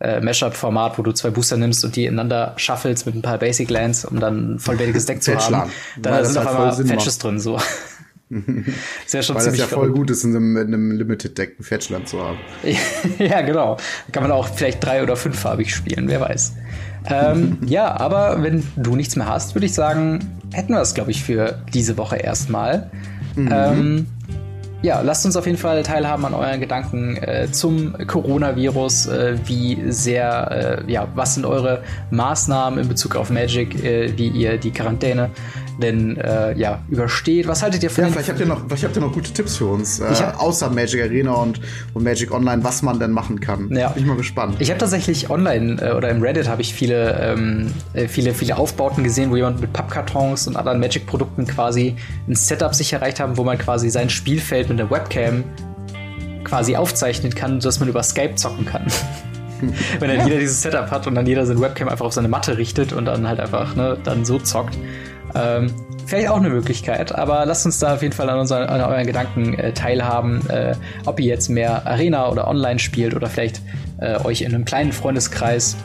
äh, 0.00 0.20
Mashup-Format, 0.20 0.98
wo 0.98 1.02
du 1.02 1.12
zwei 1.12 1.30
Booster 1.30 1.56
nimmst 1.56 1.84
und 1.84 1.96
die 1.96 2.04
ineinander 2.04 2.54
shuffles 2.56 3.06
mit 3.06 3.14
ein 3.14 3.22
paar 3.22 3.38
Basic 3.38 3.70
Lands, 3.70 4.04
um 4.04 4.20
dann 4.20 4.54
ein 4.54 4.58
vollwertiges 4.58 5.06
Deck 5.06 5.22
zu 5.22 5.34
haben. 5.34 5.70
Dann 5.96 6.24
sind 6.24 6.36
auf 6.38 6.46
halt 6.46 6.56
einmal 6.56 6.86
Fetches 6.86 7.18
drin, 7.18 7.38
so. 7.38 7.58
ist 9.06 9.14
ja 9.14 9.22
schon 9.22 9.36
Weil 9.36 9.44
das 9.44 9.58
ja 9.58 9.66
voll 9.66 9.90
gut 9.90 10.10
ist, 10.10 10.24
in 10.24 10.34
einem, 10.34 10.56
in 10.56 10.68
einem 10.68 10.90
Limited-Deck 10.92 11.60
ein 11.60 11.62
Fetchland 11.62 12.08
zu 12.08 12.20
haben. 12.22 12.38
ja, 13.18 13.42
genau. 13.42 13.76
Da 13.76 14.12
kann 14.12 14.22
man 14.22 14.32
auch 14.32 14.48
vielleicht 14.48 14.84
drei- 14.84 15.02
oder 15.02 15.16
fünffarbig 15.16 15.74
spielen, 15.74 16.08
wer 16.08 16.20
weiß. 16.20 16.54
Ähm, 17.08 17.58
ja, 17.66 17.96
aber 17.98 18.42
wenn 18.42 18.64
du 18.76 18.96
nichts 18.96 19.16
mehr 19.16 19.28
hast, 19.28 19.54
würde 19.54 19.66
ich 19.66 19.74
sagen, 19.74 20.20
hätten 20.52 20.72
wir 20.72 20.78
das, 20.78 20.94
glaube 20.94 21.10
ich, 21.10 21.22
für 21.22 21.62
diese 21.72 21.96
Woche 21.96 22.16
erstmal. 22.16 22.90
Mhm. 23.36 23.50
Ähm, 23.52 24.06
ja, 24.84 25.00
lasst 25.00 25.24
uns 25.24 25.34
auf 25.34 25.46
jeden 25.46 25.56
Fall 25.56 25.82
teilhaben 25.82 26.26
an 26.26 26.34
euren 26.34 26.60
Gedanken 26.60 27.16
äh, 27.16 27.48
zum 27.50 27.94
Coronavirus. 28.06 29.06
Äh, 29.06 29.38
wie 29.46 29.82
sehr, 29.90 30.82
äh, 30.86 30.92
ja, 30.92 31.08
was 31.14 31.34
sind 31.34 31.46
eure 31.46 31.82
Maßnahmen 32.10 32.78
in 32.78 32.88
Bezug 32.88 33.16
auf 33.16 33.30
Magic, 33.30 33.82
äh, 33.82 34.12
wie 34.18 34.28
ihr 34.28 34.58
die 34.58 34.72
Quarantäne 34.72 35.30
denn 35.78 36.16
äh, 36.16 36.56
ja, 36.56 36.82
übersteht. 36.88 37.46
Was 37.48 37.62
haltet 37.62 37.82
ihr 37.82 37.90
von 37.90 38.04
Ja, 38.04 38.10
vielleicht 38.10 38.28
habt 38.28 38.40
ihr 38.40 38.46
noch, 38.46 38.66
vielleicht 38.66 38.84
habt 38.84 38.96
ihr 38.96 39.02
noch 39.02 39.12
gute 39.12 39.32
Tipps 39.32 39.56
für 39.56 39.66
uns, 39.66 40.00
äh, 40.00 40.04
hab, 40.04 40.40
außer 40.40 40.70
Magic 40.70 41.02
Arena 41.02 41.32
und, 41.32 41.60
und 41.94 42.04
Magic 42.04 42.32
Online, 42.32 42.62
was 42.62 42.82
man 42.82 42.98
denn 42.98 43.10
machen 43.10 43.40
kann. 43.40 43.74
Ja. 43.74 43.88
Bin 43.88 44.02
ich 44.02 44.08
mal 44.08 44.16
gespannt. 44.16 44.56
Ich 44.58 44.70
habe 44.70 44.78
tatsächlich 44.78 45.30
online 45.30 45.80
äh, 45.80 45.92
oder 45.92 46.10
im 46.10 46.22
Reddit 46.22 46.48
habe 46.48 46.62
ich 46.62 46.74
viele, 46.74 47.18
ähm, 47.20 47.72
äh, 47.92 48.08
viele, 48.08 48.34
viele 48.34 48.56
Aufbauten 48.56 49.04
gesehen, 49.04 49.30
wo 49.30 49.36
jemand 49.36 49.60
mit 49.60 49.72
Pappkartons 49.72 50.46
und 50.46 50.56
anderen 50.56 50.80
Magic-Produkten 50.80 51.46
quasi 51.46 51.96
ein 52.28 52.34
Setup 52.34 52.74
sich 52.74 52.92
erreicht 52.92 53.20
haben, 53.20 53.36
wo 53.36 53.44
man 53.44 53.58
quasi 53.58 53.90
sein 53.90 54.10
Spielfeld 54.10 54.68
mit 54.68 54.78
der 54.78 54.90
Webcam 54.90 55.44
quasi 56.44 56.76
aufzeichnen 56.76 57.34
kann, 57.34 57.58
dass 57.60 57.80
man 57.80 57.88
über 57.88 58.02
Skype 58.02 58.34
zocken 58.36 58.66
kann. 58.66 58.86
Wenn 59.98 60.14
dann 60.14 60.26
jeder 60.26 60.38
dieses 60.38 60.62
Setup 60.62 60.90
hat 60.90 61.06
und 61.06 61.14
dann 61.14 61.26
jeder 61.26 61.46
seine 61.46 61.60
Webcam 61.60 61.88
einfach 61.88 62.04
auf 62.04 62.12
seine 62.12 62.28
Matte 62.28 62.58
richtet 62.58 62.92
und 62.92 63.06
dann 63.06 63.26
halt 63.26 63.40
einfach 63.40 63.74
ne, 63.74 63.96
dann 64.02 64.24
so 64.24 64.38
zockt. 64.38 64.76
Ähm, 65.34 65.72
vielleicht 66.06 66.28
auch 66.28 66.36
eine 66.36 66.50
Möglichkeit, 66.50 67.14
aber 67.14 67.44
lasst 67.46 67.66
uns 67.66 67.78
da 67.78 67.94
auf 67.94 68.02
jeden 68.02 68.14
Fall 68.14 68.30
an, 68.30 68.38
unseren, 68.38 68.68
an 68.68 68.80
euren 68.80 69.06
Gedanken 69.06 69.54
äh, 69.54 69.72
teilhaben, 69.72 70.48
äh, 70.48 70.74
ob 71.06 71.18
ihr 71.18 71.26
jetzt 71.26 71.48
mehr 71.48 71.86
Arena 71.86 72.28
oder 72.30 72.46
Online 72.46 72.78
spielt 72.78 73.14
oder 73.14 73.28
vielleicht 73.28 73.60
äh, 73.98 74.18
euch 74.24 74.42
in 74.42 74.54
einem 74.54 74.64
kleinen 74.64 74.92
Freundeskreis 74.92 75.76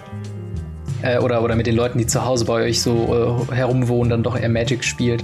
äh, 1.02 1.18
oder, 1.18 1.42
oder 1.44 1.56
mit 1.56 1.68
den 1.68 1.76
Leuten, 1.76 1.98
die 1.98 2.06
zu 2.06 2.26
Hause 2.26 2.46
bei 2.46 2.66
euch 2.66 2.82
so 2.82 3.48
äh, 3.50 3.56
herumwohnen, 3.56 4.10
dann 4.10 4.24
doch 4.24 4.38
eher 4.38 4.50
Magic 4.50 4.84
spielt. 4.84 5.24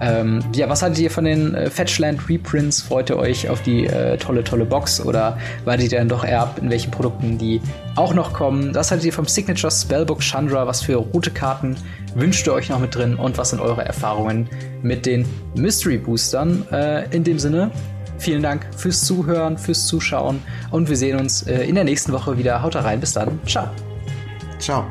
Ähm, 0.00 0.40
ja, 0.54 0.68
was 0.68 0.82
haltet 0.82 0.98
ihr 0.98 1.10
von 1.10 1.24
den 1.24 1.54
äh, 1.54 1.70
Fetchland 1.70 2.28
Reprints? 2.28 2.82
Freut 2.82 3.10
ihr 3.10 3.16
euch 3.16 3.48
auf 3.48 3.62
die 3.62 3.86
äh, 3.86 4.16
tolle, 4.18 4.42
tolle 4.42 4.64
Box 4.64 5.00
oder 5.00 5.38
wartet 5.64 5.92
ihr 5.92 5.98
dann 5.98 6.08
doch 6.08 6.24
eher 6.24 6.42
ab, 6.42 6.58
in 6.60 6.68
welchen 6.68 6.90
Produkten 6.90 7.38
die 7.38 7.60
auch 7.96 8.14
noch 8.14 8.32
kommen? 8.32 8.74
Was 8.74 8.90
haltet 8.90 9.06
ihr 9.06 9.12
vom 9.12 9.26
Signature 9.26 9.70
Spellbook 9.70 10.20
Chandra? 10.20 10.66
Was 10.66 10.82
für 10.82 10.96
rote 10.96 11.30
Karten 11.30 11.76
wünscht 12.14 12.46
ihr 12.46 12.52
euch 12.52 12.68
noch 12.68 12.78
mit 12.78 12.94
drin? 12.94 13.14
Und 13.16 13.38
was 13.38 13.50
sind 13.50 13.60
eure 13.60 13.84
Erfahrungen 13.84 14.48
mit 14.82 15.06
den 15.06 15.26
Mystery 15.54 15.98
Boostern? 15.98 16.66
Äh, 16.70 17.14
in 17.14 17.24
dem 17.24 17.38
Sinne, 17.38 17.70
vielen 18.18 18.42
Dank 18.42 18.66
fürs 18.76 19.04
Zuhören, 19.04 19.58
fürs 19.58 19.86
Zuschauen 19.86 20.42
und 20.70 20.88
wir 20.88 20.96
sehen 20.96 21.18
uns 21.18 21.42
äh, 21.42 21.64
in 21.64 21.74
der 21.74 21.84
nächsten 21.84 22.12
Woche 22.12 22.38
wieder. 22.38 22.62
Haut 22.62 22.76
rein, 22.76 23.00
bis 23.00 23.12
dann. 23.12 23.38
Ciao. 23.46 23.68
Ciao. 24.58 24.86